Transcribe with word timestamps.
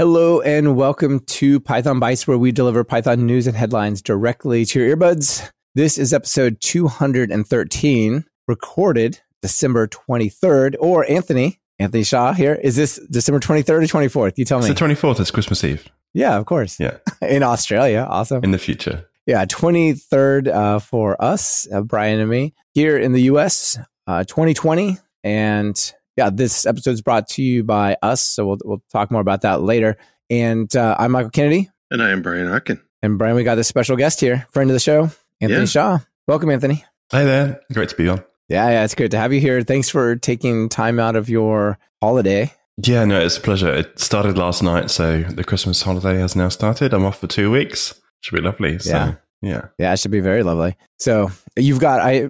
Hello 0.00 0.40
and 0.40 0.76
welcome 0.76 1.20
to 1.26 1.60
Python 1.60 2.00
Bytes, 2.00 2.26
where 2.26 2.38
we 2.38 2.52
deliver 2.52 2.82
Python 2.84 3.26
news 3.26 3.46
and 3.46 3.54
headlines 3.54 4.00
directly 4.00 4.64
to 4.64 4.80
your 4.80 4.96
earbuds. 4.96 5.46
This 5.74 5.98
is 5.98 6.14
episode 6.14 6.58
213, 6.62 8.24
recorded 8.48 9.20
December 9.42 9.86
23rd. 9.86 10.76
Or 10.80 11.04
Anthony, 11.06 11.60
Anthony 11.78 12.02
Shaw 12.02 12.32
here. 12.32 12.54
Is 12.54 12.76
this 12.76 12.98
December 13.10 13.40
23rd 13.40 13.68
or 13.68 13.82
24th? 13.82 14.38
You 14.38 14.46
tell 14.46 14.60
me. 14.60 14.70
It's 14.70 14.80
the 14.80 14.86
24th. 14.86 15.20
It's 15.20 15.30
Christmas 15.30 15.62
Eve. 15.64 15.86
yeah, 16.14 16.38
of 16.38 16.46
course. 16.46 16.80
Yeah. 16.80 16.96
In 17.20 17.42
Australia. 17.42 18.06
Awesome. 18.08 18.42
In 18.42 18.52
the 18.52 18.58
future. 18.58 19.06
Yeah, 19.26 19.44
23rd 19.44 20.48
uh, 20.48 20.78
for 20.78 21.22
us, 21.22 21.68
uh, 21.70 21.82
Brian 21.82 22.20
and 22.20 22.30
me. 22.30 22.54
Here 22.72 22.96
in 22.96 23.12
the 23.12 23.24
US, 23.24 23.78
uh, 24.06 24.24
2020. 24.24 24.96
And 25.22 25.92
yeah, 26.16 26.30
this 26.30 26.66
episode 26.66 26.90
is 26.92 27.02
brought 27.02 27.28
to 27.30 27.42
you 27.42 27.64
by 27.64 27.96
us. 28.02 28.22
So 28.22 28.46
we'll, 28.46 28.58
we'll 28.64 28.82
talk 28.92 29.10
more 29.10 29.20
about 29.20 29.42
that 29.42 29.62
later. 29.62 29.96
And 30.28 30.74
uh, 30.76 30.96
I'm 30.98 31.12
Michael 31.12 31.30
Kennedy. 31.30 31.70
And 31.90 32.02
I 32.02 32.10
am 32.10 32.22
Brian 32.22 32.46
Okken. 32.46 32.80
And 33.02 33.18
Brian, 33.18 33.36
we 33.36 33.44
got 33.44 33.54
this 33.56 33.68
special 33.68 33.96
guest 33.96 34.20
here, 34.20 34.46
friend 34.52 34.70
of 34.70 34.74
the 34.74 34.80
show, 34.80 35.10
Anthony 35.40 35.60
Yeah. 35.60 35.64
Shaw. 35.64 35.98
Welcome, 36.28 36.50
Anthony. 36.50 36.84
Hey 37.10 37.24
there. 37.24 37.60
Great 37.72 37.88
to 37.88 37.96
be 37.96 38.08
on. 38.08 38.22
Yeah, 38.48 38.68
yeah, 38.70 38.84
it's 38.84 38.94
great 38.94 39.10
to 39.12 39.16
have 39.18 39.32
you 39.32 39.40
here. 39.40 39.62
Thanks 39.62 39.88
for 39.88 40.16
taking 40.16 40.68
time 40.68 40.98
out 41.00 41.16
of 41.16 41.28
your 41.28 41.78
holiday. 42.02 42.52
Yeah, 42.82 43.04
no, 43.04 43.20
it's 43.20 43.36
a 43.36 43.40
pleasure. 43.40 43.72
It 43.72 43.98
started 43.98 44.36
last 44.38 44.62
night, 44.62 44.90
so 44.90 45.22
the 45.22 45.44
Christmas 45.44 45.82
holiday 45.82 46.18
has 46.18 46.34
now 46.36 46.48
started. 46.48 46.92
I'm 46.92 47.04
off 47.04 47.20
for 47.20 47.26
two 47.26 47.50
weeks. 47.50 48.00
Should 48.22 48.34
be 48.36 48.42
lovely. 48.42 48.78
So, 48.78 48.90
Yeah. 48.90 49.14
yeah. 49.42 49.62
Yeah, 49.78 49.92
it 49.92 49.98
should 49.98 50.10
be 50.10 50.20
very 50.20 50.42
lovely. 50.42 50.76
So 50.98 51.30
you've 51.56 51.80
got 51.80 52.00
I 52.00 52.28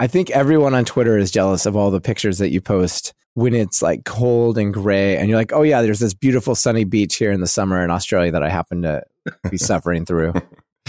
I 0.00 0.06
think 0.06 0.30
everyone 0.30 0.72
on 0.74 0.86
Twitter 0.86 1.18
is 1.18 1.30
jealous 1.30 1.66
of 1.66 1.76
all 1.76 1.90
the 1.90 2.00
pictures 2.00 2.38
that 2.38 2.48
you 2.48 2.62
post 2.62 3.12
when 3.34 3.54
it's 3.54 3.82
like 3.82 4.06
cold 4.06 4.56
and 4.56 4.72
gray 4.72 5.18
and 5.18 5.28
you're 5.28 5.36
like, 5.36 5.52
oh 5.52 5.60
yeah, 5.60 5.82
there's 5.82 5.98
this 5.98 6.14
beautiful 6.14 6.54
sunny 6.54 6.84
beach 6.84 7.16
here 7.16 7.30
in 7.30 7.42
the 7.42 7.46
summer 7.46 7.84
in 7.84 7.90
Australia 7.90 8.32
that 8.32 8.42
I 8.42 8.48
happen 8.48 8.80
to 8.80 9.02
be 9.50 9.56
suffering 9.58 10.06
through. 10.06 10.32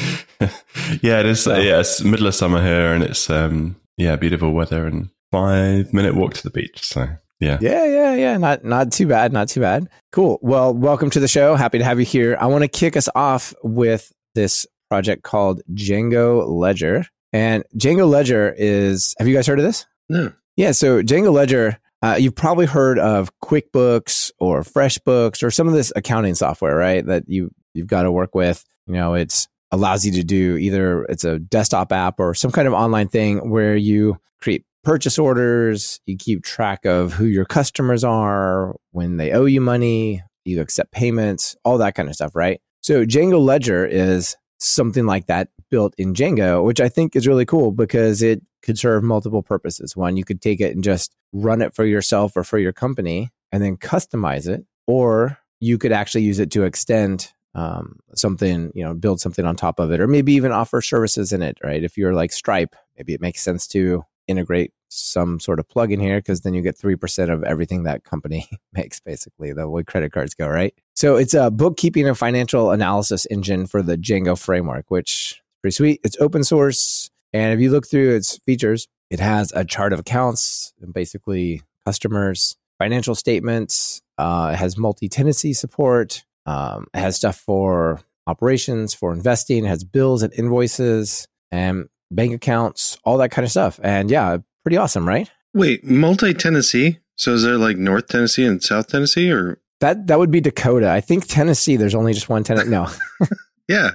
yeah, 1.01 1.19
it 1.19 1.25
is. 1.25 1.43
So- 1.43 1.59
yeah, 1.59 1.81
it's 1.81 2.01
middle 2.01 2.25
of 2.25 2.35
summer 2.35 2.63
here, 2.63 2.93
and 2.93 3.03
it's 3.03 3.29
um, 3.29 3.75
yeah, 3.97 4.15
beautiful 4.15 4.53
weather 4.53 4.87
and 4.87 5.09
five 5.29 5.91
minute 5.93 6.15
walk 6.15 6.33
to 6.35 6.43
the 6.43 6.49
beach. 6.49 6.81
So 6.81 7.09
yeah, 7.41 7.57
Yeah, 7.59 7.85
yeah, 7.85 8.15
yeah. 8.15 8.37
Not 8.37 8.63
not 8.63 8.93
too 8.93 9.07
bad, 9.07 9.33
not 9.33 9.49
too 9.49 9.59
bad. 9.59 9.89
Cool. 10.13 10.39
Well, 10.41 10.73
welcome 10.73 11.09
to 11.09 11.19
the 11.19 11.27
show. 11.27 11.55
Happy 11.55 11.79
to 11.79 11.83
have 11.83 11.99
you 11.99 12.05
here. 12.05 12.37
I 12.39 12.47
want 12.47 12.63
to 12.63 12.69
kick 12.69 12.95
us 12.95 13.09
off 13.13 13.53
with 13.61 14.09
this 14.35 14.65
project 14.89 15.23
called 15.23 15.61
Django 15.73 16.47
Ledger. 16.47 17.05
And 17.33 17.63
Django 17.77 18.09
Ledger 18.09 18.53
is 18.57 19.15
have 19.19 19.27
you 19.27 19.35
guys 19.35 19.47
heard 19.47 19.59
of 19.59 19.65
this? 19.65 19.85
No. 20.09 20.33
Yeah, 20.57 20.71
so 20.71 21.01
Django 21.01 21.31
Ledger, 21.31 21.79
uh, 22.01 22.17
you've 22.19 22.35
probably 22.35 22.65
heard 22.65 22.99
of 22.99 23.31
QuickBooks 23.39 24.31
or 24.39 24.63
FreshBooks 24.63 25.43
or 25.43 25.51
some 25.51 25.67
of 25.67 25.73
this 25.73 25.93
accounting 25.95 26.35
software, 26.35 26.75
right? 26.75 27.05
That 27.05 27.23
you 27.27 27.51
you've 27.73 27.87
got 27.87 28.03
to 28.03 28.11
work 28.11 28.35
with. 28.35 28.63
You 28.87 28.93
know, 28.93 29.13
it's 29.13 29.47
allows 29.71 30.05
you 30.05 30.11
to 30.11 30.23
do 30.23 30.57
either 30.57 31.03
it's 31.03 31.23
a 31.23 31.39
desktop 31.39 31.91
app 31.93 32.19
or 32.19 32.33
some 32.33 32.51
kind 32.51 32.67
of 32.67 32.73
online 32.73 33.07
thing 33.07 33.49
where 33.49 33.75
you 33.75 34.17
create 34.41 34.65
purchase 34.83 35.17
orders, 35.17 36.01
you 36.05 36.17
keep 36.17 36.43
track 36.43 36.85
of 36.85 37.13
who 37.13 37.25
your 37.25 37.45
customers 37.45 38.03
are, 38.03 38.75
when 38.91 39.17
they 39.17 39.31
owe 39.31 39.45
you 39.45 39.61
money, 39.61 40.21
you 40.43 40.59
accept 40.59 40.91
payments, 40.91 41.55
all 41.63 41.77
that 41.77 41.95
kind 41.95 42.09
of 42.09 42.15
stuff, 42.15 42.35
right? 42.35 42.59
So 42.81 43.05
Django 43.05 43.39
Ledger 43.39 43.85
is 43.85 44.35
something 44.59 45.05
like 45.05 45.27
that 45.27 45.49
built 45.71 45.95
in 45.97 46.13
Django, 46.13 46.63
which 46.63 46.79
I 46.79 46.89
think 46.89 47.15
is 47.15 47.25
really 47.25 47.45
cool 47.45 47.71
because 47.71 48.21
it 48.21 48.43
could 48.61 48.77
serve 48.77 49.03
multiple 49.03 49.41
purposes. 49.41 49.95
One, 49.95 50.17
you 50.17 50.23
could 50.23 50.41
take 50.41 50.61
it 50.61 50.75
and 50.75 50.83
just 50.83 51.15
run 51.33 51.63
it 51.63 51.73
for 51.73 51.85
yourself 51.85 52.37
or 52.37 52.43
for 52.43 52.59
your 52.59 52.73
company 52.73 53.31
and 53.51 53.63
then 53.63 53.77
customize 53.77 54.47
it, 54.47 54.65
or 54.85 55.39
you 55.59 55.77
could 55.77 55.91
actually 55.91 56.23
use 56.23 56.39
it 56.39 56.51
to 56.51 56.63
extend 56.63 57.31
um, 57.55 57.99
something, 58.15 58.71
you 58.75 58.83
know, 58.83 58.93
build 58.93 59.19
something 59.19 59.45
on 59.45 59.55
top 59.55 59.79
of 59.79 59.91
it, 59.91 59.99
or 59.99 60.07
maybe 60.07 60.33
even 60.33 60.51
offer 60.51 60.81
services 60.81 61.33
in 61.33 61.41
it, 61.41 61.57
right? 61.63 61.83
If 61.83 61.97
you're 61.97 62.13
like 62.13 62.31
Stripe, 62.31 62.75
maybe 62.97 63.13
it 63.13 63.21
makes 63.21 63.41
sense 63.41 63.67
to 63.69 64.05
integrate 64.27 64.73
some 64.87 65.39
sort 65.39 65.59
of 65.59 65.67
plug 65.67 65.91
in 65.91 65.99
here 65.99 66.19
because 66.19 66.41
then 66.41 66.53
you 66.53 66.61
get 66.61 66.77
3% 66.77 67.33
of 67.33 67.43
everything 67.43 67.83
that 67.83 68.03
company 68.03 68.47
makes, 68.73 68.99
basically, 68.99 69.53
the 69.53 69.67
way 69.69 69.83
credit 69.83 70.11
cards 70.11 70.33
go, 70.33 70.47
right? 70.47 70.73
So 70.93 71.15
it's 71.15 71.33
a 71.33 71.51
bookkeeping 71.51 72.07
and 72.07 72.17
financial 72.17 72.71
analysis 72.71 73.25
engine 73.29 73.67
for 73.67 73.81
the 73.81 73.97
Django 73.97 74.37
framework, 74.37 74.89
which 74.89 75.41
pretty 75.61 75.75
sweet. 75.75 76.01
It's 76.03 76.19
open 76.19 76.43
source. 76.43 77.09
And 77.33 77.53
if 77.53 77.59
you 77.59 77.71
look 77.71 77.87
through 77.87 78.15
its 78.15 78.37
features, 78.39 78.87
it 79.09 79.19
has 79.19 79.51
a 79.53 79.63
chart 79.63 79.93
of 79.93 79.99
accounts 79.99 80.73
and 80.81 80.93
basically 80.93 81.61
customers, 81.85 82.55
financial 82.79 83.15
statements. 83.15 84.01
Uh, 84.17 84.51
it 84.53 84.57
has 84.57 84.77
multi 84.77 85.07
tenancy 85.07 85.53
support. 85.53 86.23
Um, 86.45 86.87
it 86.93 86.99
has 86.99 87.15
stuff 87.15 87.37
for 87.37 88.01
operations, 88.27 88.93
for 88.93 89.13
investing. 89.13 89.65
It 89.65 89.69
has 89.69 89.83
bills 89.83 90.23
and 90.23 90.33
invoices 90.33 91.27
and 91.51 91.89
bank 92.09 92.33
accounts, 92.33 92.97
all 93.03 93.17
that 93.17 93.29
kind 93.29 93.45
of 93.45 93.51
stuff. 93.51 93.79
And 93.83 94.09
yeah, 94.09 94.37
pretty 94.63 94.77
awesome, 94.77 95.07
right? 95.07 95.29
Wait, 95.53 95.83
multi 95.83 96.33
Tennessee? 96.33 96.99
So 97.15 97.33
is 97.33 97.43
there 97.43 97.57
like 97.57 97.77
North 97.77 98.07
Tennessee 98.07 98.45
and 98.45 98.63
South 98.63 98.87
Tennessee 98.87 99.31
or 99.31 99.59
That 99.79 100.07
that 100.07 100.19
would 100.19 100.31
be 100.31 100.41
Dakota. 100.41 100.89
I 100.89 101.01
think 101.01 101.27
Tennessee. 101.27 101.75
There's 101.75 101.95
only 101.95 102.13
just 102.13 102.29
one 102.29 102.43
tenant. 102.43 102.69
No, 102.69 102.89
yeah. 103.71 103.91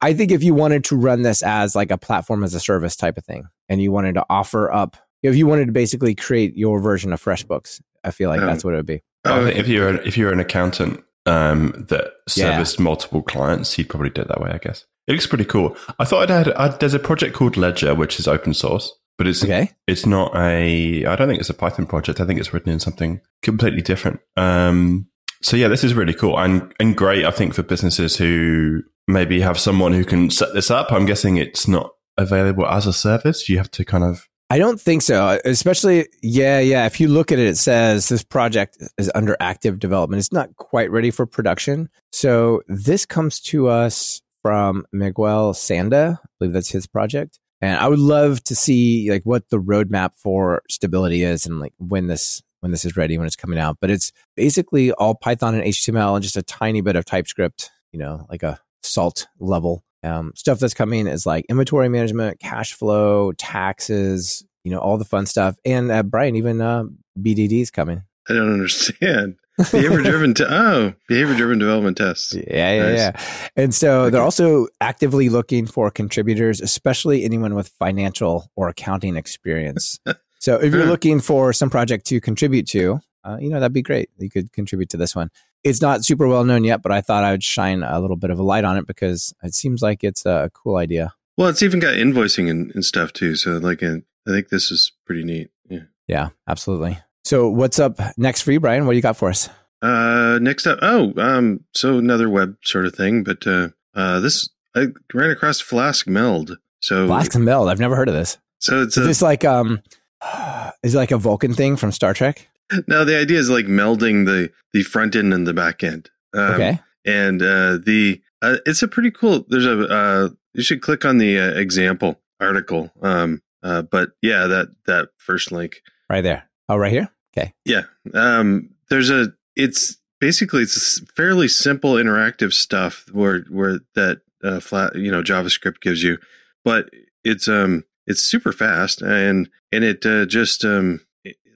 I 0.00 0.12
think 0.14 0.30
if 0.32 0.42
you 0.42 0.54
wanted 0.54 0.84
to 0.84 0.96
run 0.96 1.22
this 1.22 1.42
as 1.42 1.74
like 1.76 1.90
a 1.90 1.98
platform 1.98 2.42
as 2.44 2.54
a 2.54 2.60
service 2.60 2.96
type 2.96 3.16
of 3.18 3.24
thing, 3.24 3.44
and 3.68 3.80
you 3.82 3.92
wanted 3.92 4.14
to 4.14 4.24
offer 4.30 4.72
up, 4.72 4.96
if 5.22 5.36
you 5.36 5.46
wanted 5.46 5.66
to 5.66 5.72
basically 5.72 6.14
create 6.14 6.56
your 6.56 6.80
version 6.80 7.12
of 7.12 7.22
FreshBooks, 7.22 7.80
I 8.04 8.10
feel 8.10 8.28
like 8.30 8.40
Oh. 8.40 8.46
that's 8.46 8.64
what 8.64 8.74
it 8.74 8.76
would 8.78 8.86
be. 8.86 9.02
Oh, 9.24 9.44
if 9.46 9.68
you're 9.68 9.96
if 10.02 10.16
you're 10.16 10.32
an 10.32 10.40
accountant 10.40 11.02
um, 11.26 11.72
that 11.88 12.04
Yeah. 12.36 12.52
serviced 12.52 12.80
multiple 12.80 13.22
clients, 13.22 13.76
you'd 13.76 13.88
probably 13.88 14.10
do 14.10 14.22
it 14.22 14.28
that 14.28 14.40
way. 14.40 14.50
I 14.50 14.58
guess 14.58 14.86
it 15.06 15.12
looks 15.12 15.26
pretty 15.26 15.44
cool. 15.44 15.76
I 15.98 16.04
thought 16.04 16.22
I'd 16.30 16.46
had 16.46 16.52
i 16.54 16.68
there's 16.68 16.94
a 16.94 16.98
project 16.98 17.34
called 17.34 17.56
Ledger, 17.56 17.94
which 17.94 18.18
is 18.18 18.26
open 18.28 18.54
source, 18.54 18.92
but 19.18 19.26
it's 19.26 19.42
Okay. 19.44 19.72
it's 19.86 20.06
not 20.06 20.34
a 20.36 21.04
i 21.04 21.16
don't 21.16 21.28
think 21.28 21.40
it's 21.40 21.50
a 21.50 21.54
python 21.54 21.86
project 21.86 22.20
i 22.20 22.24
think 22.24 22.38
it's 22.38 22.52
written 22.54 22.70
in 22.72 22.78
something 22.78 23.20
completely 23.42 23.82
different 23.82 24.20
um 24.36 25.06
so 25.42 25.56
yeah 25.56 25.66
this 25.68 25.82
is 25.84 25.92
really 25.94 26.14
cool 26.14 26.38
and 26.38 26.72
and 26.78 26.96
great 26.96 27.24
i 27.24 27.30
think 27.32 27.52
for 27.52 27.62
businesses 27.64 28.16
who 28.16 28.80
maybe 29.08 29.40
have 29.40 29.58
someone 29.58 29.92
who 29.92 30.04
can 30.04 30.30
set 30.30 30.54
this 30.54 30.70
up 30.70 30.92
i'm 30.92 31.06
guessing 31.06 31.36
it's 31.36 31.66
not 31.66 31.90
available 32.16 32.66
as 32.66 32.86
a 32.86 32.92
service 32.92 33.48
you 33.48 33.56
have 33.56 33.70
to 33.70 33.84
kind 33.84 34.04
of 34.04 34.28
I 34.50 34.58
don't 34.58 34.80
think 34.80 35.02
so. 35.02 35.26
Uh, 35.26 35.38
especially, 35.44 36.08
yeah, 36.22 36.58
yeah. 36.58 36.86
If 36.86 37.00
you 37.00 37.08
look 37.08 37.30
at 37.30 37.38
it, 37.38 37.46
it 37.46 37.58
says 37.58 38.08
this 38.08 38.22
project 38.22 38.78
is 38.96 39.10
under 39.14 39.36
active 39.40 39.78
development. 39.78 40.20
It's 40.20 40.32
not 40.32 40.56
quite 40.56 40.90
ready 40.90 41.10
for 41.10 41.26
production. 41.26 41.90
So 42.12 42.62
this 42.66 43.04
comes 43.04 43.40
to 43.40 43.68
us 43.68 44.22
from 44.40 44.86
Miguel 44.90 45.52
Sanda. 45.52 46.16
I 46.16 46.28
believe 46.38 46.54
that's 46.54 46.70
his 46.70 46.86
project. 46.86 47.38
And 47.60 47.78
I 47.78 47.88
would 47.88 47.98
love 47.98 48.42
to 48.44 48.54
see 48.54 49.10
like 49.10 49.24
what 49.24 49.50
the 49.50 49.60
roadmap 49.60 50.14
for 50.14 50.62
stability 50.70 51.24
is 51.24 51.44
and 51.44 51.60
like 51.60 51.74
when 51.76 52.06
this 52.06 52.42
when 52.60 52.72
this 52.72 52.84
is 52.84 52.96
ready, 52.96 53.18
when 53.18 53.26
it's 53.26 53.36
coming 53.36 53.58
out. 53.58 53.76
But 53.80 53.90
it's 53.90 54.12
basically 54.34 54.92
all 54.92 55.14
Python 55.14 55.54
and 55.54 55.64
HTML 55.64 56.14
and 56.14 56.22
just 56.22 56.36
a 56.36 56.42
tiny 56.42 56.80
bit 56.80 56.96
of 56.96 57.04
TypeScript, 57.04 57.70
you 57.92 57.98
know, 57.98 58.26
like 58.30 58.42
a 58.42 58.58
salt 58.82 59.26
level. 59.38 59.84
Um, 60.04 60.32
stuff 60.36 60.60
that's 60.60 60.74
coming 60.74 61.06
is 61.06 61.26
like 61.26 61.44
inventory 61.48 61.88
management, 61.88 62.38
cash 62.40 62.72
flow, 62.72 63.32
taxes, 63.32 64.44
you 64.64 64.70
know, 64.70 64.78
all 64.78 64.96
the 64.96 65.04
fun 65.04 65.26
stuff. 65.26 65.56
And 65.64 65.90
uh, 65.90 66.02
Brian, 66.02 66.36
even 66.36 66.60
uh, 66.60 66.84
BDD 67.18 67.60
is 67.62 67.70
coming. 67.70 68.02
I 68.28 68.34
don't 68.34 68.52
understand. 68.52 69.36
Behavior 69.72 70.02
driven 70.02 70.34
te- 70.34 70.44
oh, 70.48 70.94
behavior 71.08 71.34
driven 71.34 71.58
development 71.58 71.96
tests. 71.96 72.32
Yeah, 72.32 72.42
yeah, 72.74 72.82
Nice. 72.82 72.98
yeah. 72.98 73.20
And 73.56 73.74
so 73.74 74.08
they're 74.08 74.22
also 74.22 74.68
actively 74.80 75.28
looking 75.28 75.66
for 75.66 75.90
contributors, 75.90 76.60
especially 76.60 77.24
anyone 77.24 77.56
with 77.56 77.68
financial 77.78 78.52
or 78.54 78.68
accounting 78.68 79.16
experience. 79.16 79.98
so 80.38 80.60
if 80.60 80.72
you're 80.72 80.86
looking 80.86 81.18
for 81.18 81.52
some 81.52 81.70
project 81.70 82.06
to 82.06 82.20
contribute 82.20 82.68
to, 82.68 83.00
uh, 83.28 83.38
you 83.38 83.50
know, 83.50 83.60
that'd 83.60 83.72
be 83.72 83.82
great. 83.82 84.10
You 84.18 84.30
could 84.30 84.52
contribute 84.52 84.88
to 84.90 84.96
this 84.96 85.14
one. 85.14 85.30
It's 85.64 85.82
not 85.82 86.04
super 86.04 86.26
well 86.26 86.44
known 86.44 86.64
yet, 86.64 86.82
but 86.82 86.92
I 86.92 87.00
thought 87.00 87.24
I 87.24 87.32
would 87.32 87.42
shine 87.42 87.82
a 87.82 88.00
little 88.00 88.16
bit 88.16 88.30
of 88.30 88.38
a 88.38 88.42
light 88.42 88.64
on 88.64 88.76
it 88.76 88.86
because 88.86 89.34
it 89.42 89.54
seems 89.54 89.82
like 89.82 90.04
it's 90.04 90.24
a 90.24 90.50
cool 90.54 90.76
idea. 90.76 91.12
Well, 91.36 91.48
it's 91.48 91.62
even 91.62 91.80
got 91.80 91.94
invoicing 91.94 92.50
and, 92.50 92.72
and 92.74 92.84
stuff 92.84 93.12
too. 93.12 93.34
So 93.34 93.58
like 93.58 93.82
uh, 93.82 93.96
I 94.26 94.30
think 94.30 94.48
this 94.48 94.70
is 94.70 94.92
pretty 95.04 95.24
neat. 95.24 95.50
Yeah. 95.68 95.82
Yeah, 96.06 96.28
absolutely. 96.46 96.98
So 97.24 97.48
what's 97.48 97.78
up 97.78 98.00
next 98.16 98.42
for 98.42 98.52
you, 98.52 98.60
Brian? 98.60 98.86
What 98.86 98.92
do 98.92 98.96
you 98.96 99.02
got 99.02 99.16
for 99.16 99.28
us? 99.28 99.50
Uh, 99.82 100.38
next 100.40 100.66
up, 100.66 100.78
oh, 100.82 101.12
um, 101.18 101.64
so 101.72 101.98
another 101.98 102.28
web 102.28 102.56
sort 102.64 102.86
of 102.86 102.94
thing, 102.94 103.22
but 103.22 103.46
uh, 103.46 103.68
uh, 103.94 104.18
this 104.18 104.48
I 104.74 104.86
ran 105.14 105.30
across 105.30 105.60
Flask 105.60 106.08
Meld. 106.08 106.58
So 106.80 107.06
Flask 107.06 107.34
and 107.34 107.44
Meld. 107.44 107.68
I've 107.68 107.78
never 107.78 107.94
heard 107.94 108.08
of 108.08 108.14
this. 108.14 108.38
so 108.58 108.82
it's 108.82 108.96
Is 108.96 109.04
a, 109.04 109.06
this 109.06 109.22
like 109.22 109.44
um, 109.44 109.82
is 110.82 110.94
it 110.94 110.98
like 110.98 111.10
a 111.10 111.18
Vulcan 111.18 111.54
thing 111.54 111.76
from 111.76 111.92
Star 111.92 112.14
Trek? 112.14 112.48
No. 112.86 113.04
The 113.04 113.18
idea 113.18 113.38
is 113.38 113.50
like 113.50 113.66
melding 113.66 114.26
the 114.26 114.50
the 114.72 114.82
front 114.82 115.16
end 115.16 115.32
and 115.32 115.46
the 115.46 115.54
back 115.54 115.82
end. 115.82 116.10
Um, 116.34 116.52
Okay. 116.54 116.78
and 117.04 117.42
uh, 117.42 117.78
the 117.84 118.20
uh, 118.42 118.56
it's 118.66 118.82
a 118.82 118.88
pretty 118.88 119.10
cool. 119.10 119.44
There's 119.48 119.66
a 119.66 119.80
uh, 119.82 120.28
you 120.54 120.62
should 120.62 120.82
click 120.82 121.04
on 121.04 121.18
the 121.18 121.38
uh, 121.38 121.50
example 121.58 122.20
article. 122.40 122.90
Um, 123.02 123.42
uh, 123.62 123.82
but 123.82 124.10
yeah, 124.22 124.46
that 124.46 124.68
that 124.86 125.08
first 125.16 125.50
link. 125.52 125.82
Right 126.08 126.22
there. 126.22 126.44
Oh, 126.68 126.76
right 126.76 126.92
here. 126.92 127.08
Okay. 127.36 127.52
Yeah. 127.64 127.82
Um, 128.14 128.70
there's 128.90 129.10
a 129.10 129.32
it's 129.56 129.96
basically 130.20 130.62
it's 130.62 131.00
fairly 131.16 131.48
simple 131.48 131.94
interactive 131.94 132.52
stuff 132.52 133.04
where 133.12 133.40
where 133.50 133.80
that 133.94 134.20
uh, 134.44 134.60
flat 134.60 134.94
you 134.96 135.10
know 135.10 135.22
JavaScript 135.22 135.80
gives 135.80 136.02
you, 136.02 136.18
but 136.64 136.90
it's 137.24 137.48
um 137.48 137.84
it's 138.06 138.22
super 138.22 138.52
fast 138.52 139.02
and 139.02 139.48
and 139.72 139.84
it 139.84 140.04
uh, 140.06 140.24
just 140.26 140.64
um 140.64 141.00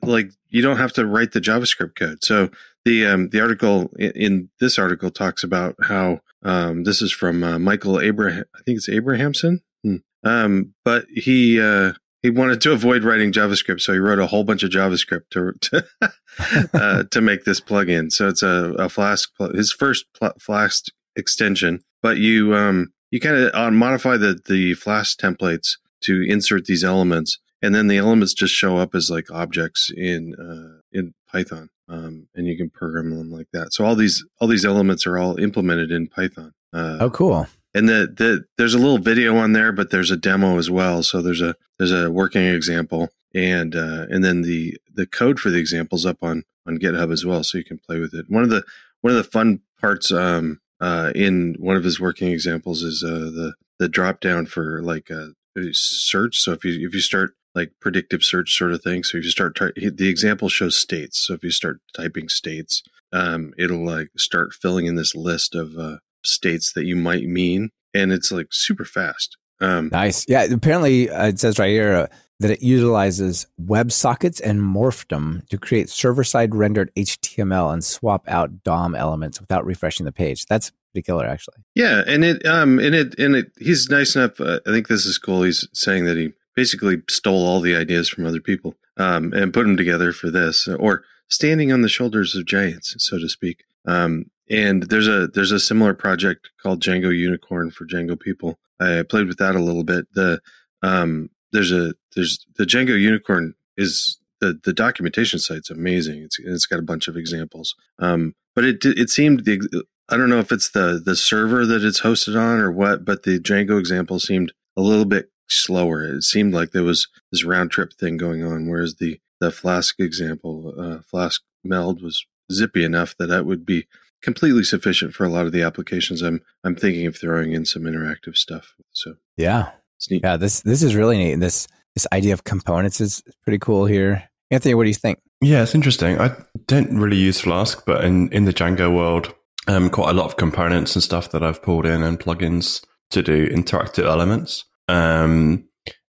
like 0.02 0.30
you 0.52 0.62
don't 0.62 0.76
have 0.76 0.92
to 0.92 1.06
write 1.06 1.32
the 1.32 1.40
JavaScript 1.40 1.96
code. 1.96 2.22
So 2.22 2.50
the 2.84 3.06
um, 3.06 3.28
the 3.30 3.40
article 3.40 3.90
in, 3.98 4.50
this 4.60 4.78
article 4.78 5.10
talks 5.10 5.42
about 5.42 5.74
how 5.82 6.20
um, 6.42 6.84
this 6.84 7.02
is 7.02 7.12
from 7.12 7.42
uh, 7.42 7.58
Michael 7.58 8.00
Abraham. 8.00 8.44
I 8.54 8.60
think 8.64 8.76
it's 8.76 8.88
Abrahamson. 8.88 9.62
Hmm. 9.82 9.96
Um, 10.22 10.74
but 10.84 11.06
he 11.08 11.60
uh, 11.60 11.92
he 12.22 12.30
wanted 12.30 12.60
to 12.62 12.72
avoid 12.72 13.02
writing 13.02 13.32
JavaScript, 13.32 13.80
so 13.80 13.92
he 13.92 13.98
wrote 13.98 14.18
a 14.18 14.26
whole 14.26 14.44
bunch 14.44 14.62
of 14.62 14.70
JavaScript 14.70 15.30
to 15.30 15.52
to, 15.60 16.70
uh, 16.74 17.02
to 17.10 17.20
make 17.20 17.44
this 17.44 17.60
plugin. 17.60 18.12
So 18.12 18.28
it's 18.28 18.42
a, 18.42 18.74
a 18.78 18.88
Flask 18.88 19.30
his 19.54 19.72
first 19.72 20.04
pl- 20.18 20.34
Flask 20.38 20.86
extension. 21.16 21.80
But 22.02 22.18
you 22.18 22.54
um, 22.54 22.92
you 23.10 23.20
kind 23.20 23.36
of 23.36 23.54
uh, 23.54 23.70
modify 23.70 24.16
the 24.18 24.38
the 24.46 24.74
Flask 24.74 25.18
templates 25.18 25.78
to 26.02 26.22
insert 26.28 26.66
these 26.66 26.84
elements, 26.84 27.38
and 27.62 27.74
then 27.74 27.86
the 27.86 27.96
elements 27.96 28.34
just 28.34 28.52
show 28.52 28.76
up 28.76 28.94
as 28.94 29.08
like 29.08 29.30
objects 29.30 29.90
in 29.96 30.34
uh, 30.34 30.80
in 30.92 31.14
Python, 31.30 31.70
um, 31.88 32.28
and 32.34 32.46
you 32.46 32.56
can 32.56 32.68
program 32.68 33.10
them 33.16 33.30
like 33.30 33.48
that. 33.52 33.72
So 33.72 33.84
all 33.84 33.94
these 33.94 34.24
all 34.40 34.48
these 34.48 34.64
elements 34.64 35.06
are 35.06 35.18
all 35.18 35.38
implemented 35.38 35.90
in 35.90 36.08
Python. 36.08 36.52
Uh, 36.72 36.98
oh, 37.00 37.10
cool! 37.10 37.46
And 37.74 37.88
the 37.88 38.12
the 38.14 38.44
there's 38.58 38.74
a 38.74 38.78
little 38.78 38.98
video 38.98 39.36
on 39.36 39.52
there, 39.52 39.72
but 39.72 39.90
there's 39.90 40.10
a 40.10 40.16
demo 40.16 40.58
as 40.58 40.70
well. 40.70 41.02
So 41.02 41.22
there's 41.22 41.40
a 41.40 41.54
there's 41.78 41.92
a 41.92 42.10
working 42.10 42.44
example, 42.44 43.10
and 43.34 43.76
uh, 43.76 44.06
and 44.10 44.24
then 44.24 44.42
the 44.42 44.76
the 44.92 45.06
code 45.06 45.38
for 45.38 45.50
the 45.50 45.58
examples 45.58 46.04
up 46.04 46.18
on 46.22 46.44
on 46.66 46.78
GitHub 46.78 47.12
as 47.12 47.24
well, 47.24 47.44
so 47.44 47.58
you 47.58 47.64
can 47.64 47.78
play 47.78 48.00
with 48.00 48.14
it. 48.14 48.26
One 48.28 48.42
of 48.42 48.50
the 48.50 48.64
one 49.00 49.12
of 49.12 49.16
the 49.16 49.30
fun 49.30 49.60
parts 49.80 50.10
um, 50.10 50.60
uh, 50.80 51.12
in 51.14 51.56
one 51.58 51.76
of 51.76 51.84
his 51.84 52.00
working 52.00 52.28
examples 52.28 52.82
is 52.82 53.04
uh, 53.04 53.08
the 53.08 53.54
the 53.78 53.88
drop 53.88 54.20
down 54.20 54.46
for 54.46 54.82
like 54.82 55.10
uh, 55.10 55.28
search. 55.72 56.38
So 56.38 56.52
if 56.52 56.64
you 56.64 56.86
if 56.86 56.94
you 56.94 57.00
start 57.00 57.34
like 57.54 57.72
predictive 57.80 58.22
search 58.22 58.56
sort 58.56 58.72
of 58.72 58.82
thing. 58.82 59.02
So 59.02 59.18
if 59.18 59.24
you 59.24 59.30
start 59.30 59.56
ty- 59.56 59.72
the 59.76 60.08
example 60.08 60.48
shows 60.48 60.76
states. 60.76 61.18
So 61.26 61.34
if 61.34 61.42
you 61.44 61.50
start 61.50 61.80
typing 61.94 62.28
states, 62.28 62.82
um, 63.12 63.52
it'll 63.58 63.84
like 63.84 64.08
start 64.16 64.54
filling 64.54 64.86
in 64.86 64.96
this 64.96 65.14
list 65.14 65.54
of 65.54 65.76
uh, 65.76 65.98
states 66.24 66.72
that 66.72 66.84
you 66.84 66.96
might 66.96 67.24
mean, 67.24 67.70
and 67.92 68.12
it's 68.12 68.32
like 68.32 68.48
super 68.50 68.84
fast. 68.84 69.36
Um, 69.60 69.90
nice. 69.92 70.24
Yeah. 70.28 70.44
Apparently, 70.44 71.10
uh, 71.10 71.28
it 71.28 71.38
says 71.38 71.58
right 71.58 71.70
here 71.70 71.94
uh, 71.94 72.06
that 72.40 72.50
it 72.50 72.62
utilizes 72.62 73.46
WebSockets 73.60 74.40
and 74.42 74.60
Morphdom 74.60 75.46
to 75.48 75.58
create 75.58 75.88
server-side 75.88 76.54
rendered 76.54 76.90
HTML 76.96 77.72
and 77.72 77.84
swap 77.84 78.24
out 78.28 78.64
DOM 78.64 78.94
elements 78.94 79.40
without 79.40 79.64
refreshing 79.64 80.04
the 80.04 80.12
page. 80.12 80.46
That's 80.46 80.72
pretty 80.92 81.04
killer, 81.04 81.26
actually. 81.26 81.58
Yeah, 81.74 82.02
and 82.06 82.24
it 82.24 82.44
um 82.46 82.78
and 82.78 82.94
it 82.94 83.18
and 83.18 83.36
it 83.36 83.52
he's 83.58 83.88
nice 83.88 84.16
enough. 84.16 84.40
Uh, 84.40 84.60
I 84.66 84.70
think 84.70 84.88
this 84.88 85.06
is 85.06 85.18
cool. 85.18 85.42
He's 85.42 85.68
saying 85.72 86.06
that 86.06 86.16
he 86.16 86.32
basically 86.54 87.02
stole 87.08 87.44
all 87.46 87.60
the 87.60 87.76
ideas 87.76 88.08
from 88.08 88.26
other 88.26 88.40
people 88.40 88.74
um, 88.96 89.32
and 89.32 89.54
put 89.54 89.62
them 89.64 89.76
together 89.76 90.12
for 90.12 90.30
this, 90.30 90.68
or 90.68 91.04
standing 91.28 91.72
on 91.72 91.82
the 91.82 91.88
shoulders 91.88 92.34
of 92.34 92.46
giants, 92.46 92.94
so 92.98 93.18
to 93.18 93.28
speak. 93.28 93.64
Um, 93.86 94.26
and 94.50 94.84
there's 94.84 95.08
a 95.08 95.28
there's 95.28 95.52
a 95.52 95.60
similar 95.60 95.94
project 95.94 96.50
called 96.62 96.82
Django 96.82 97.16
Unicorn 97.16 97.70
for 97.70 97.86
Django 97.86 98.18
people. 98.18 98.58
I 98.80 99.02
played 99.08 99.28
with 99.28 99.38
that 99.38 99.54
a 99.54 99.60
little 99.60 99.84
bit. 99.84 100.06
The 100.14 100.40
um, 100.82 101.30
there's 101.52 101.72
a 101.72 101.94
there's 102.14 102.44
the 102.56 102.64
Django 102.64 102.98
Unicorn 103.00 103.54
is 103.76 104.18
the 104.40 104.58
the 104.64 104.72
documentation 104.72 105.38
site's 105.38 105.70
amazing. 105.70 106.22
It's 106.22 106.38
it's 106.38 106.66
got 106.66 106.78
a 106.78 106.82
bunch 106.82 107.08
of 107.08 107.16
examples. 107.16 107.74
Um, 107.98 108.34
but 108.54 108.64
it 108.64 108.84
it 108.84 109.10
seemed 109.10 109.44
the 109.44 109.84
I 110.08 110.16
don't 110.16 110.28
know 110.28 110.40
if 110.40 110.52
it's 110.52 110.70
the 110.70 111.00
the 111.02 111.16
server 111.16 111.64
that 111.64 111.82
it's 111.82 112.02
hosted 112.02 112.38
on 112.38 112.58
or 112.58 112.70
what, 112.70 113.04
but 113.04 113.22
the 113.22 113.38
Django 113.38 113.78
example 113.78 114.18
seemed 114.18 114.52
a 114.76 114.82
little 114.82 115.04
bit 115.04 115.30
slower. 115.48 116.04
It 116.04 116.22
seemed 116.22 116.54
like 116.54 116.70
there 116.70 116.82
was 116.82 117.08
this 117.30 117.44
round 117.44 117.70
trip 117.70 117.92
thing 117.92 118.16
going 118.16 118.44
on, 118.44 118.68
whereas 118.68 118.96
the 118.96 119.20
the 119.40 119.50
Flask 119.50 119.98
example, 119.98 120.72
uh, 120.78 121.02
Flask 121.02 121.42
meld 121.64 122.00
was 122.00 122.24
zippy 122.52 122.84
enough 122.84 123.16
that 123.18 123.26
that 123.26 123.44
would 123.44 123.66
be 123.66 123.86
completely 124.22 124.62
sufficient 124.62 125.14
for 125.14 125.24
a 125.24 125.28
lot 125.28 125.46
of 125.46 125.52
the 125.52 125.62
applications. 125.62 126.22
I'm 126.22 126.40
I'm 126.64 126.76
thinking 126.76 127.06
of 127.06 127.16
throwing 127.16 127.52
in 127.52 127.64
some 127.64 127.82
interactive 127.82 128.36
stuff. 128.36 128.74
So 128.92 129.16
yeah, 129.36 129.70
yeah, 130.08 130.36
this 130.36 130.60
this 130.60 130.82
is 130.82 130.94
really 130.94 131.18
neat. 131.18 131.40
This 131.40 131.66
this 131.94 132.06
idea 132.12 132.32
of 132.32 132.44
components 132.44 133.00
is 133.00 133.22
pretty 133.42 133.58
cool 133.58 133.86
here. 133.86 134.28
Anthony, 134.50 134.74
what 134.74 134.84
do 134.84 134.88
you 134.88 134.94
think? 134.94 135.18
Yeah, 135.40 135.62
it's 135.62 135.74
interesting. 135.74 136.20
I 136.20 136.36
don't 136.66 136.98
really 136.98 137.16
use 137.16 137.40
Flask, 137.40 137.84
but 137.84 138.04
in 138.04 138.30
in 138.32 138.44
the 138.44 138.52
Django 138.52 138.94
world, 138.94 139.34
um, 139.66 139.90
quite 139.90 140.10
a 140.10 140.14
lot 140.14 140.26
of 140.26 140.36
components 140.36 140.94
and 140.94 141.02
stuff 141.02 141.30
that 141.32 141.42
I've 141.42 141.62
pulled 141.62 141.86
in 141.86 142.02
and 142.02 142.18
plugins 142.18 142.84
to 143.10 143.22
do 143.22 143.48
interactive 143.48 144.04
elements. 144.04 144.64
Um, 144.92 145.64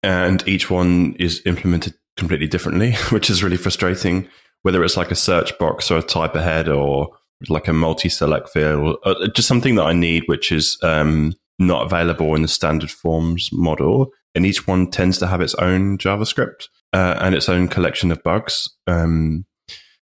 and 0.03 0.47
each 0.47 0.69
one 0.69 1.15
is 1.17 1.41
implemented 1.45 1.95
completely 2.17 2.47
differently, 2.47 2.91
which 3.09 3.29
is 3.29 3.43
really 3.43 3.57
frustrating. 3.57 4.27
Whether 4.61 4.83
it's 4.83 4.97
like 4.97 5.11
a 5.11 5.15
search 5.15 5.57
box 5.57 5.89
or 5.91 5.99
a 5.99 6.03
type 6.03 6.35
ahead 6.35 6.67
or 6.67 7.09
like 7.49 7.67
a 7.67 7.73
multi-select 7.73 8.49
field, 8.49 8.97
or 9.05 9.11
uh, 9.11 9.27
just 9.35 9.47
something 9.47 9.75
that 9.75 9.85
I 9.85 9.93
need, 9.93 10.23
which 10.25 10.51
is 10.51 10.77
um, 10.81 11.33
not 11.59 11.85
available 11.85 12.33
in 12.35 12.41
the 12.41 12.47
standard 12.47 12.89
forms 12.89 13.49
model. 13.51 14.11
And 14.33 14.45
each 14.45 14.67
one 14.67 14.89
tends 14.89 15.17
to 15.19 15.27
have 15.27 15.41
its 15.41 15.55
own 15.55 15.97
JavaScript 15.97 16.67
uh, 16.93 17.17
and 17.21 17.35
its 17.35 17.47
own 17.47 17.67
collection 17.67 18.11
of 18.11 18.23
bugs. 18.23 18.69
Um, 18.87 19.45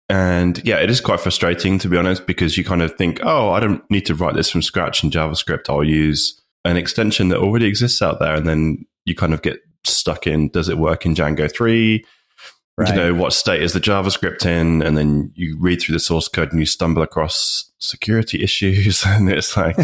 and 0.08 0.64
yeah, 0.64 0.76
it 0.76 0.90
is 0.90 1.00
quite 1.00 1.20
frustrating 1.20 1.78
to 1.78 1.88
be 1.88 1.96
honest, 1.96 2.26
because 2.26 2.56
you 2.56 2.64
kind 2.64 2.82
of 2.82 2.94
think, 2.96 3.20
oh, 3.22 3.50
I 3.50 3.60
don't 3.60 3.88
need 3.90 4.06
to 4.06 4.14
write 4.14 4.34
this 4.34 4.50
from 4.50 4.62
scratch 4.62 5.02
in 5.02 5.10
JavaScript. 5.10 5.68
I'll 5.68 5.84
use 5.84 6.41
an 6.64 6.76
extension 6.76 7.28
that 7.28 7.38
already 7.38 7.66
exists 7.66 8.02
out 8.02 8.20
there, 8.20 8.34
and 8.34 8.46
then 8.46 8.86
you 9.04 9.14
kind 9.14 9.34
of 9.34 9.42
get 9.42 9.58
stuck 9.84 10.26
in 10.26 10.48
does 10.48 10.68
it 10.68 10.78
work 10.78 11.06
in 11.06 11.14
Django 11.14 11.52
3? 11.52 12.04
Right. 12.78 12.88
You 12.88 12.94
know, 12.94 13.14
what 13.14 13.32
state 13.32 13.62
is 13.62 13.74
the 13.74 13.80
JavaScript 13.80 14.46
in? 14.46 14.82
And 14.82 14.96
then 14.96 15.30
you 15.34 15.58
read 15.58 15.80
through 15.80 15.94
the 15.94 16.00
source 16.00 16.28
code 16.28 16.52
and 16.52 16.60
you 16.60 16.66
stumble 16.66 17.02
across 17.02 17.70
security 17.78 18.42
issues. 18.42 19.04
And 19.06 19.28
it's 19.28 19.56
like, 19.56 19.76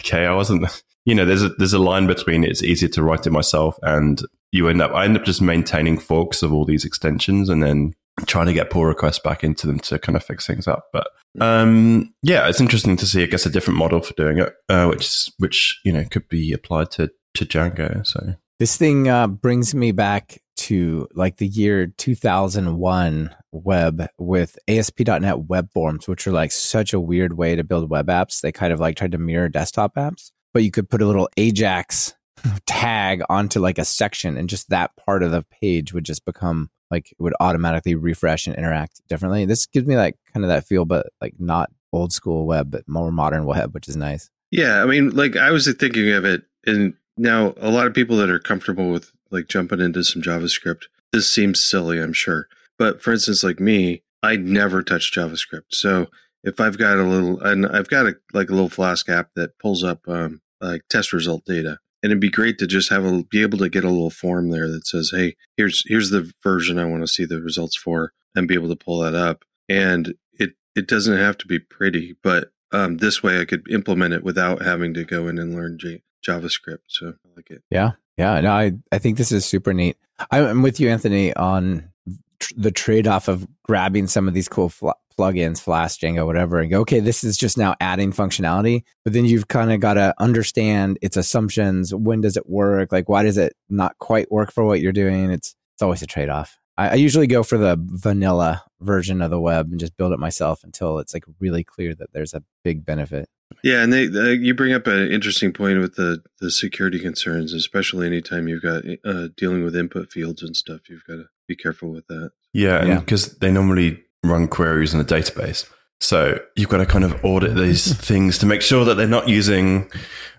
okay, 0.00 0.26
I 0.26 0.34
wasn't, 0.34 0.66
you 1.04 1.14
know, 1.14 1.24
there's 1.24 1.42
a, 1.42 1.48
there's 1.50 1.72
a 1.72 1.78
line 1.78 2.06
between 2.06 2.44
it's 2.44 2.62
easier 2.62 2.90
to 2.90 3.02
write 3.02 3.26
it 3.26 3.30
myself 3.30 3.78
and 3.82 4.20
you 4.52 4.68
end 4.68 4.82
up, 4.82 4.92
I 4.92 5.04
end 5.04 5.16
up 5.16 5.24
just 5.24 5.40
maintaining 5.40 5.98
forks 5.98 6.42
of 6.42 6.52
all 6.52 6.64
these 6.64 6.84
extensions 6.84 7.48
and 7.48 7.62
then 7.62 7.94
trying 8.26 8.46
to 8.46 8.52
get 8.52 8.70
pull 8.70 8.84
requests 8.84 9.18
back 9.18 9.44
into 9.44 9.66
them 9.66 9.78
to 9.80 9.98
kind 9.98 10.16
of 10.16 10.24
fix 10.24 10.46
things 10.46 10.66
up. 10.66 10.86
But 10.92 11.08
um, 11.40 12.12
yeah, 12.22 12.48
it's 12.48 12.60
interesting 12.60 12.96
to 12.96 13.06
see, 13.06 13.22
I 13.22 13.26
guess, 13.26 13.46
a 13.46 13.50
different 13.50 13.78
model 13.78 14.00
for 14.00 14.14
doing 14.14 14.38
it, 14.38 14.54
uh, 14.68 14.86
which 14.86 15.30
which 15.38 15.80
you 15.84 15.92
know 15.92 16.04
could 16.04 16.28
be 16.28 16.52
applied 16.52 16.90
to 16.92 17.10
to 17.34 17.46
Django. 17.46 18.06
So 18.06 18.34
this 18.58 18.76
thing 18.76 19.08
uh, 19.08 19.26
brings 19.26 19.74
me 19.74 19.92
back 19.92 20.40
to 20.56 21.08
like 21.14 21.38
the 21.38 21.46
year 21.46 21.86
2001 21.86 23.34
web 23.52 24.06
with 24.18 24.58
ASP.NET 24.68 25.48
web 25.48 25.72
forms, 25.72 26.06
which 26.06 26.26
are 26.26 26.32
like 26.32 26.52
such 26.52 26.92
a 26.92 27.00
weird 27.00 27.36
way 27.36 27.56
to 27.56 27.64
build 27.64 27.88
web 27.88 28.08
apps. 28.08 28.40
They 28.40 28.52
kind 28.52 28.72
of 28.72 28.80
like 28.80 28.96
tried 28.96 29.12
to 29.12 29.18
mirror 29.18 29.48
desktop 29.48 29.94
apps, 29.94 30.30
but 30.52 30.62
you 30.62 30.70
could 30.70 30.90
put 30.90 31.00
a 31.00 31.06
little 31.06 31.30
Ajax 31.36 32.14
tag 32.66 33.22
onto 33.30 33.60
like 33.60 33.78
a 33.78 33.84
section 33.84 34.36
and 34.36 34.48
just 34.48 34.68
that 34.68 34.90
part 34.96 35.22
of 35.22 35.30
the 35.30 35.44
page 35.62 35.92
would 35.92 36.04
just 36.04 36.24
become 36.24 36.70
like 36.90 37.12
it 37.12 37.20
would 37.20 37.34
automatically 37.40 37.94
refresh 37.94 38.46
and 38.46 38.56
interact 38.56 39.00
differently. 39.08 39.44
This 39.44 39.66
gives 39.66 39.86
me 39.86 39.96
like 39.96 40.16
kind 40.32 40.44
of 40.44 40.48
that 40.48 40.66
feel, 40.66 40.84
but 40.84 41.06
like 41.20 41.34
not 41.38 41.70
old 41.92 42.12
school 42.12 42.46
web, 42.46 42.70
but 42.70 42.88
more 42.88 43.10
modern 43.10 43.44
web, 43.44 43.74
which 43.74 43.88
is 43.88 43.96
nice. 43.96 44.30
Yeah, 44.50 44.82
I 44.82 44.86
mean, 44.86 45.10
like 45.10 45.36
I 45.36 45.50
was 45.50 45.72
thinking 45.74 46.10
of 46.10 46.24
it, 46.24 46.42
and 46.66 46.94
now 47.16 47.54
a 47.58 47.70
lot 47.70 47.86
of 47.86 47.94
people 47.94 48.16
that 48.16 48.30
are 48.30 48.38
comfortable 48.38 48.90
with 48.90 49.12
like 49.30 49.46
jumping 49.46 49.80
into 49.80 50.02
some 50.02 50.22
JavaScript, 50.22 50.84
this 51.12 51.32
seems 51.32 51.62
silly, 51.62 52.00
I'm 52.00 52.12
sure. 52.12 52.48
But 52.78 53.00
for 53.02 53.12
instance, 53.12 53.44
like 53.44 53.60
me, 53.60 54.02
I 54.22 54.36
never 54.36 54.82
touch 54.82 55.12
JavaScript. 55.12 55.72
So 55.72 56.08
if 56.42 56.60
I've 56.60 56.78
got 56.78 56.98
a 56.98 57.04
little, 57.04 57.40
and 57.40 57.66
I've 57.66 57.88
got 57.88 58.06
a 58.06 58.16
like 58.32 58.48
a 58.48 58.52
little 58.52 58.68
Flask 58.68 59.08
app 59.08 59.30
that 59.36 59.58
pulls 59.58 59.84
up 59.84 60.00
um, 60.08 60.40
like 60.60 60.82
test 60.88 61.12
result 61.12 61.44
data, 61.44 61.78
and 62.02 62.10
it'd 62.10 62.20
be 62.20 62.30
great 62.30 62.58
to 62.58 62.66
just 62.66 62.90
have 62.90 63.04
a 63.04 63.22
be 63.24 63.42
able 63.42 63.58
to 63.58 63.68
get 63.68 63.84
a 63.84 63.90
little 63.90 64.10
form 64.10 64.50
there 64.50 64.68
that 64.68 64.86
says 64.86 65.10
hey 65.14 65.36
here's 65.56 65.82
here's 65.86 66.10
the 66.10 66.32
version 66.42 66.78
i 66.78 66.84
want 66.84 67.02
to 67.02 67.08
see 67.08 67.24
the 67.24 67.40
results 67.40 67.76
for 67.76 68.12
and 68.34 68.46
be 68.48 68.54
able 68.54 68.68
to 68.68 68.76
pull 68.76 69.00
that 69.00 69.14
up. 69.14 69.44
And 69.68 70.14
it 70.38 70.50
it 70.74 70.86
doesn't 70.86 71.18
have 71.18 71.36
to 71.38 71.46
be 71.46 71.58
pretty 71.58 72.16
but 72.22 72.52
um, 72.72 72.98
this 72.98 73.22
way 73.22 73.40
i 73.40 73.44
could 73.44 73.68
implement 73.70 74.14
it 74.14 74.22
without 74.22 74.62
having 74.62 74.94
to 74.94 75.04
go 75.04 75.26
in 75.28 75.38
and 75.38 75.54
learn 75.54 75.78
J- 75.78 76.02
javascript 76.26 76.78
so 76.88 77.08
i 77.08 77.28
like 77.36 77.50
it. 77.50 77.62
Yeah. 77.70 77.92
Yeah 78.16 78.40
no 78.40 78.52
i 78.52 78.72
i 78.92 78.98
think 78.98 79.16
this 79.16 79.32
is 79.32 79.44
super 79.44 79.72
neat. 79.74 79.96
I'm 80.30 80.62
with 80.62 80.78
you 80.80 80.88
anthony 80.90 81.34
on 81.34 81.90
tr- 82.38 82.54
the 82.56 82.70
trade-off 82.70 83.28
of 83.28 83.46
grabbing 83.64 84.06
some 84.06 84.28
of 84.28 84.34
these 84.34 84.48
cool 84.48 84.68
fl- 84.68 84.90
plugins, 85.20 85.60
Flask, 85.60 86.00
Django, 86.00 86.24
whatever, 86.26 86.58
and 86.60 86.70
go, 86.70 86.80
okay, 86.80 87.00
this 87.00 87.22
is 87.24 87.36
just 87.36 87.58
now 87.58 87.74
adding 87.80 88.12
functionality. 88.12 88.82
But 89.04 89.12
then 89.12 89.24
you've 89.26 89.48
kind 89.48 89.72
of 89.72 89.80
got 89.80 89.94
to 89.94 90.14
understand 90.18 90.98
its 91.02 91.16
assumptions. 91.16 91.94
When 91.94 92.20
does 92.20 92.36
it 92.36 92.48
work? 92.48 92.92
Like, 92.92 93.08
why 93.08 93.22
does 93.22 93.36
it 93.38 93.54
not 93.68 93.98
quite 93.98 94.30
work 94.30 94.52
for 94.52 94.64
what 94.64 94.80
you're 94.80 94.92
doing? 94.92 95.30
It's 95.30 95.54
it's 95.74 95.82
always 95.82 96.02
a 96.02 96.06
trade 96.06 96.28
off. 96.28 96.58
I, 96.76 96.90
I 96.90 96.94
usually 96.94 97.26
go 97.26 97.42
for 97.42 97.58
the 97.58 97.76
vanilla 97.80 98.62
version 98.80 99.20
of 99.22 99.30
the 99.30 99.40
web 99.40 99.70
and 99.70 99.78
just 99.80 99.96
build 99.96 100.12
it 100.12 100.18
myself 100.18 100.62
until 100.64 100.98
it's 100.98 101.12
like 101.14 101.24
really 101.38 101.64
clear 101.64 101.94
that 101.94 102.12
there's 102.12 102.34
a 102.34 102.42
big 102.64 102.84
benefit. 102.84 103.28
Yeah, 103.64 103.82
and 103.82 103.92
they, 103.92 104.06
uh, 104.06 104.28
you 104.28 104.54
bring 104.54 104.72
up 104.72 104.86
an 104.86 105.10
interesting 105.10 105.52
point 105.52 105.80
with 105.80 105.96
the 105.96 106.22
the 106.40 106.50
security 106.50 106.98
concerns, 106.98 107.52
especially 107.52 108.06
anytime 108.06 108.48
you've 108.48 108.62
got 108.62 108.84
uh, 109.04 109.28
dealing 109.36 109.64
with 109.64 109.76
input 109.76 110.10
fields 110.12 110.42
and 110.42 110.56
stuff. 110.56 110.88
You've 110.88 111.04
got 111.06 111.16
to 111.16 111.24
be 111.48 111.56
careful 111.56 111.90
with 111.90 112.06
that. 112.06 112.30
Yeah, 112.52 112.84
Yeah. 112.84 113.00
because 113.00 113.36
they 113.38 113.50
normally 113.50 114.02
run 114.24 114.48
queries 114.48 114.94
in 114.94 115.00
a 115.00 115.04
database. 115.04 115.68
So 116.00 116.38
you've 116.56 116.68
got 116.70 116.78
to 116.78 116.86
kind 116.86 117.04
of 117.04 117.22
audit 117.24 117.54
these 117.54 117.94
things 118.06 118.38
to 118.38 118.46
make 118.46 118.62
sure 118.62 118.84
that 118.84 118.94
they're 118.94 119.06
not 119.06 119.28
using 119.28 119.90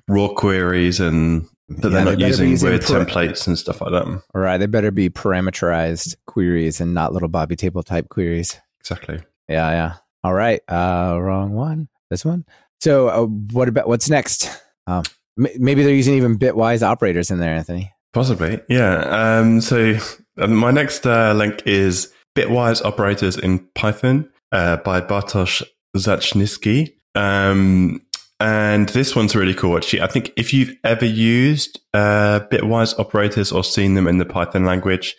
raw 0.07 0.27
queries 0.29 0.99
and 0.99 1.47
that 1.69 1.83
Yeah, 1.83 1.89
they're 1.89 2.05
not 2.05 2.17
be 2.17 2.25
using 2.25 2.49
using 2.49 2.69
weird 2.69 2.81
templates 2.81 3.47
and 3.47 3.57
stuff 3.57 3.81
like 3.81 3.91
that. 3.91 4.05
All 4.05 4.41
right, 4.41 4.57
they 4.57 4.65
better 4.65 4.91
be 4.91 5.09
parameterized 5.09 6.15
queries 6.25 6.81
and 6.81 6.93
not 6.93 7.13
little 7.13 7.29
Bobby 7.29 7.55
table 7.55 7.83
type 7.83 8.09
queries. 8.09 8.59
Exactly. 8.81 9.19
Yeah, 9.47 9.69
yeah. 9.71 9.93
All 10.23 10.33
right, 10.33 10.61
uh, 10.67 11.17
wrong 11.19 11.53
one. 11.53 11.87
This 12.09 12.25
one. 12.25 12.45
So, 12.81 13.07
uh, 13.07 13.25
what 13.25 13.67
about 13.69 13.87
what's 13.87 14.09
next? 14.09 14.49
Um, 14.87 15.03
m- 15.39 15.47
maybe 15.59 15.83
they're 15.83 15.93
using 15.93 16.15
even 16.15 16.37
bitwise 16.37 16.81
operators 16.83 17.31
in 17.31 17.39
there, 17.39 17.53
Anthony. 17.53 17.93
Possibly, 18.13 18.59
yeah. 18.67 18.97
Um, 19.39 19.61
so 19.61 19.97
um, 20.39 20.55
my 20.55 20.71
next 20.71 21.05
uh, 21.07 21.33
link 21.33 21.61
is 21.65 22.11
Bitwise 22.35 22.83
Operators 22.83 23.37
in 23.37 23.59
Python 23.75 24.29
uh, 24.51 24.77
by 24.77 25.01
Bartosz 25.01 25.63
Zaczyński. 25.95 26.93
Um, 27.15 28.01
and 28.41 28.89
this 28.89 29.15
one's 29.15 29.35
really 29.35 29.53
cool. 29.53 29.77
Actually, 29.77 30.01
I 30.01 30.07
think 30.07 30.31
if 30.35 30.51
you've 30.51 30.73
ever 30.83 31.05
used 31.05 31.79
uh, 31.93 32.39
Bitwise 32.51 32.97
operators 32.97 33.51
or 33.51 33.63
seen 33.63 33.93
them 33.93 34.07
in 34.07 34.17
the 34.17 34.25
Python 34.25 34.65
language, 34.65 35.15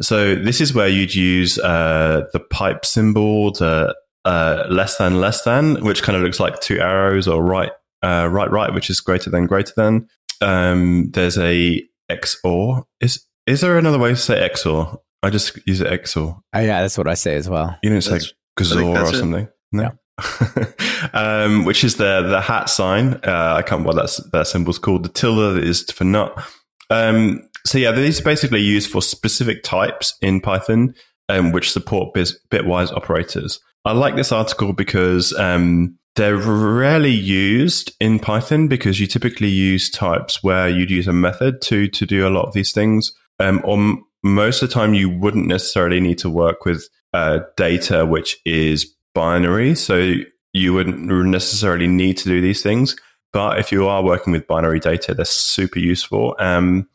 so 0.00 0.36
this 0.36 0.60
is 0.60 0.72
where 0.72 0.86
you'd 0.86 1.14
use 1.14 1.58
uh, 1.58 2.22
the 2.32 2.38
pipe 2.38 2.86
symbol, 2.86 3.50
the 3.50 3.96
uh, 4.24 4.64
less 4.70 4.96
than 4.96 5.20
less 5.20 5.42
than, 5.42 5.82
which 5.84 6.04
kind 6.04 6.14
of 6.14 6.22
looks 6.22 6.38
like 6.38 6.60
two 6.60 6.78
arrows, 6.78 7.26
or 7.26 7.42
right 7.42 7.72
uh, 8.04 8.28
right 8.30 8.50
right, 8.50 8.72
which 8.72 8.90
is 8.90 9.00
greater 9.00 9.28
than 9.28 9.46
greater 9.46 9.72
than. 9.76 10.06
Um, 10.40 11.10
there's 11.10 11.38
a 11.38 11.82
XOR. 12.08 12.84
Is 13.00 13.26
is 13.44 13.62
there 13.62 13.76
another 13.76 13.98
way 13.98 14.10
to 14.10 14.16
say 14.16 14.48
XOR? 14.48 15.00
I 15.22 15.30
just 15.30 15.58
use 15.66 15.80
it 15.80 15.88
XOR. 16.02 16.36
Uh, 16.54 16.58
yeah, 16.60 16.82
that's 16.82 16.98
what 16.98 17.06
I 17.08 17.14
say 17.14 17.36
as 17.36 17.48
well. 17.48 17.78
You 17.82 17.90
don't 17.90 18.00
say 18.02 18.10
That's- 18.12 18.32
I 18.58 18.64
think 18.64 18.68
Gazor 18.68 18.94
that's 18.94 19.10
or 19.12 19.14
it. 19.14 19.18
something. 19.18 19.48
No. 19.72 19.90
um, 21.14 21.64
which 21.64 21.84
is 21.84 21.96
the 21.96 22.22
the 22.22 22.40
hat 22.40 22.68
sign. 22.68 23.14
Uh, 23.24 23.54
I 23.56 23.62
can't 23.62 23.80
remember 23.80 23.88
what 23.88 23.96
that's, 23.96 24.16
that 24.32 24.46
symbol's 24.46 24.78
called. 24.78 25.04
The 25.04 25.08
tilde 25.08 25.58
is 25.58 25.82
for 25.90 26.04
not. 26.04 26.42
Um, 26.90 27.48
so 27.64 27.78
yeah, 27.78 27.92
these 27.92 28.20
are 28.20 28.24
basically 28.24 28.60
used 28.60 28.90
for 28.90 29.00
specific 29.00 29.62
types 29.62 30.14
in 30.20 30.40
Python, 30.40 30.94
um, 31.28 31.52
which 31.52 31.72
support 31.72 32.12
biz- 32.14 32.38
bitwise 32.50 32.92
operators. 32.94 33.58
I 33.84 33.92
like 33.92 34.16
this 34.16 34.32
article 34.32 34.72
because 34.72 35.32
um, 35.38 35.98
they're 36.16 36.36
rarely 36.36 37.10
used 37.10 37.94
in 38.00 38.18
Python 38.18 38.68
because 38.68 39.00
you 39.00 39.06
typically 39.06 39.48
use 39.48 39.90
types 39.90 40.42
where 40.42 40.68
you'd 40.68 40.90
use 40.90 41.08
a 41.08 41.12
method 41.12 41.62
to 41.62 41.88
to 41.88 42.06
do 42.06 42.26
a 42.26 42.30
lot 42.30 42.46
of 42.46 42.52
these 42.54 42.72
things. 42.72 43.12
Um, 43.40 43.60
or 43.64 43.78
m- 43.78 44.04
most 44.22 44.62
of 44.62 44.68
the 44.68 44.74
time, 44.74 44.94
you 44.94 45.10
wouldn't 45.10 45.46
necessarily 45.46 46.00
need 46.00 46.18
to 46.18 46.30
work 46.30 46.64
with 46.64 46.88
uh, 47.12 47.40
data 47.56 48.06
which 48.06 48.38
is 48.44 48.94
binary, 49.14 49.74
so 49.74 50.14
you 50.52 50.74
wouldn't 50.74 51.00
necessarily 51.26 51.86
need 51.86 52.16
to 52.18 52.24
do 52.24 52.40
these 52.40 52.62
things. 52.62 52.96
But 53.32 53.58
if 53.58 53.72
you 53.72 53.88
are 53.88 54.02
working 54.02 54.32
with 54.32 54.46
binary 54.46 54.80
data, 54.80 55.14
they're 55.14 55.24
super 55.24 55.78
useful, 55.78 56.36
um, 56.38 56.88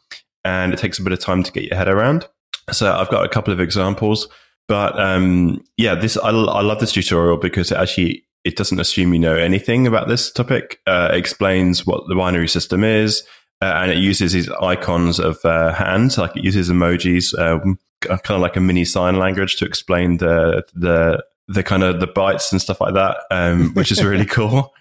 and 0.44 0.74
it 0.74 0.80
takes 0.80 1.00
a 1.00 1.04
bit 1.04 1.14
of 1.14 1.20
time 1.20 1.44
to 1.44 1.52
get 1.52 1.64
your 1.64 1.76
head 1.76 1.88
around. 1.88 2.28
So 2.72 2.94
I've 2.94 3.10
got 3.10 3.26
a 3.26 3.30
couple 3.30 3.54
of 3.54 3.60
examples, 3.60 4.28
but 4.68 5.00
um, 5.00 5.64
yeah, 5.78 5.96
this 5.96 6.18
I, 6.18 6.30
I 6.30 6.62
love 6.62 6.80
this 6.80 6.92
tutorial 6.92 7.38
because 7.38 7.72
it 7.72 7.78
actually 7.78 8.26
it 8.44 8.56
doesn't 8.56 8.80
assume 8.80 9.14
you 9.14 9.20
know 9.20 9.36
anything 9.36 9.88
about 9.88 10.08
this 10.08 10.32
topic. 10.32 10.80
Uh, 10.86 11.10
explains 11.12 11.86
what 11.86 12.08
the 12.08 12.16
binary 12.16 12.48
system 12.48 12.84
is, 12.84 13.24
uh, 13.62 13.74
and 13.82 13.92
it 13.92 13.98
uses 13.98 14.34
these 14.34 14.50
icons 14.50 15.20
of 15.20 15.44
uh, 15.44 15.74
hands, 15.74 16.18
like 16.18 16.36
it 16.36 16.44
uses 16.44 16.70
emojis, 16.70 17.38
um, 17.40 17.80
kind 18.02 18.22
of 18.30 18.42
like 18.42 18.56
a 18.56 18.62
mini 18.62 18.86
sign 18.86 19.18
language 19.18 19.56
to 19.58 19.66
explain 19.66 20.18
the 20.18 20.64
the 20.74 21.24
the 21.48 21.64
kind 21.64 21.84
of 21.84 22.00
the 22.00 22.08
bytes 22.08 22.52
and 22.52 22.62
stuff 22.62 22.82
like 22.82 22.94
that, 22.94 23.18
um, 23.32 23.74
which 23.74 23.92
is 23.92 24.04
really 24.04 24.26
cool. 24.38 24.74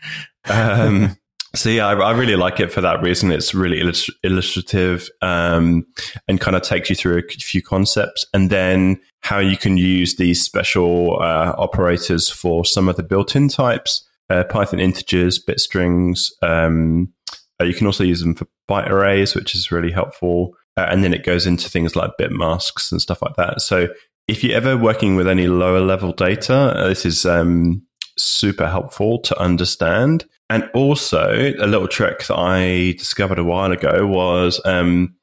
Um, 0.49 1.17
so 1.55 1.71
yeah, 1.71 1.87
I, 1.87 1.95
I 1.95 2.11
really 2.13 2.37
like 2.37 2.61
it 2.61 2.71
for 2.71 2.81
that 2.83 3.03
reason. 3.03 3.33
It's 3.33 3.55
really 3.55 3.81
illust- 3.81 4.11
illustrative 4.23 5.09
um, 5.23 5.87
and 6.29 6.41
kind 6.41 6.57
of 6.57 6.63
takes 6.63 6.91
you 6.91 6.97
through 6.97 7.19
a 7.19 7.23
few 7.23 7.63
concepts, 7.63 8.27
and 8.35 8.51
then 8.51 9.01
how 9.21 9.39
you 9.39 9.57
can 9.57 9.77
use 9.77 10.17
these 10.17 10.43
special 10.43 11.19
uh, 11.21 11.55
operators 11.57 12.29
for 12.29 12.65
some 12.65 12.89
of 12.89 12.97
the 12.97 13.03
built-in 13.03 13.49
types, 13.49 14.07
uh, 14.29 14.45
Python 14.45 14.81
integers, 14.81 15.39
bit 15.39 15.61
strings. 15.61 16.33
Um, 16.43 17.13
uh, 17.61 17.65
you 17.65 17.75
can 17.75 17.87
also 17.87 18.05
use 18.05 18.21
them 18.21 18.35
for 18.35 18.47
byte 18.69 18.91
arrays, 18.91 19.35
which 19.35 19.55
is 19.55 19.73
really 19.73 19.93
helpful. 19.93 20.55
Uh, 20.77 20.87
and 20.91 21.03
then 21.03 21.15
it 21.15 21.25
goes 21.25 21.47
into 21.47 21.71
things 21.71 21.97
like 21.97 22.19
bit 22.19 22.31
masks 22.31 22.93
and 22.93 23.01
stuff 23.01 23.23
like 23.23 23.37
that. 23.37 23.61
So 23.63 23.89
if 24.29 24.43
you're 24.43 24.57
ever 24.57 24.77
working 24.77 25.17
with 25.17 25.29
any 25.29 25.47
lower 25.47 25.81
level 25.81 26.13
data, 26.13 26.55
uh, 26.55 26.89
this 26.89 27.07
is 27.07 27.25
um, 27.25 27.83
super 28.19 28.69
helpful 28.69 29.21
to 29.21 29.39
understand. 29.39 30.27
And 30.51 30.69
also, 30.75 31.55
a 31.59 31.67
little 31.67 31.89
trick 31.89 32.27
that 32.27 32.37
I 32.37 32.93
discovered 32.93 33.39
a 33.39 33.45
while 33.45 33.73
ago 33.73 34.07
was 34.07 34.61
um, 34.65 35.17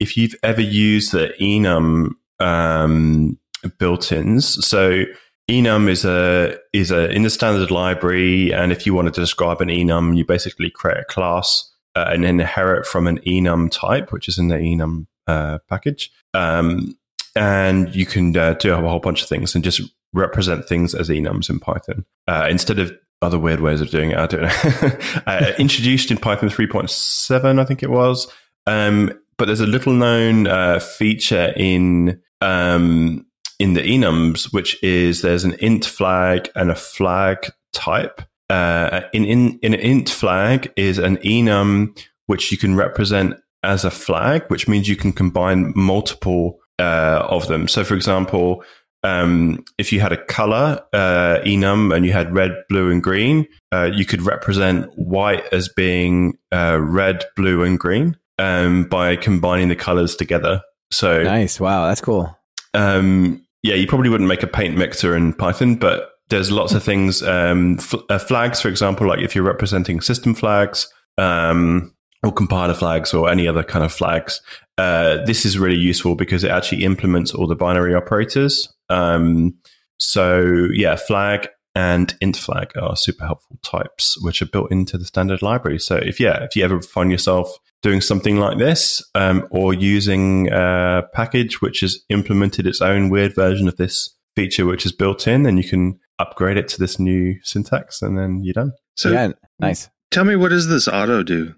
if 0.00 0.16
you've 0.16 0.34
ever 0.42 0.60
used 0.60 1.12
the 1.12 1.32
enum 1.40 2.10
um, 2.40 3.38
built-ins. 3.78 4.66
So 4.66 5.04
enum 5.48 5.88
is 5.88 6.04
a 6.04 6.58
is 6.72 6.90
a 6.90 7.08
in 7.10 7.22
the 7.22 7.30
standard 7.30 7.70
library, 7.70 8.52
and 8.52 8.72
if 8.72 8.84
you 8.84 8.94
wanted 8.94 9.14
to 9.14 9.20
describe 9.20 9.60
an 9.60 9.68
enum, 9.68 10.16
you 10.16 10.24
basically 10.24 10.70
create 10.70 10.98
a 10.98 11.04
class 11.04 11.70
uh, 11.94 12.10
and 12.12 12.24
inherit 12.24 12.86
from 12.86 13.06
an 13.06 13.18
enum 13.20 13.70
type, 13.70 14.12
which 14.12 14.28
is 14.28 14.38
in 14.38 14.48
the 14.48 14.56
enum 14.56 15.06
uh, 15.26 15.58
package. 15.68 16.10
Um, 16.32 16.96
and 17.36 17.94
you 17.94 18.06
can 18.06 18.36
uh, 18.36 18.54
do 18.54 18.72
a 18.72 18.76
whole 18.76 19.00
bunch 19.00 19.22
of 19.22 19.28
things 19.28 19.54
and 19.54 19.64
just 19.64 19.80
represent 20.12 20.66
things 20.66 20.94
as 20.94 21.08
enums 21.08 21.50
in 21.50 21.58
Python 21.58 22.04
uh, 22.28 22.46
instead 22.48 22.78
of 22.78 22.92
other 23.22 23.38
weird 23.38 23.60
ways 23.60 23.80
of 23.80 23.90
doing 23.90 24.10
it. 24.10 24.18
I 24.18 24.26
don't 24.26 24.42
know. 24.42 25.22
uh, 25.26 25.52
introduced 25.58 26.10
in 26.10 26.18
Python 26.18 26.48
3.7, 26.48 27.58
I 27.58 27.64
think 27.64 27.82
it 27.82 27.90
was. 27.90 28.30
Um, 28.66 29.12
but 29.36 29.46
there's 29.46 29.60
a 29.60 29.66
little 29.66 29.92
known 29.92 30.46
uh, 30.46 30.78
feature 30.78 31.52
in 31.56 32.22
um, 32.40 33.26
in 33.58 33.74
the 33.74 33.80
enums, 33.80 34.52
which 34.52 34.82
is 34.82 35.22
there's 35.22 35.44
an 35.44 35.54
int 35.54 35.84
flag 35.84 36.50
and 36.54 36.70
a 36.70 36.74
flag 36.74 37.50
type. 37.72 38.22
Uh, 38.50 39.02
in, 39.12 39.24
in, 39.24 39.58
in 39.62 39.74
an 39.74 39.80
int 39.80 40.10
flag 40.10 40.72
is 40.76 40.98
an 40.98 41.16
enum 41.18 41.98
which 42.26 42.52
you 42.52 42.58
can 42.58 42.74
represent 42.74 43.34
as 43.62 43.84
a 43.84 43.90
flag, 43.90 44.44
which 44.48 44.68
means 44.68 44.88
you 44.88 44.96
can 44.96 45.12
combine 45.12 45.72
multiple 45.74 46.58
uh, 46.78 47.26
of 47.28 47.48
them. 47.48 47.68
So, 47.68 47.84
for 47.84 47.94
example, 47.94 48.62
um, 49.02 49.64
if 49.78 49.92
you 49.92 50.00
had 50.00 50.12
a 50.12 50.24
color 50.24 50.80
uh, 50.92 51.38
enum 51.44 51.94
and 51.94 52.04
you 52.06 52.12
had 52.12 52.34
red, 52.34 52.52
blue, 52.68 52.90
and 52.90 53.02
green, 53.02 53.46
uh, 53.72 53.90
you 53.92 54.04
could 54.04 54.22
represent 54.22 54.90
white 54.96 55.44
as 55.52 55.68
being 55.68 56.38
uh, 56.52 56.78
red, 56.80 57.24
blue, 57.36 57.62
and 57.62 57.78
green 57.78 58.16
um, 58.38 58.84
by 58.84 59.16
combining 59.16 59.68
the 59.68 59.76
colors 59.76 60.16
together. 60.16 60.62
So, 60.90 61.22
Nice. 61.22 61.60
Wow, 61.60 61.86
that's 61.86 62.00
cool. 62.00 62.36
um, 62.74 63.44
yeah, 63.62 63.74
you 63.76 63.86
probably 63.86 64.10
wouldn't 64.10 64.28
make 64.28 64.42
a 64.42 64.46
paint 64.46 64.76
mixer 64.76 65.16
in 65.16 65.32
Python, 65.32 65.76
but 65.76 66.10
there's 66.28 66.50
lots 66.50 66.72
of 66.74 66.82
things. 66.82 67.22
Um, 67.22 67.78
uh, 68.08 68.18
flags, 68.18 68.60
for 68.60 68.68
example, 68.68 69.06
like 69.08 69.20
if 69.20 69.34
you're 69.34 69.44
representing 69.44 70.00
system 70.00 70.34
flags 70.34 70.88
um, 71.18 71.94
or 72.22 72.32
compiler 72.32 72.74
flags 72.74 73.12
or 73.12 73.30
any 73.30 73.46
other 73.46 73.62
kind 73.62 73.84
of 73.84 73.92
flags, 73.92 74.40
uh, 74.78 75.24
this 75.24 75.44
is 75.44 75.58
really 75.58 75.76
useful 75.76 76.14
because 76.14 76.44
it 76.44 76.50
actually 76.50 76.84
implements 76.84 77.34
all 77.34 77.46
the 77.46 77.54
binary 77.54 77.94
operators. 77.94 78.72
Um, 78.88 79.54
so 79.98 80.68
yeah, 80.72 80.96
flag 80.96 81.48
and 81.74 82.14
int 82.20 82.36
flag 82.36 82.70
are 82.80 82.96
super 82.96 83.24
helpful 83.26 83.58
types, 83.62 84.16
which 84.22 84.40
are 84.40 84.46
built 84.46 84.70
into 84.70 84.96
the 84.96 85.04
standard 85.04 85.42
library. 85.42 85.78
So 85.78 85.96
if 85.96 86.20
yeah, 86.20 86.44
if 86.44 86.56
you 86.56 86.64
ever 86.64 86.80
find 86.80 87.10
yourself 87.10 87.58
doing 87.82 88.00
something 88.00 88.38
like 88.38 88.58
this, 88.58 89.02
um, 89.14 89.46
or 89.50 89.74
using 89.74 90.48
a 90.50 91.02
package 91.12 91.60
which 91.60 91.80
has 91.80 92.02
implemented 92.08 92.66
its 92.66 92.80
own 92.80 93.10
weird 93.10 93.34
version 93.34 93.68
of 93.68 93.76
this 93.76 94.16
feature, 94.36 94.66
which 94.66 94.86
is 94.86 94.92
built 94.92 95.26
in, 95.28 95.42
then 95.42 95.56
you 95.56 95.64
can 95.64 95.98
upgrade 96.18 96.56
it 96.56 96.68
to 96.68 96.78
this 96.78 96.98
new 96.98 97.36
syntax, 97.42 98.02
and 98.02 98.18
then 98.18 98.42
you're 98.42 98.54
done. 98.54 98.72
So 98.96 99.10
yeah, 99.10 99.32
nice. 99.58 99.88
tell 100.10 100.24
me, 100.24 100.36
what 100.36 100.50
does 100.50 100.68
this 100.68 100.88
auto 100.88 101.22
do? 101.22 101.54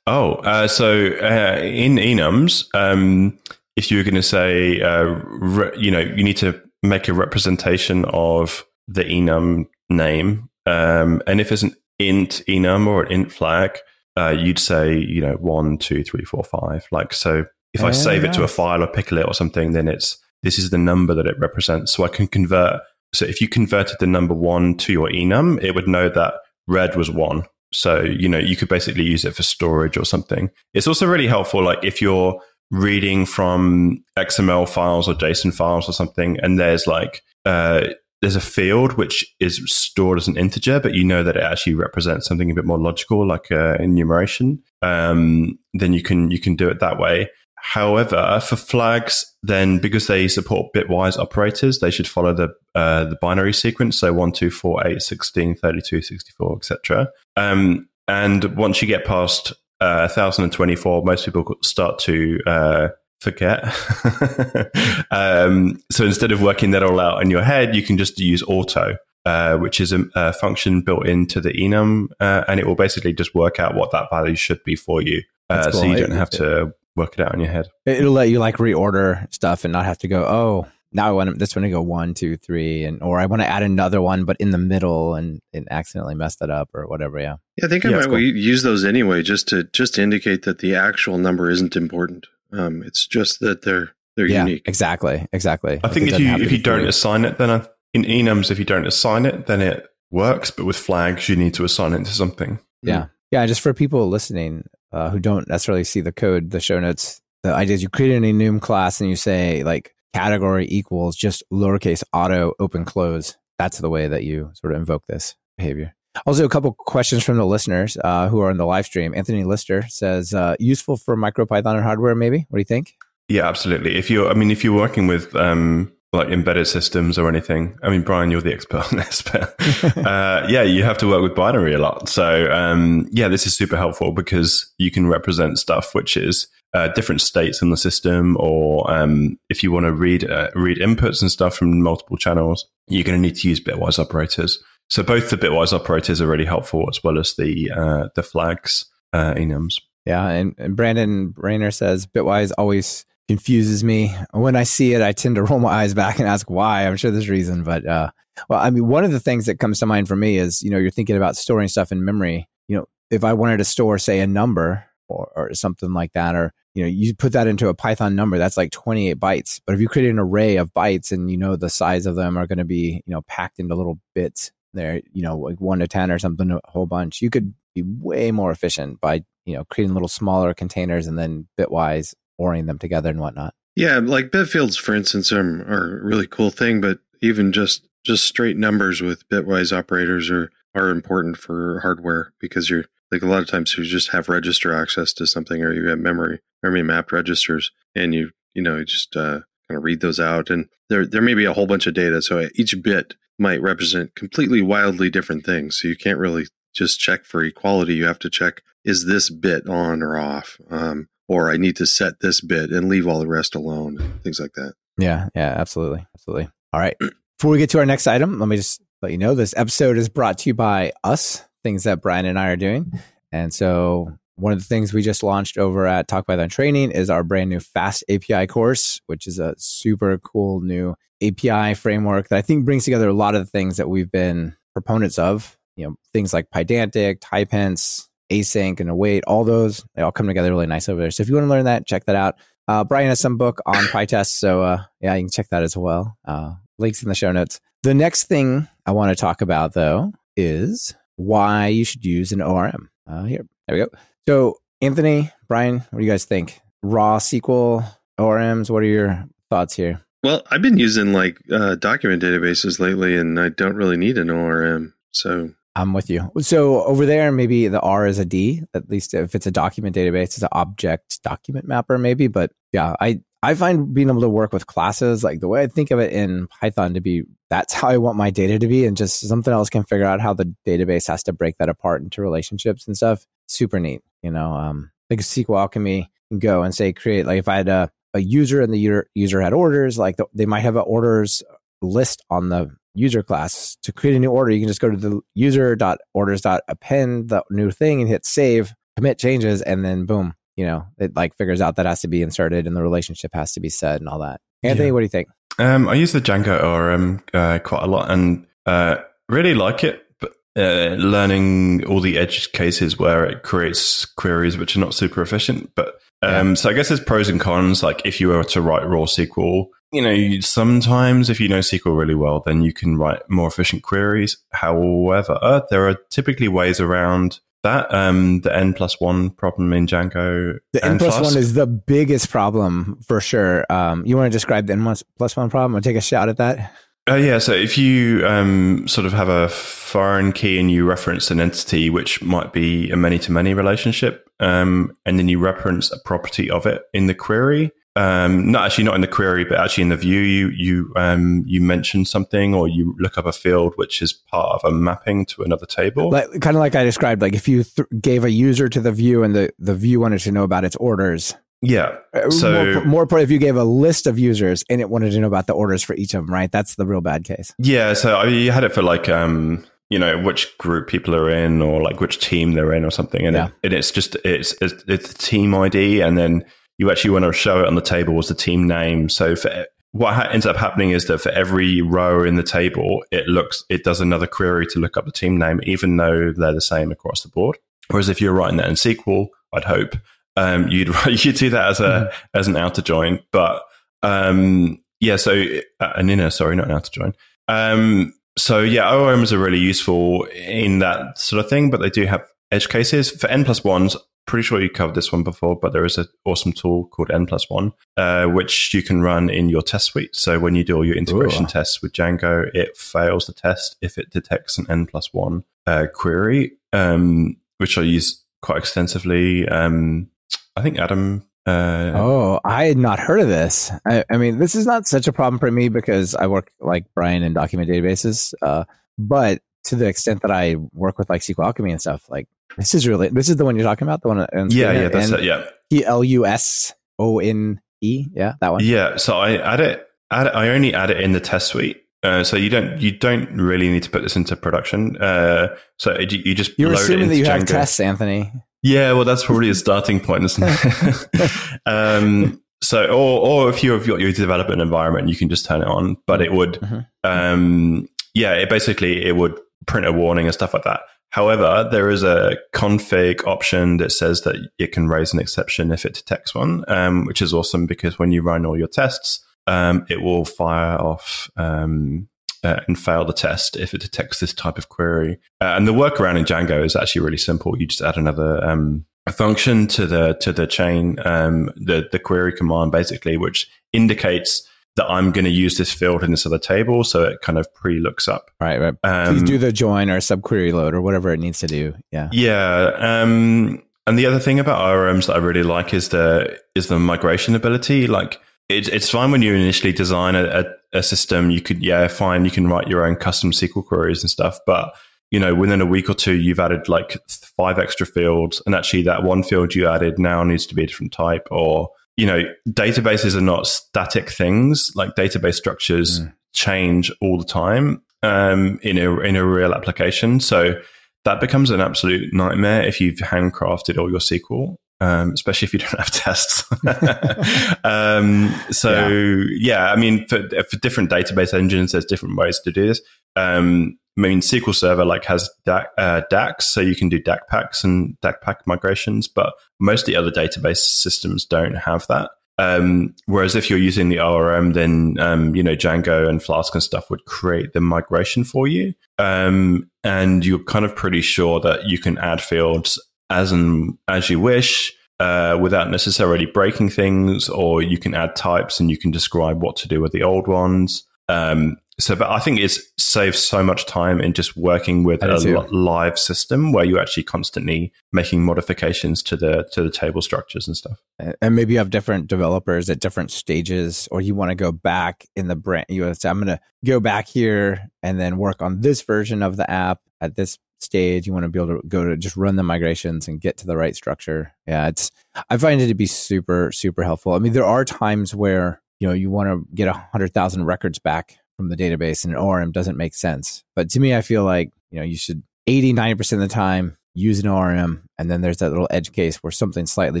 Oh, 0.06 0.34
uh, 0.34 0.68
so 0.68 1.06
uh, 1.22 1.60
in 1.62 1.96
enums, 1.96 2.66
um, 2.74 3.38
if 3.76 3.90
you're 3.90 4.04
going 4.04 4.14
to 4.14 4.22
say, 4.22 4.80
uh, 4.80 5.04
re- 5.04 5.72
you 5.76 5.90
know, 5.90 6.00
you 6.00 6.24
need 6.24 6.36
to 6.38 6.60
make 6.82 7.08
a 7.08 7.14
representation 7.14 8.04
of 8.06 8.64
the 8.88 9.04
enum 9.04 9.66
name, 9.88 10.48
um, 10.66 11.22
and 11.26 11.40
if 11.40 11.52
it's 11.52 11.62
an 11.62 11.74
int 11.98 12.42
enum 12.48 12.86
or 12.86 13.04
an 13.04 13.12
int 13.12 13.32
flag, 13.32 13.78
uh, 14.18 14.34
you'd 14.36 14.58
say, 14.58 14.96
you 14.96 15.20
know, 15.20 15.34
one, 15.34 15.78
two, 15.78 16.04
three, 16.04 16.24
four, 16.24 16.44
five. 16.44 16.86
Like 16.90 17.12
so, 17.12 17.46
if 17.72 17.82
I 17.82 17.86
Yeah, 17.86 17.92
save 17.92 18.24
it 18.24 18.32
to 18.34 18.42
a 18.42 18.48
file 18.48 18.82
or 18.82 18.86
pickle 18.86 19.18
it 19.18 19.26
or 19.26 19.34
something, 19.34 19.72
then 19.72 19.88
it's 19.88 20.18
this 20.42 20.58
is 20.58 20.70
the 20.70 20.78
number 20.78 21.14
that 21.14 21.26
it 21.26 21.38
represents. 21.38 21.92
So 21.92 22.04
I 22.04 22.08
can 22.08 22.26
convert. 22.26 22.82
So 23.14 23.24
if 23.24 23.40
you 23.40 23.48
converted 23.48 23.96
the 24.00 24.06
number 24.06 24.34
one 24.34 24.76
to 24.78 24.92
your 24.92 25.08
enum, 25.08 25.62
it 25.62 25.74
would 25.74 25.88
know 25.88 26.08
that 26.08 26.34
red 26.66 26.96
was 26.96 27.10
one. 27.10 27.44
So, 27.72 28.02
you 28.02 28.28
know, 28.28 28.38
you 28.38 28.56
could 28.56 28.68
basically 28.68 29.04
use 29.04 29.24
it 29.24 29.34
for 29.34 29.42
storage 29.42 29.96
or 29.96 30.04
something. 30.04 30.50
It's 30.74 30.86
also 30.86 31.06
really 31.06 31.26
helpful, 31.26 31.62
like 31.62 31.82
if 31.82 32.02
you're 32.02 32.40
reading 32.70 33.26
from 33.26 34.02
XML 34.18 34.68
files 34.68 35.08
or 35.08 35.14
JSON 35.14 35.54
files 35.54 35.88
or 35.88 35.92
something, 35.92 36.38
and 36.40 36.58
there's 36.58 36.86
like, 36.86 37.22
uh, 37.44 37.88
there's 38.20 38.36
a 38.36 38.40
field 38.40 38.92
which 38.92 39.24
is 39.40 39.60
stored 39.66 40.18
as 40.18 40.28
an 40.28 40.36
integer, 40.36 40.78
but 40.78 40.94
you 40.94 41.02
know 41.02 41.24
that 41.24 41.36
it 41.36 41.42
actually 41.42 41.74
represents 41.74 42.26
something 42.26 42.50
a 42.50 42.54
bit 42.54 42.64
more 42.64 42.78
logical, 42.78 43.26
like 43.26 43.50
uh, 43.50 43.74
enumeration. 43.80 44.62
Um, 44.80 45.58
then 45.74 45.92
you 45.92 46.02
can 46.02 46.30
you 46.30 46.40
can 46.40 46.54
do 46.54 46.68
it 46.68 46.78
that 46.80 46.98
way. 46.98 47.28
However, 47.64 48.40
for 48.44 48.56
flags, 48.56 49.36
then 49.44 49.78
because 49.78 50.08
they 50.08 50.26
support 50.26 50.72
bitwise 50.74 51.16
operators, 51.16 51.78
they 51.78 51.92
should 51.92 52.08
follow 52.08 52.34
the 52.34 52.52
uh, 52.74 53.04
the 53.04 53.14
binary 53.14 53.52
sequence. 53.52 53.96
So 53.96 54.12
1, 54.12 54.32
2, 54.32 54.50
4, 54.50 54.86
8, 54.88 55.00
16, 55.00 55.54
32, 55.54 56.02
64, 56.02 56.56
etc. 56.56 57.08
Um, 57.36 57.88
and 58.08 58.56
once 58.56 58.82
you 58.82 58.88
get 58.88 59.04
past 59.04 59.52
uh, 59.80 60.10
1024, 60.12 61.04
most 61.04 61.24
people 61.24 61.56
start 61.62 62.00
to 62.00 62.40
uh, 62.48 62.88
forget. 63.20 63.62
um, 65.12 65.80
so 65.88 66.04
instead 66.04 66.32
of 66.32 66.42
working 66.42 66.72
that 66.72 66.82
all 66.82 66.98
out 66.98 67.22
in 67.22 67.30
your 67.30 67.44
head, 67.44 67.76
you 67.76 67.82
can 67.82 67.96
just 67.96 68.18
use 68.18 68.42
auto. 68.42 68.96
Uh, 69.24 69.56
which 69.56 69.80
is 69.80 69.92
a, 69.92 70.04
a, 70.16 70.32
function 70.32 70.80
built 70.80 71.06
into 71.06 71.40
the 71.40 71.52
enum, 71.52 72.08
uh, 72.18 72.42
and 72.48 72.58
it 72.58 72.66
will 72.66 72.74
basically 72.74 73.12
just 73.12 73.36
work 73.36 73.60
out 73.60 73.76
what 73.76 73.92
that 73.92 74.10
value 74.10 74.34
should 74.34 74.60
be 74.64 74.74
for 74.74 75.00
you. 75.00 75.22
Uh, 75.48 75.70
cool. 75.70 75.80
So 75.80 75.84
you 75.84 75.96
don't 75.96 76.10
have 76.10 76.30
to 76.30 76.74
work 76.96 77.14
it 77.14 77.20
out 77.20 77.34
in 77.34 77.40
your 77.40 77.50
head. 77.50 77.68
It'll 77.86 78.12
let 78.12 78.28
you 78.28 78.38
like 78.38 78.56
reorder 78.56 79.32
stuff 79.32 79.64
and 79.64 79.72
not 79.72 79.84
have 79.84 79.98
to 79.98 80.08
go, 80.08 80.24
oh, 80.24 80.66
now 80.92 81.08
I 81.08 81.12
want 81.12 81.38
this 81.38 81.56
one 81.56 81.62
to 81.62 81.70
go 81.70 81.80
one, 81.80 82.14
two, 82.14 82.36
three, 82.36 82.84
and 82.84 83.02
or 83.02 83.18
I 83.18 83.26
want 83.26 83.42
to 83.42 83.48
add 83.48 83.62
another 83.62 84.02
one, 84.02 84.24
but 84.24 84.36
in 84.38 84.50
the 84.50 84.58
middle 84.58 85.14
and, 85.14 85.40
and 85.52 85.66
accidentally 85.70 86.14
mess 86.14 86.36
that 86.36 86.50
up 86.50 86.68
or 86.74 86.86
whatever. 86.86 87.18
Yeah. 87.18 87.36
Yeah, 87.56 87.66
I 87.66 87.68
think 87.68 87.84
I 87.84 87.90
might 87.90 88.04
cool. 88.04 88.20
use 88.20 88.62
those 88.62 88.84
anyway, 88.84 89.22
just 89.22 89.48
to 89.48 89.64
just 89.64 89.94
to 89.94 90.02
indicate 90.02 90.42
that 90.42 90.58
the 90.58 90.74
actual 90.74 91.18
number 91.18 91.50
isn't 91.50 91.76
important. 91.76 92.26
Um, 92.52 92.82
it's 92.82 93.06
just 93.06 93.40
that 93.40 93.62
they're 93.62 93.94
they're 94.16 94.26
yeah, 94.26 94.44
unique. 94.44 94.62
Exactly. 94.66 95.26
Exactly. 95.32 95.80
I 95.82 95.88
think 95.88 96.08
if 96.10 96.20
you 96.20 96.34
if 96.34 96.52
you 96.52 96.58
don't 96.58 96.86
assign 96.86 97.24
it, 97.24 97.38
then 97.38 97.50
I, 97.50 97.66
in 97.94 98.02
enums, 98.04 98.50
if 98.50 98.58
you 98.58 98.64
don't 98.64 98.86
assign 98.86 99.24
it, 99.24 99.46
then 99.46 99.62
it 99.62 99.86
works. 100.10 100.50
But 100.50 100.66
with 100.66 100.76
flags, 100.76 101.28
you 101.28 101.36
need 101.36 101.54
to 101.54 101.64
assign 101.64 101.94
it 101.94 102.04
to 102.04 102.12
something. 102.12 102.58
Yeah. 102.82 103.06
Yeah. 103.30 103.46
Just 103.46 103.62
for 103.62 103.72
people 103.72 104.08
listening, 104.08 104.68
uh, 104.92 105.10
who 105.10 105.18
don't 105.18 105.48
necessarily 105.48 105.84
see 105.84 106.00
the 106.00 106.12
code, 106.12 106.50
the 106.50 106.60
show 106.60 106.78
notes, 106.80 107.20
the 107.42 107.52
idea 107.52 107.74
is 107.74 107.82
you 107.82 107.88
create 107.88 108.16
an 108.16 108.24
enum 108.24 108.60
class 108.60 109.00
and 109.00 109.10
you 109.10 109.16
say 109.16 109.64
like 109.64 109.94
category 110.12 110.66
equals 110.70 111.16
just 111.16 111.42
lowercase 111.52 112.02
auto 112.12 112.52
open 112.60 112.84
close. 112.84 113.36
That's 113.58 113.78
the 113.78 113.90
way 113.90 114.08
that 114.08 114.24
you 114.24 114.50
sort 114.54 114.72
of 114.72 114.78
invoke 114.78 115.06
this 115.06 115.34
behavior. 115.56 115.94
Also, 116.26 116.44
a 116.44 116.48
couple 116.48 116.72
questions 116.74 117.24
from 117.24 117.38
the 117.38 117.46
listeners 117.46 117.96
uh, 118.04 118.28
who 118.28 118.40
are 118.40 118.50
in 118.50 118.58
the 118.58 118.66
live 118.66 118.84
stream. 118.84 119.14
Anthony 119.16 119.44
Lister 119.44 119.82
says, 119.88 120.34
uh, 120.34 120.56
useful 120.58 120.98
for 120.98 121.16
MicroPython 121.16 121.74
and 121.74 121.82
hardware, 121.82 122.14
maybe? 122.14 122.44
What 122.50 122.58
do 122.58 122.60
you 122.60 122.66
think? 122.66 122.94
Yeah, 123.28 123.48
absolutely. 123.48 123.96
If 123.96 124.10
you're, 124.10 124.28
I 124.28 124.34
mean, 124.34 124.50
if 124.50 124.62
you're 124.62 124.76
working 124.76 125.06
with 125.06 125.34
um, 125.34 125.90
like 126.12 126.28
embedded 126.28 126.66
systems 126.66 127.18
or 127.18 127.28
anything. 127.28 127.78
I 127.82 127.88
mean, 127.88 128.02
Brian, 128.02 128.30
you're 128.30 128.42
the 128.42 128.52
expert 128.52 128.92
on 128.92 128.98
this, 128.98 129.22
but 129.22 129.54
uh, 130.06 130.46
yeah, 130.48 130.62
you 130.62 130.82
have 130.82 130.98
to 130.98 131.08
work 131.08 131.22
with 131.22 131.34
binary 131.34 131.72
a 131.72 131.78
lot. 131.78 132.08
So 132.08 132.50
um, 132.52 133.08
yeah, 133.10 133.28
this 133.28 133.46
is 133.46 133.56
super 133.56 133.76
helpful 133.76 134.12
because 134.12 134.70
you 134.78 134.90
can 134.90 135.06
represent 135.06 135.58
stuff 135.58 135.94
which 135.94 136.16
is 136.16 136.48
uh, 136.74 136.88
different 136.88 137.20
states 137.20 137.62
in 137.62 137.70
the 137.70 137.76
system, 137.76 138.36
or 138.40 138.90
um, 138.90 139.38
if 139.48 139.62
you 139.62 139.70
want 139.70 139.84
to 139.84 139.92
read 139.92 140.28
uh, 140.28 140.50
read 140.54 140.78
inputs 140.78 141.20
and 141.20 141.30
stuff 141.30 141.56
from 141.56 141.82
multiple 141.82 142.16
channels, 142.16 142.66
you're 142.88 143.04
going 143.04 143.20
to 143.20 143.28
need 143.28 143.36
to 143.36 143.48
use 143.48 143.60
bitwise 143.60 143.98
operators. 143.98 144.62
So 144.88 145.02
both 145.02 145.30
the 145.30 145.36
bitwise 145.36 145.72
operators 145.72 146.20
are 146.20 146.26
really 146.26 146.44
helpful 146.44 146.86
as 146.90 147.02
well 147.02 147.18
as 147.18 147.34
the 147.36 147.70
uh, 147.70 148.08
the 148.14 148.22
flags 148.22 148.86
uh, 149.12 149.34
enums. 149.34 149.80
Yeah, 150.06 150.28
and, 150.28 150.54
and 150.58 150.74
Brandon 150.74 151.32
Rayner 151.36 151.70
says 151.70 152.06
bitwise 152.06 152.52
always 152.58 153.04
confuses 153.28 153.82
me. 153.84 154.14
When 154.32 154.56
I 154.56 154.64
see 154.64 154.94
it, 154.94 155.02
I 155.02 155.12
tend 155.12 155.36
to 155.36 155.42
roll 155.44 155.58
my 155.58 155.70
eyes 155.70 155.94
back 155.94 156.18
and 156.18 156.28
ask 156.28 156.50
why. 156.50 156.86
I'm 156.86 156.96
sure 156.96 157.10
there's 157.10 157.28
a 157.28 157.32
reason, 157.32 157.64
but 157.64 157.86
uh, 157.86 158.10
well, 158.48 158.60
I 158.60 158.70
mean, 158.70 158.88
one 158.88 159.04
of 159.04 159.12
the 159.12 159.20
things 159.20 159.46
that 159.46 159.58
comes 159.58 159.78
to 159.80 159.86
mind 159.86 160.08
for 160.08 160.16
me 160.16 160.38
is 160.38 160.62
you 160.62 160.70
know 160.70 160.78
you're 160.78 160.90
thinking 160.90 161.16
about 161.16 161.36
storing 161.36 161.68
stuff 161.68 161.92
in 161.92 162.04
memory. 162.04 162.48
You 162.68 162.78
know, 162.78 162.86
if 163.10 163.24
I 163.24 163.32
wanted 163.32 163.58
to 163.58 163.64
store, 163.64 163.98
say, 163.98 164.20
a 164.20 164.26
number 164.26 164.84
or, 165.08 165.30
or 165.36 165.54
something 165.54 165.92
like 165.92 166.12
that, 166.12 166.34
or 166.34 166.52
you 166.74 166.82
know, 166.82 166.88
you 166.88 167.14
put 167.14 167.32
that 167.32 167.46
into 167.46 167.68
a 167.68 167.74
Python 167.74 168.14
number, 168.14 168.38
that's 168.38 168.56
like 168.56 168.70
28 168.70 169.20
bytes. 169.20 169.60
But 169.66 169.74
if 169.74 169.80
you 169.80 169.88
create 169.88 170.08
an 170.08 170.18
array 170.18 170.56
of 170.56 170.72
bytes 170.72 171.12
and 171.12 171.30
you 171.30 171.36
know 171.36 171.56
the 171.56 171.68
size 171.68 172.06
of 172.06 172.16
them 172.16 172.38
are 172.38 172.46
going 172.46 172.58
to 172.58 172.64
be 172.64 173.02
you 173.06 173.12
know 173.12 173.22
packed 173.22 173.58
into 173.58 173.74
little 173.74 173.98
bits, 174.14 174.50
there, 174.74 175.02
you 175.12 175.22
know, 175.22 175.36
like 175.36 175.60
one 175.60 175.80
to 175.80 175.88
ten 175.88 176.10
or 176.10 176.18
something, 176.18 176.50
a 176.50 176.60
whole 176.64 176.86
bunch, 176.86 177.20
you 177.20 177.30
could 177.30 177.54
be 177.74 177.82
way 177.82 178.30
more 178.30 178.50
efficient 178.50 179.00
by 179.00 179.22
you 179.44 179.54
know 179.54 179.64
creating 179.64 179.94
little 179.94 180.08
smaller 180.08 180.54
containers 180.54 181.06
and 181.06 181.18
then 181.18 181.46
bitwise 181.58 182.14
Orienting 182.42 182.66
them 182.66 182.78
together 182.78 183.10
and 183.10 183.20
whatnot. 183.20 183.54
Yeah, 183.74 183.98
like 183.98 184.30
bit 184.30 184.48
fields, 184.48 184.76
for 184.76 184.94
instance, 184.94 185.32
are, 185.32 185.40
are 185.40 186.00
a 186.00 186.04
really 186.04 186.26
cool 186.26 186.50
thing. 186.50 186.80
But 186.80 186.98
even 187.22 187.52
just 187.52 187.86
just 188.04 188.26
straight 188.26 188.56
numbers 188.56 189.00
with 189.00 189.28
bitwise 189.28 189.76
operators 189.76 190.30
are 190.30 190.50
are 190.74 190.90
important 190.90 191.36
for 191.36 191.80
hardware 191.80 192.32
because 192.40 192.68
you're 192.68 192.84
like 193.10 193.22
a 193.22 193.26
lot 193.26 193.42
of 193.42 193.48
times 193.48 193.76
you 193.76 193.84
just 193.84 194.10
have 194.10 194.28
register 194.28 194.74
access 194.74 195.12
to 195.12 195.26
something 195.26 195.62
or 195.62 195.72
you 195.72 195.86
have 195.88 195.98
memory 195.98 196.40
or 196.62 196.70
memory 196.70 196.82
mapped 196.82 197.12
registers 197.12 197.70
and 197.94 198.14
you 198.14 198.30
you 198.54 198.62
know 198.62 198.78
you 198.78 198.84
just 198.84 199.14
uh, 199.16 199.40
kind 199.68 199.76
of 199.76 199.82
read 199.82 200.00
those 200.00 200.18
out 200.18 200.50
and 200.50 200.68
there 200.88 201.06
there 201.06 201.22
may 201.22 201.34
be 201.34 201.44
a 201.44 201.52
whole 201.52 201.66
bunch 201.66 201.86
of 201.86 201.94
data 201.94 202.22
so 202.22 202.48
each 202.54 202.74
bit 202.82 203.14
might 203.38 203.60
represent 203.60 204.14
completely 204.14 204.62
wildly 204.62 205.10
different 205.10 205.44
things 205.44 205.78
so 205.78 205.88
you 205.88 205.96
can't 205.96 206.18
really 206.18 206.46
just 206.74 206.98
check 206.98 207.24
for 207.24 207.42
equality 207.42 207.94
you 207.94 208.06
have 208.06 208.18
to 208.18 208.30
check 208.30 208.62
is 208.84 209.06
this 209.06 209.30
bit 209.30 209.68
on 209.68 210.02
or 210.02 210.18
off 210.18 210.58
um, 210.70 211.08
or 211.32 211.50
I 211.50 211.56
need 211.56 211.76
to 211.76 211.86
set 211.86 212.20
this 212.20 212.42
bit 212.42 212.70
and 212.70 212.90
leave 212.90 213.06
all 213.06 213.18
the 213.18 213.26
rest 213.26 213.54
alone, 213.54 214.20
things 214.22 214.38
like 214.38 214.52
that. 214.52 214.74
Yeah, 214.98 215.28
yeah, 215.34 215.54
absolutely. 215.56 216.06
Absolutely. 216.14 216.50
All 216.74 216.80
right. 216.80 216.94
Before 217.38 217.50
we 217.50 217.58
get 217.58 217.70
to 217.70 217.78
our 217.78 217.86
next 217.86 218.06
item, 218.06 218.38
let 218.38 218.48
me 218.48 218.56
just 218.56 218.82
let 219.00 219.12
you 219.12 219.18
know 219.18 219.34
this 219.34 219.54
episode 219.56 219.96
is 219.96 220.10
brought 220.10 220.38
to 220.38 220.50
you 220.50 220.54
by 220.54 220.92
us, 221.02 221.42
things 221.64 221.84
that 221.84 222.02
Brian 222.02 222.26
and 222.26 222.38
I 222.38 222.48
are 222.48 222.56
doing. 222.56 222.92
And 223.32 223.52
so 223.52 224.12
one 224.36 224.52
of 224.52 224.58
the 224.58 224.64
things 224.66 224.92
we 224.92 225.00
just 225.00 225.22
launched 225.22 225.56
over 225.56 225.86
at 225.86 226.06
Talk 226.06 226.26
Python 226.26 226.50
Training 226.50 226.90
is 226.90 227.08
our 227.08 227.24
brand 227.24 227.48
new 227.48 227.60
FastAPI 227.60 228.48
course, 228.48 229.00
which 229.06 229.26
is 229.26 229.38
a 229.38 229.54
super 229.56 230.18
cool 230.18 230.60
new 230.60 230.94
API 231.22 231.74
framework 231.74 232.28
that 232.28 232.36
I 232.36 232.42
think 232.42 232.66
brings 232.66 232.84
together 232.84 233.08
a 233.08 233.14
lot 233.14 233.34
of 233.34 233.40
the 233.40 233.50
things 233.50 233.78
that 233.78 233.88
we've 233.88 234.10
been 234.10 234.54
proponents 234.74 235.18
of. 235.18 235.56
You 235.76 235.86
know, 235.86 235.94
things 236.12 236.34
like 236.34 236.50
Pydantic, 236.50 237.18
type 237.22 237.52
hints, 237.52 238.10
async 238.40 238.80
and 238.80 238.90
await, 238.90 239.24
all 239.26 239.44
those, 239.44 239.84
they 239.94 240.02
all 240.02 240.12
come 240.12 240.26
together 240.26 240.50
really 240.50 240.66
nice 240.66 240.88
over 240.88 241.00
there. 241.00 241.10
So 241.10 241.22
if 241.22 241.28
you 241.28 241.34
want 241.34 241.46
to 241.46 241.50
learn 241.50 241.64
that, 241.64 241.86
check 241.86 242.04
that 242.06 242.16
out. 242.16 242.36
Uh, 242.68 242.84
Brian 242.84 243.08
has 243.08 243.20
some 243.20 243.36
book 243.36 243.60
on 243.66 243.74
PyTest. 243.74 244.38
So 244.38 244.62
uh, 244.62 244.82
yeah, 245.00 245.14
you 245.14 245.22
can 245.22 245.30
check 245.30 245.48
that 245.50 245.62
as 245.62 245.76
well. 245.76 246.16
Uh, 246.24 246.54
links 246.78 247.02
in 247.02 247.08
the 247.08 247.14
show 247.14 247.32
notes. 247.32 247.60
The 247.82 247.94
next 247.94 248.24
thing 248.24 248.68
I 248.86 248.92
want 248.92 249.10
to 249.10 249.20
talk 249.20 249.42
about 249.42 249.74
though 249.74 250.12
is 250.36 250.94
why 251.16 251.66
you 251.68 251.84
should 251.84 252.04
use 252.04 252.32
an 252.32 252.40
ORM. 252.40 252.88
Uh, 253.06 253.24
here, 253.24 253.46
there 253.66 253.76
we 253.76 253.84
go. 253.84 253.90
So 254.28 254.58
Anthony, 254.80 255.30
Brian, 255.48 255.78
what 255.90 255.98
do 255.98 256.04
you 256.04 256.10
guys 256.10 256.24
think? 256.24 256.60
Raw 256.82 257.18
SQL 257.18 257.84
ORMs. 258.18 258.70
What 258.70 258.82
are 258.82 258.86
your 258.86 259.26
thoughts 259.50 259.74
here? 259.74 260.00
Well, 260.22 260.42
I've 260.50 260.62
been 260.62 260.78
using 260.78 261.12
like 261.12 261.38
uh, 261.50 261.74
document 261.74 262.22
databases 262.22 262.78
lately, 262.78 263.16
and 263.16 263.40
I 263.40 263.48
don't 263.48 263.74
really 263.74 263.96
need 263.96 264.18
an 264.18 264.30
ORM. 264.30 264.94
So 265.10 265.50
I'm 265.74 265.92
with 265.94 266.10
you. 266.10 266.30
So 266.40 266.84
over 266.84 267.06
there, 267.06 267.32
maybe 267.32 267.68
the 267.68 267.80
R 267.80 268.06
is 268.06 268.18
a 268.18 268.24
D. 268.24 268.62
At 268.74 268.90
least 268.90 269.14
if 269.14 269.34
it's 269.34 269.46
a 269.46 269.50
document 269.50 269.96
database, 269.96 270.24
it's 270.24 270.42
an 270.42 270.48
object 270.52 271.22
document 271.22 271.66
mapper, 271.66 271.98
maybe. 271.98 272.26
But 272.26 272.52
yeah, 272.72 272.94
I 273.00 273.20
I 273.42 273.54
find 273.54 273.92
being 273.94 274.08
able 274.08 274.20
to 274.20 274.28
work 274.28 274.52
with 274.52 274.66
classes 274.66 275.24
like 275.24 275.40
the 275.40 275.48
way 275.48 275.62
I 275.62 275.66
think 275.66 275.90
of 275.90 275.98
it 275.98 276.12
in 276.12 276.46
Python 276.48 276.94
to 276.94 277.00
be 277.00 277.24
that's 277.48 277.72
how 277.72 277.88
I 277.88 277.96
want 277.96 278.18
my 278.18 278.30
data 278.30 278.58
to 278.58 278.68
be, 278.68 278.84
and 278.84 278.96
just 278.96 279.20
something 279.20 279.52
else 279.52 279.70
can 279.70 279.84
figure 279.84 280.06
out 280.06 280.20
how 280.20 280.34
the 280.34 280.54
database 280.66 281.08
has 281.08 281.22
to 281.24 281.32
break 281.32 281.56
that 281.58 281.68
apart 281.68 282.02
into 282.02 282.22
relationships 282.22 282.86
and 282.86 282.96
stuff. 282.96 283.26
Super 283.48 283.80
neat, 283.80 284.02
you 284.22 284.30
know. 284.30 284.52
Um, 284.52 284.90
like 285.08 285.20
SQLAlchemy 285.20 286.06
can 286.30 286.38
go 286.38 286.62
and 286.62 286.74
say 286.74 286.92
create 286.92 287.26
like 287.26 287.38
if 287.38 287.48
I 287.48 287.56
had 287.56 287.68
a 287.68 287.90
a 288.14 288.20
user 288.20 288.60
and 288.60 288.72
the 288.72 288.78
user, 288.78 289.08
user 289.14 289.40
had 289.40 289.54
orders, 289.54 289.98
like 289.98 290.16
the, 290.16 290.26
they 290.34 290.46
might 290.46 290.60
have 290.60 290.76
an 290.76 290.84
orders 290.86 291.42
list 291.80 292.22
on 292.30 292.50
the 292.50 292.70
user 292.94 293.22
class. 293.22 293.76
To 293.82 293.92
create 293.92 294.16
a 294.16 294.20
new 294.20 294.30
order, 294.30 294.50
you 294.50 294.60
can 294.60 294.68
just 294.68 294.80
go 294.80 294.90
to 294.90 294.96
the 294.96 295.20
user.orders.append 295.34 297.28
the 297.28 297.44
new 297.50 297.70
thing 297.70 298.00
and 298.00 298.08
hit 298.08 298.24
save, 298.26 298.72
commit 298.96 299.18
changes, 299.18 299.62
and 299.62 299.84
then 299.84 300.06
boom, 300.06 300.34
you 300.56 300.66
know, 300.66 300.86
it 300.98 301.16
like 301.16 301.36
figures 301.36 301.60
out 301.60 301.76
that 301.76 301.86
has 301.86 302.00
to 302.02 302.08
be 302.08 302.22
inserted 302.22 302.66
and 302.66 302.76
the 302.76 302.82
relationship 302.82 303.30
has 303.34 303.52
to 303.52 303.60
be 303.60 303.68
set 303.68 304.00
and 304.00 304.08
all 304.08 304.18
that. 304.20 304.40
Anthony, 304.62 304.88
yeah. 304.88 304.92
what 304.92 305.00
do 305.00 305.04
you 305.04 305.10
think? 305.10 305.28
Um, 305.58 305.88
I 305.88 305.94
use 305.94 306.12
the 306.12 306.20
Django 306.20 306.62
ORM 306.62 307.22
uh, 307.34 307.58
quite 307.58 307.82
a 307.82 307.86
lot 307.86 308.10
and 308.10 308.46
uh, 308.66 308.96
really 309.28 309.54
like 309.54 309.84
it. 309.84 310.06
But 310.20 310.32
uh, 310.56 310.94
learning 310.96 311.84
all 311.86 312.00
the 312.00 312.18
edge 312.18 312.52
cases 312.52 312.98
where 312.98 313.24
it 313.24 313.42
creates 313.42 314.04
queries 314.04 314.56
which 314.56 314.76
are 314.76 314.80
not 314.80 314.94
super 314.94 315.22
efficient. 315.22 315.72
But 315.74 316.00
um, 316.22 316.48
yeah. 316.48 316.54
so 316.54 316.70
I 316.70 316.72
guess 316.74 316.88
there's 316.88 317.00
pros 317.00 317.28
and 317.28 317.40
cons. 317.40 317.82
Like 317.82 318.02
if 318.04 318.20
you 318.20 318.28
were 318.28 318.44
to 318.44 318.60
write 318.60 318.86
raw 318.86 319.02
SQL, 319.02 319.66
you 319.92 320.02
know, 320.02 320.40
sometimes 320.40 321.28
if 321.28 321.38
you 321.38 321.48
know 321.48 321.58
SQL 321.58 321.96
really 321.96 322.14
well, 322.14 322.40
then 322.44 322.62
you 322.62 322.72
can 322.72 322.96
write 322.96 323.28
more 323.28 323.46
efficient 323.46 323.82
queries. 323.82 324.38
However, 324.50 325.62
there 325.70 325.86
are 325.88 325.94
typically 326.10 326.48
ways 326.48 326.80
around 326.80 327.40
that. 327.62 327.92
Um, 327.92 328.40
the 328.40 328.54
n 328.56 328.72
plus 328.72 329.00
one 329.00 329.30
problem 329.30 329.72
in 329.72 329.86
Django. 329.86 330.58
The 330.72 330.84
n 330.84 330.98
plus 330.98 331.20
one 331.20 331.36
is 331.36 331.54
the 331.54 331.66
biggest 331.66 332.30
problem 332.30 332.98
for 333.06 333.20
sure. 333.20 333.66
Um, 333.70 334.04
you 334.06 334.16
want 334.16 334.32
to 334.32 334.36
describe 334.36 334.66
the 334.66 334.72
n 334.72 334.96
plus 335.18 335.36
one 335.36 335.50
problem 335.50 335.76
or 335.76 335.80
take 335.80 335.96
a 335.96 336.00
shot 336.00 336.28
at 336.28 336.38
that? 336.38 336.72
Uh, 337.10 337.16
yeah, 337.16 337.38
so 337.38 337.52
if 337.52 337.76
you 337.76 338.24
um, 338.26 338.86
sort 338.86 339.06
of 339.06 339.12
have 339.12 339.28
a 339.28 339.48
foreign 339.48 340.32
key 340.32 340.60
and 340.60 340.70
you 340.70 340.84
reference 340.86 341.32
an 341.32 341.40
entity 341.40 341.90
which 341.90 342.22
might 342.22 342.52
be 342.52 342.88
a 342.90 342.96
many 342.96 343.18
to 343.18 343.32
many 343.32 343.54
relationship, 343.54 344.28
um, 344.38 344.96
and 345.04 345.18
then 345.18 345.28
you 345.28 345.40
reference 345.40 345.90
a 345.90 345.98
property 346.04 346.48
of 346.48 346.64
it 346.64 346.82
in 346.94 347.08
the 347.08 347.14
query, 347.14 347.72
um, 347.94 348.50
not 348.50 348.64
actually 348.64 348.84
not 348.84 348.94
in 348.94 349.02
the 349.02 349.06
query, 349.06 349.44
but 349.44 349.58
actually 349.58 349.82
in 349.82 349.88
the 349.90 349.96
view, 349.96 350.20
you 350.20 350.48
you 350.48 350.92
um, 350.96 351.44
you 351.46 351.60
mention 351.60 352.04
something 352.04 352.54
or 352.54 352.66
you 352.66 352.94
look 352.98 353.18
up 353.18 353.26
a 353.26 353.32
field 353.32 353.74
which 353.76 354.00
is 354.00 354.12
part 354.12 354.62
of 354.62 354.70
a 354.70 354.74
mapping 354.74 355.26
to 355.26 355.42
another 355.42 355.66
table, 355.66 356.10
like, 356.10 356.28
kind 356.40 356.56
of 356.56 356.60
like 356.60 356.74
I 356.74 356.84
described. 356.84 357.20
Like 357.20 357.34
if 357.34 357.48
you 357.48 357.64
th- 357.64 357.88
gave 358.00 358.24
a 358.24 358.30
user 358.30 358.68
to 358.68 358.80
the 358.80 358.92
view 358.92 359.22
and 359.22 359.34
the 359.34 359.52
the 359.58 359.74
view 359.74 360.00
wanted 360.00 360.20
to 360.20 360.32
know 360.32 360.42
about 360.42 360.64
its 360.64 360.76
orders. 360.76 361.34
Yeah. 361.64 361.98
Uh, 362.12 362.28
so 362.30 362.74
more, 362.74 362.84
more 362.84 363.02
important 363.02 363.28
if 363.28 363.30
you 363.30 363.38
gave 363.38 363.56
a 363.56 363.62
list 363.62 364.08
of 364.08 364.18
users 364.18 364.64
and 364.68 364.80
it 364.80 364.90
wanted 364.90 365.12
to 365.12 365.20
know 365.20 365.28
about 365.28 365.46
the 365.46 365.52
orders 365.52 365.80
for 365.80 365.94
each 365.94 366.12
of 366.12 366.26
them, 366.26 366.34
right? 366.34 366.50
That's 366.50 366.74
the 366.74 366.84
real 366.84 367.00
bad 367.00 367.24
case. 367.24 367.54
Yeah. 367.58 367.92
So 367.92 368.16
I 368.16 368.26
mean, 368.26 368.42
you 368.42 368.50
had 368.50 368.64
it 368.64 368.72
for 368.72 368.82
like 368.82 369.08
um 369.08 369.64
you 369.90 369.98
know 369.98 370.18
which 370.18 370.56
group 370.56 370.88
people 370.88 371.14
are 371.14 371.28
in 371.28 371.60
or 371.60 371.82
like 371.82 372.00
which 372.00 372.18
team 372.18 372.54
they're 372.54 372.72
in 372.72 372.84
or 372.84 372.90
something 372.90 373.26
and, 373.26 373.36
yeah. 373.36 373.46
it, 373.46 373.52
and 373.64 373.72
it's 373.74 373.90
just 373.90 374.16
it's, 374.24 374.54
it's 374.62 374.82
it's 374.88 375.12
team 375.14 375.54
id 375.54 376.00
and 376.00 376.16
then 376.16 376.42
you 376.82 376.90
actually 376.90 377.12
want 377.12 377.24
to 377.24 377.32
show 377.32 377.60
it 377.60 377.68
on 377.68 377.76
the 377.76 377.80
table 377.80 378.18
as 378.18 378.26
the 378.26 378.34
team 378.34 378.66
name. 378.66 379.08
So 379.08 379.36
for 379.36 379.66
what 379.92 380.14
ha- 380.14 380.28
ends 380.32 380.46
up 380.46 380.56
happening 380.56 380.90
is 380.90 381.06
that 381.06 381.18
for 381.18 381.30
every 381.30 381.80
row 381.80 382.24
in 382.24 382.34
the 382.34 382.42
table, 382.42 383.04
it 383.12 383.28
looks 383.28 383.64
it 383.70 383.84
does 383.84 384.00
another 384.00 384.26
query 384.26 384.66
to 384.66 384.80
look 384.80 384.96
up 384.96 385.04
the 385.04 385.12
team 385.12 385.38
name, 385.38 385.60
even 385.62 385.96
though 385.96 386.32
they're 386.32 386.52
the 386.52 386.60
same 386.60 386.90
across 386.90 387.22
the 387.22 387.28
board. 387.28 387.56
Whereas 387.88 388.08
if 388.08 388.20
you're 388.20 388.32
writing 388.32 388.56
that 388.56 388.68
in 388.68 388.74
SQL, 388.74 389.28
I'd 389.52 389.62
hope 389.62 389.94
um, 390.36 390.66
you'd 390.68 390.88
you 391.06 391.32
do 391.32 391.50
that 391.50 391.68
as 391.68 391.78
a 391.78 391.84
mm-hmm. 391.84 392.38
as 392.38 392.48
an 392.48 392.56
outer 392.56 392.82
join. 392.82 393.20
But 393.30 393.62
um, 394.02 394.82
yeah, 394.98 395.14
so 395.14 395.40
uh, 395.78 395.92
an 395.94 396.10
inner, 396.10 396.30
sorry, 396.30 396.56
not 396.56 396.66
an 396.66 396.72
outer 396.72 396.90
join. 396.90 397.14
Um, 397.46 398.12
so 398.36 398.58
yeah, 398.58 398.90
ORMs 398.90 399.30
are 399.30 399.38
really 399.38 399.60
useful 399.60 400.24
in 400.24 400.80
that 400.80 401.16
sort 401.16 401.44
of 401.44 401.48
thing, 401.48 401.70
but 401.70 401.80
they 401.80 401.90
do 401.90 402.06
have 402.06 402.26
edge 402.50 402.68
cases 402.68 403.08
for 403.08 403.28
n 403.28 403.44
plus 403.44 403.62
ones 403.62 403.96
pretty 404.26 404.42
sure 404.42 404.60
you 404.60 404.70
covered 404.70 404.94
this 404.94 405.12
one 405.12 405.22
before, 405.22 405.56
but 405.56 405.72
there 405.72 405.84
is 405.84 405.98
an 405.98 406.06
awesome 406.24 406.52
tool 406.52 406.86
called 406.86 407.10
N 407.10 407.26
plus 407.26 407.50
one, 407.50 407.72
uh, 407.96 408.26
which 408.26 408.72
you 408.74 408.82
can 408.82 409.02
run 409.02 409.28
in 409.28 409.48
your 409.48 409.62
test 409.62 409.86
suite. 409.86 410.14
So 410.14 410.38
when 410.38 410.54
you 410.54 410.64
do 410.64 410.76
all 410.76 410.84
your 410.84 410.96
integration 410.96 411.44
Ooh. 411.44 411.48
tests 411.48 411.82
with 411.82 411.92
Django, 411.92 412.50
it 412.54 412.76
fails 412.76 413.26
the 413.26 413.32
test 413.32 413.76
if 413.80 413.98
it 413.98 414.10
detects 414.10 414.58
an 414.58 414.66
N 414.68 414.86
plus 414.86 415.12
one 415.12 415.44
uh, 415.66 415.86
query, 415.92 416.52
um, 416.72 417.36
which 417.58 417.78
I 417.78 417.82
use 417.82 418.22
quite 418.40 418.58
extensively. 418.58 419.48
Um, 419.48 420.08
I 420.56 420.62
think 420.62 420.78
Adam. 420.78 421.26
Uh, 421.44 421.92
oh, 421.96 422.40
I 422.44 422.66
had 422.66 422.78
not 422.78 423.00
heard 423.00 423.20
of 423.20 423.28
this. 423.28 423.72
I, 423.84 424.04
I, 424.08 424.16
mean, 424.16 424.38
this 424.38 424.54
is 424.54 424.64
not 424.64 424.86
such 424.86 425.08
a 425.08 425.12
problem 425.12 425.40
for 425.40 425.50
me 425.50 425.68
because 425.68 426.14
I 426.14 426.28
work 426.28 426.52
like 426.60 426.84
Brian 426.94 427.24
in 427.24 427.32
document 427.32 427.68
databases. 427.68 428.32
Uh, 428.40 428.64
but 428.96 429.42
to 429.64 429.76
the 429.76 429.86
extent 429.86 430.22
that 430.22 430.30
I 430.30 430.56
work 430.72 430.98
with 430.98 431.10
like 431.10 431.22
SQLAlchemy 431.22 431.70
and 431.70 431.80
stuff, 431.80 432.08
like 432.08 432.28
this 432.56 432.74
is 432.74 432.86
really 432.86 433.08
this 433.08 433.28
is 433.28 433.36
the 433.36 433.44
one 433.44 433.56
you're 433.56 433.64
talking 433.64 433.86
about. 433.86 434.02
The 434.02 434.08
one 434.08 434.26
yeah, 434.50 434.72
yeah, 434.72 434.88
that's 434.88 435.10
it. 435.10 435.24
Yeah, 435.24 435.44
E 435.72 435.84
L 435.84 436.04
U 436.04 436.26
S 436.26 436.72
O 436.98 437.18
N 437.18 437.60
E. 437.80 438.06
Yeah, 438.12 438.34
that 438.40 438.52
one. 438.52 438.64
Yeah. 438.64 438.96
So 438.96 439.18
I 439.18 439.36
add 439.36 439.60
it. 439.60 439.86
Add 440.10 440.26
it, 440.28 440.34
I 440.34 440.48
only 440.50 440.74
add 440.74 440.90
it 440.90 441.00
in 441.00 441.12
the 441.12 441.20
test 441.20 441.48
suite. 441.48 441.78
Uh, 442.02 442.24
so 442.24 442.36
you 442.36 442.50
don't 442.50 442.80
you 442.80 442.90
don't 442.90 443.30
really 443.36 443.68
need 443.68 443.82
to 443.84 443.90
put 443.90 444.02
this 444.02 444.16
into 444.16 444.34
production. 444.34 444.96
Uh, 444.96 445.54
so 445.78 445.96
you, 445.98 446.22
you 446.24 446.34
just 446.34 446.58
you're 446.58 446.72
assuming 446.72 447.08
that 447.08 447.16
you 447.16 447.24
Django. 447.24 447.38
have 447.38 447.46
tests, 447.46 447.78
Anthony. 447.78 448.32
Yeah, 448.62 448.92
well, 448.92 449.04
that's 449.04 449.24
probably 449.24 449.50
a 449.50 449.54
starting 449.54 450.00
point, 450.00 450.24
isn't 450.24 450.44
it? 450.46 451.60
um, 451.66 452.40
so, 452.62 452.86
or 452.86 453.26
or 453.26 453.50
if 453.50 453.62
you 453.62 453.72
have 453.72 453.86
got 453.86 454.00
your 454.00 454.12
development 454.12 454.60
environment, 454.60 455.08
you 455.08 455.16
can 455.16 455.28
just 455.28 455.44
turn 455.44 455.62
it 455.62 455.68
on. 455.68 455.96
But 456.06 456.22
it 456.22 456.32
would, 456.32 456.54
mm-hmm. 456.54 456.80
um, 457.04 457.88
yeah, 458.14 458.34
it 458.34 458.48
basically 458.48 459.04
it 459.04 459.16
would 459.16 459.38
print 459.66 459.86
a 459.86 459.92
warning 459.92 460.26
and 460.26 460.34
stuff 460.34 460.54
like 460.54 460.64
that. 460.64 460.82
However, 461.12 461.68
there 461.70 461.90
is 461.90 462.02
a 462.02 462.38
config 462.54 463.26
option 463.26 463.76
that 463.76 463.92
says 463.92 464.22
that 464.22 464.36
it 464.58 464.72
can 464.72 464.88
raise 464.88 465.12
an 465.12 465.20
exception 465.20 465.70
if 465.70 465.84
it 465.84 465.92
detects 465.92 466.34
one, 466.34 466.64
um, 466.68 467.04
which 467.04 467.20
is 467.20 467.34
awesome 467.34 467.66
because 467.66 467.98
when 467.98 468.12
you 468.12 468.22
run 468.22 468.46
all 468.46 468.58
your 468.58 468.66
tests, 468.66 469.22
um, 469.46 469.84
it 469.90 470.00
will 470.00 470.24
fire 470.24 470.78
off 470.80 471.30
um, 471.36 472.08
uh, 472.42 472.60
and 472.66 472.78
fail 472.78 473.04
the 473.04 473.12
test 473.12 473.56
if 473.56 473.74
it 473.74 473.82
detects 473.82 474.20
this 474.20 474.32
type 474.32 474.56
of 474.56 474.70
query. 474.70 475.18
Uh, 475.38 475.52
and 475.54 475.68
the 475.68 475.74
workaround 475.74 476.18
in 476.18 476.24
Django 476.24 476.64
is 476.64 476.74
actually 476.76 477.02
really 477.02 477.18
simple. 477.18 477.58
You 477.60 477.66
just 477.66 477.82
add 477.82 477.98
another 477.98 478.42
um, 478.42 478.86
function 479.10 479.66
to 479.66 479.86
the 479.86 480.14
to 480.22 480.32
the 480.32 480.46
chain, 480.46 480.96
um, 481.04 481.50
the 481.56 481.88
the 481.92 481.98
query 481.98 482.32
command 482.32 482.72
basically, 482.72 483.18
which 483.18 483.50
indicates 483.74 484.48
that 484.76 484.86
I'm 484.86 485.12
going 485.12 485.24
to 485.24 485.30
use 485.30 485.58
this 485.58 485.72
field 485.72 486.02
in 486.02 486.10
this 486.10 486.24
other 486.24 486.38
table. 486.38 486.82
So 486.84 487.04
it 487.04 487.20
kind 487.20 487.38
of 487.38 487.52
pre 487.54 487.78
looks 487.78 488.08
up. 488.08 488.30
Right, 488.40 488.58
right. 488.58 488.74
Um, 488.82 489.14
Please 489.14 489.22
do 489.22 489.38
the 489.38 489.52
join 489.52 489.90
or 489.90 489.98
subquery 489.98 490.52
load 490.52 490.74
or 490.74 490.80
whatever 490.80 491.12
it 491.12 491.20
needs 491.20 491.40
to 491.40 491.46
do. 491.46 491.74
Yeah. 491.90 492.08
Yeah. 492.12 492.72
Um, 492.78 493.62
and 493.86 493.98
the 493.98 494.06
other 494.06 494.18
thing 494.18 494.38
about 494.38 494.60
ORMs 494.60 495.06
that 495.06 495.16
I 495.16 495.18
really 495.18 495.42
like 495.42 495.74
is 495.74 495.88
the 495.88 496.40
is 496.54 496.68
the 496.68 496.78
migration 496.78 497.34
ability. 497.34 497.86
Like 497.86 498.20
it, 498.48 498.68
it's 498.68 498.88
fine 498.88 499.10
when 499.10 499.22
you 499.22 499.34
initially 499.34 499.72
design 499.72 500.14
a, 500.14 500.24
a, 500.24 500.78
a 500.78 500.82
system. 500.82 501.30
You 501.30 501.40
could 501.40 501.62
yeah, 501.62 501.88
fine. 501.88 502.24
You 502.24 502.30
can 502.30 502.48
write 502.48 502.68
your 502.68 502.86
own 502.86 502.96
custom 502.96 503.32
SQL 503.32 503.64
queries 503.64 504.02
and 504.02 504.10
stuff, 504.10 504.38
but 504.46 504.74
you 505.10 505.20
know, 505.20 505.34
within 505.34 505.60
a 505.60 505.66
week 505.66 505.90
or 505.90 505.94
two, 505.94 506.14
you've 506.14 506.40
added 506.40 506.68
like 506.68 506.96
five 507.36 507.58
extra 507.58 507.86
fields, 507.86 508.40
and 508.46 508.54
actually 508.54 508.82
that 508.84 509.02
one 509.02 509.22
field 509.22 509.54
you 509.54 509.68
added 509.68 509.98
now 509.98 510.24
needs 510.24 510.46
to 510.46 510.54
be 510.54 510.62
a 510.62 510.66
different 510.66 510.92
type, 510.92 511.28
or 511.30 511.70
you 511.96 512.06
know, 512.06 512.22
databases 512.48 513.16
are 513.16 513.22
not 513.22 513.46
static 513.46 514.10
things. 514.10 514.70
Like 514.74 514.94
database 514.94 515.34
structures 515.34 516.00
mm. 516.00 516.12
change 516.32 516.90
all 517.00 517.18
the 517.18 517.24
time 517.24 517.82
um, 518.02 518.58
in 518.62 518.78
a 518.78 519.00
in 519.00 519.16
a 519.16 519.24
real 519.24 519.52
application. 519.52 520.20
So 520.20 520.60
that 521.04 521.20
becomes 521.20 521.50
an 521.50 521.60
absolute 521.60 522.12
nightmare 522.12 522.62
if 522.62 522.80
you've 522.80 522.98
handcrafted 522.98 523.76
all 523.76 523.90
your 523.90 523.98
SQL, 523.98 524.56
um, 524.80 525.12
especially 525.12 525.46
if 525.46 525.52
you 525.52 525.58
don't 525.60 525.78
have 525.78 525.90
tests. 525.90 526.44
um, 527.64 528.34
so 528.50 528.88
yeah. 528.88 529.26
yeah. 529.38 529.72
I 529.72 529.76
mean, 529.76 530.06
for, 530.08 530.28
for 530.28 530.56
different 530.58 530.90
database 530.90 531.34
engines, 531.34 531.72
there's 531.72 531.84
different 531.84 532.16
ways 532.16 532.40
to 532.40 532.52
do 532.52 532.68
this. 532.68 532.80
Um, 533.16 533.78
Mean, 533.94 534.20
SQL 534.20 534.54
Server 534.54 534.86
like 534.86 535.04
has 535.04 535.28
DAX, 535.44 535.68
uh, 535.76 536.00
DAX, 536.08 536.46
so 536.46 536.62
you 536.62 536.74
can 536.74 536.88
do 536.88 537.02
DAC 537.02 537.26
packs 537.28 537.62
and 537.62 537.96
DAC 538.02 538.22
pack 538.22 538.46
migrations, 538.46 539.06
but 539.06 539.34
most 539.60 539.82
of 539.82 539.86
the 539.86 539.96
other 539.96 540.10
database 540.10 540.58
systems 540.58 541.26
don't 541.26 541.56
have 541.56 541.86
that. 541.88 542.10
Um, 542.38 542.94
whereas 543.06 543.36
if 543.36 543.50
you're 543.50 543.58
using 543.58 543.88
the 543.90 544.00
ORM, 544.00 544.54
then 544.54 544.96
um, 544.98 545.34
you 545.34 545.42
know 545.42 545.54
Django 545.54 546.08
and 546.08 546.22
Flask 546.22 546.54
and 546.54 546.62
stuff 546.62 546.88
would 546.90 547.04
create 547.04 547.52
the 547.52 547.60
migration 547.60 548.24
for 548.24 548.46
you, 548.48 548.72
um, 548.98 549.70
and 549.84 550.24
you're 550.24 550.42
kind 550.44 550.64
of 550.64 550.74
pretty 550.74 551.02
sure 551.02 551.40
that 551.40 551.66
you 551.66 551.78
can 551.78 551.98
add 551.98 552.22
fields 552.22 552.80
as 553.10 553.32
and 553.32 553.76
as 553.88 554.08
you 554.10 554.20
wish. 554.20 554.72
Uh, 555.00 555.36
without 555.40 555.68
necessarily 555.68 556.26
breaking 556.26 556.68
things, 556.68 557.28
or 557.28 557.60
you 557.60 557.76
can 557.76 557.92
add 557.92 558.14
types 558.14 558.60
and 558.60 558.70
you 558.70 558.78
can 558.78 558.92
describe 558.92 559.42
what 559.42 559.56
to 559.56 559.66
do 559.66 559.80
with 559.80 559.90
the 559.90 560.04
old 560.04 560.28
ones. 560.28 560.86
Um, 561.08 561.56
so, 561.80 561.96
but 561.96 562.10
I 562.10 562.18
think 562.18 562.38
it 562.38 562.52
saves 562.78 563.18
so 563.18 563.42
much 563.42 563.66
time 563.66 564.00
in 564.00 564.12
just 564.12 564.36
working 564.36 564.84
with 564.84 565.02
a 565.02 565.48
live 565.50 565.98
system 565.98 566.52
where 566.52 566.64
you're 566.64 566.80
actually 566.80 567.04
constantly 567.04 567.72
making 567.92 568.24
modifications 568.24 569.02
to 569.04 569.16
the 569.16 569.48
to 569.52 569.62
the 569.62 569.70
table 569.70 570.02
structures 570.02 570.46
and 570.46 570.56
stuff. 570.56 570.82
And 571.22 571.34
maybe 571.34 571.54
you 571.54 571.58
have 571.58 571.70
different 571.70 572.08
developers 572.08 572.68
at 572.68 572.78
different 572.78 573.10
stages, 573.10 573.88
or 573.90 574.02
you 574.02 574.14
want 574.14 574.30
to 574.30 574.34
go 574.34 574.52
back 574.52 575.06
in 575.16 575.28
the 575.28 575.36
brand. 575.36 575.66
You 575.70 575.92
say, 575.94 576.10
I'm 576.10 576.18
going 576.18 576.36
to 576.36 576.40
go 576.64 576.78
back 576.78 577.08
here 577.08 577.70
and 577.82 577.98
then 577.98 578.18
work 578.18 578.42
on 578.42 578.60
this 578.60 578.82
version 578.82 579.22
of 579.22 579.36
the 579.36 579.50
app 579.50 579.80
at 580.00 580.14
this 580.14 580.38
stage. 580.60 581.06
You 581.06 581.14
want 581.14 581.24
to 581.24 581.30
be 581.30 581.40
able 581.40 581.60
to 581.60 581.66
go 581.66 581.84
to 581.84 581.96
just 581.96 582.18
run 582.18 582.36
the 582.36 582.42
migrations 582.42 583.08
and 583.08 583.20
get 583.20 583.38
to 583.38 583.46
the 583.46 583.56
right 583.56 583.74
structure. 583.74 584.34
Yeah, 584.46 584.68
it's 584.68 584.90
I 585.30 585.38
find 585.38 585.60
it 585.60 585.68
to 585.68 585.74
be 585.74 585.86
super 585.86 586.52
super 586.52 586.82
helpful. 586.82 587.14
I 587.14 587.18
mean, 587.18 587.32
there 587.32 587.46
are 587.46 587.64
times 587.64 588.14
where 588.14 588.60
you 588.78 588.88
know 588.88 588.94
you 588.94 589.10
want 589.10 589.30
to 589.30 589.46
get 589.54 589.68
a 589.68 589.72
hundred 589.72 590.12
thousand 590.12 590.44
records 590.44 590.78
back 590.78 591.16
from 591.36 591.48
the 591.48 591.56
database 591.56 592.04
and 592.04 592.12
an 592.12 592.18
ORM 592.18 592.52
doesn't 592.52 592.76
make 592.76 592.94
sense. 592.94 593.44
But 593.56 593.70
to 593.70 593.80
me, 593.80 593.94
I 593.94 594.02
feel 594.02 594.24
like, 594.24 594.50
you 594.70 594.78
know, 594.78 594.84
you 594.84 594.96
should 594.96 595.22
80, 595.46 595.74
90% 595.74 596.12
of 596.14 596.18
the 596.20 596.28
time 596.28 596.76
use 596.94 597.20
an 597.20 597.28
ORM. 597.28 597.84
And 597.98 598.10
then 598.10 598.20
there's 598.20 598.38
that 598.38 598.50
little 598.50 598.68
edge 598.70 598.92
case 598.92 599.16
where 599.16 599.30
something 599.30 599.66
slightly 599.66 600.00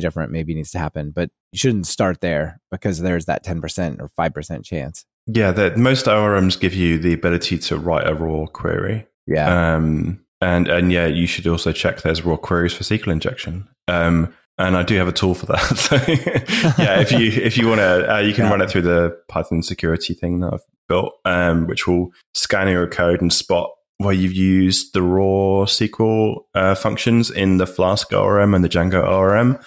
different 0.00 0.32
maybe 0.32 0.54
needs 0.54 0.70
to 0.72 0.78
happen. 0.78 1.10
But 1.10 1.30
you 1.52 1.58
shouldn't 1.58 1.86
start 1.86 2.20
there 2.20 2.60
because 2.70 3.00
there's 3.00 3.26
that 3.26 3.44
10% 3.44 4.00
or 4.00 4.08
5% 4.18 4.64
chance. 4.64 5.04
Yeah, 5.26 5.52
that 5.52 5.76
most 5.76 6.06
ORMs 6.06 6.58
give 6.58 6.74
you 6.74 6.98
the 6.98 7.12
ability 7.12 7.58
to 7.58 7.78
write 7.78 8.06
a 8.06 8.14
raw 8.14 8.46
query. 8.46 9.06
Yeah. 9.26 9.74
Um, 9.74 10.24
and 10.40 10.66
and 10.66 10.90
yeah, 10.90 11.06
you 11.06 11.28
should 11.28 11.46
also 11.46 11.70
check 11.70 12.02
there's 12.02 12.24
raw 12.24 12.36
queries 12.36 12.72
for 12.72 12.82
SQL 12.82 13.12
injection. 13.12 13.68
Um, 13.86 14.34
and 14.58 14.76
I 14.76 14.82
do 14.82 14.96
have 14.96 15.08
a 15.08 15.12
tool 15.12 15.34
for 15.34 15.46
that. 15.46 15.60
So 15.76 15.96
yeah, 16.82 17.00
if 17.00 17.10
you 17.12 17.30
if 17.42 17.56
you 17.56 17.68
want 17.68 17.80
to, 17.80 18.14
uh, 18.14 18.18
you 18.20 18.32
can 18.34 18.44
Yeah. 18.44 18.50
run 18.50 18.60
it 18.60 18.70
through 18.70 18.82
the 18.82 19.16
Python 19.28 19.62
security 19.62 20.14
thing 20.14 20.40
that 20.40 20.52
I've 20.54 20.60
built, 20.88 21.14
um, 21.24 21.66
which 21.66 21.86
will 21.86 22.10
scan 22.34 22.68
your 22.68 22.86
code 22.86 23.20
and 23.20 23.32
spot 23.32 23.70
where 23.98 24.12
you've 24.14 24.32
used 24.34 24.94
the 24.94 25.02
raw 25.02 25.64
SQL 25.64 26.40
uh, 26.54 26.74
functions 26.74 27.30
in 27.30 27.58
the 27.58 27.66
Flask 27.66 28.12
ORM 28.12 28.52
and 28.54 28.64
the 28.64 28.68
Django 28.68 29.06
ORM, 29.06 29.58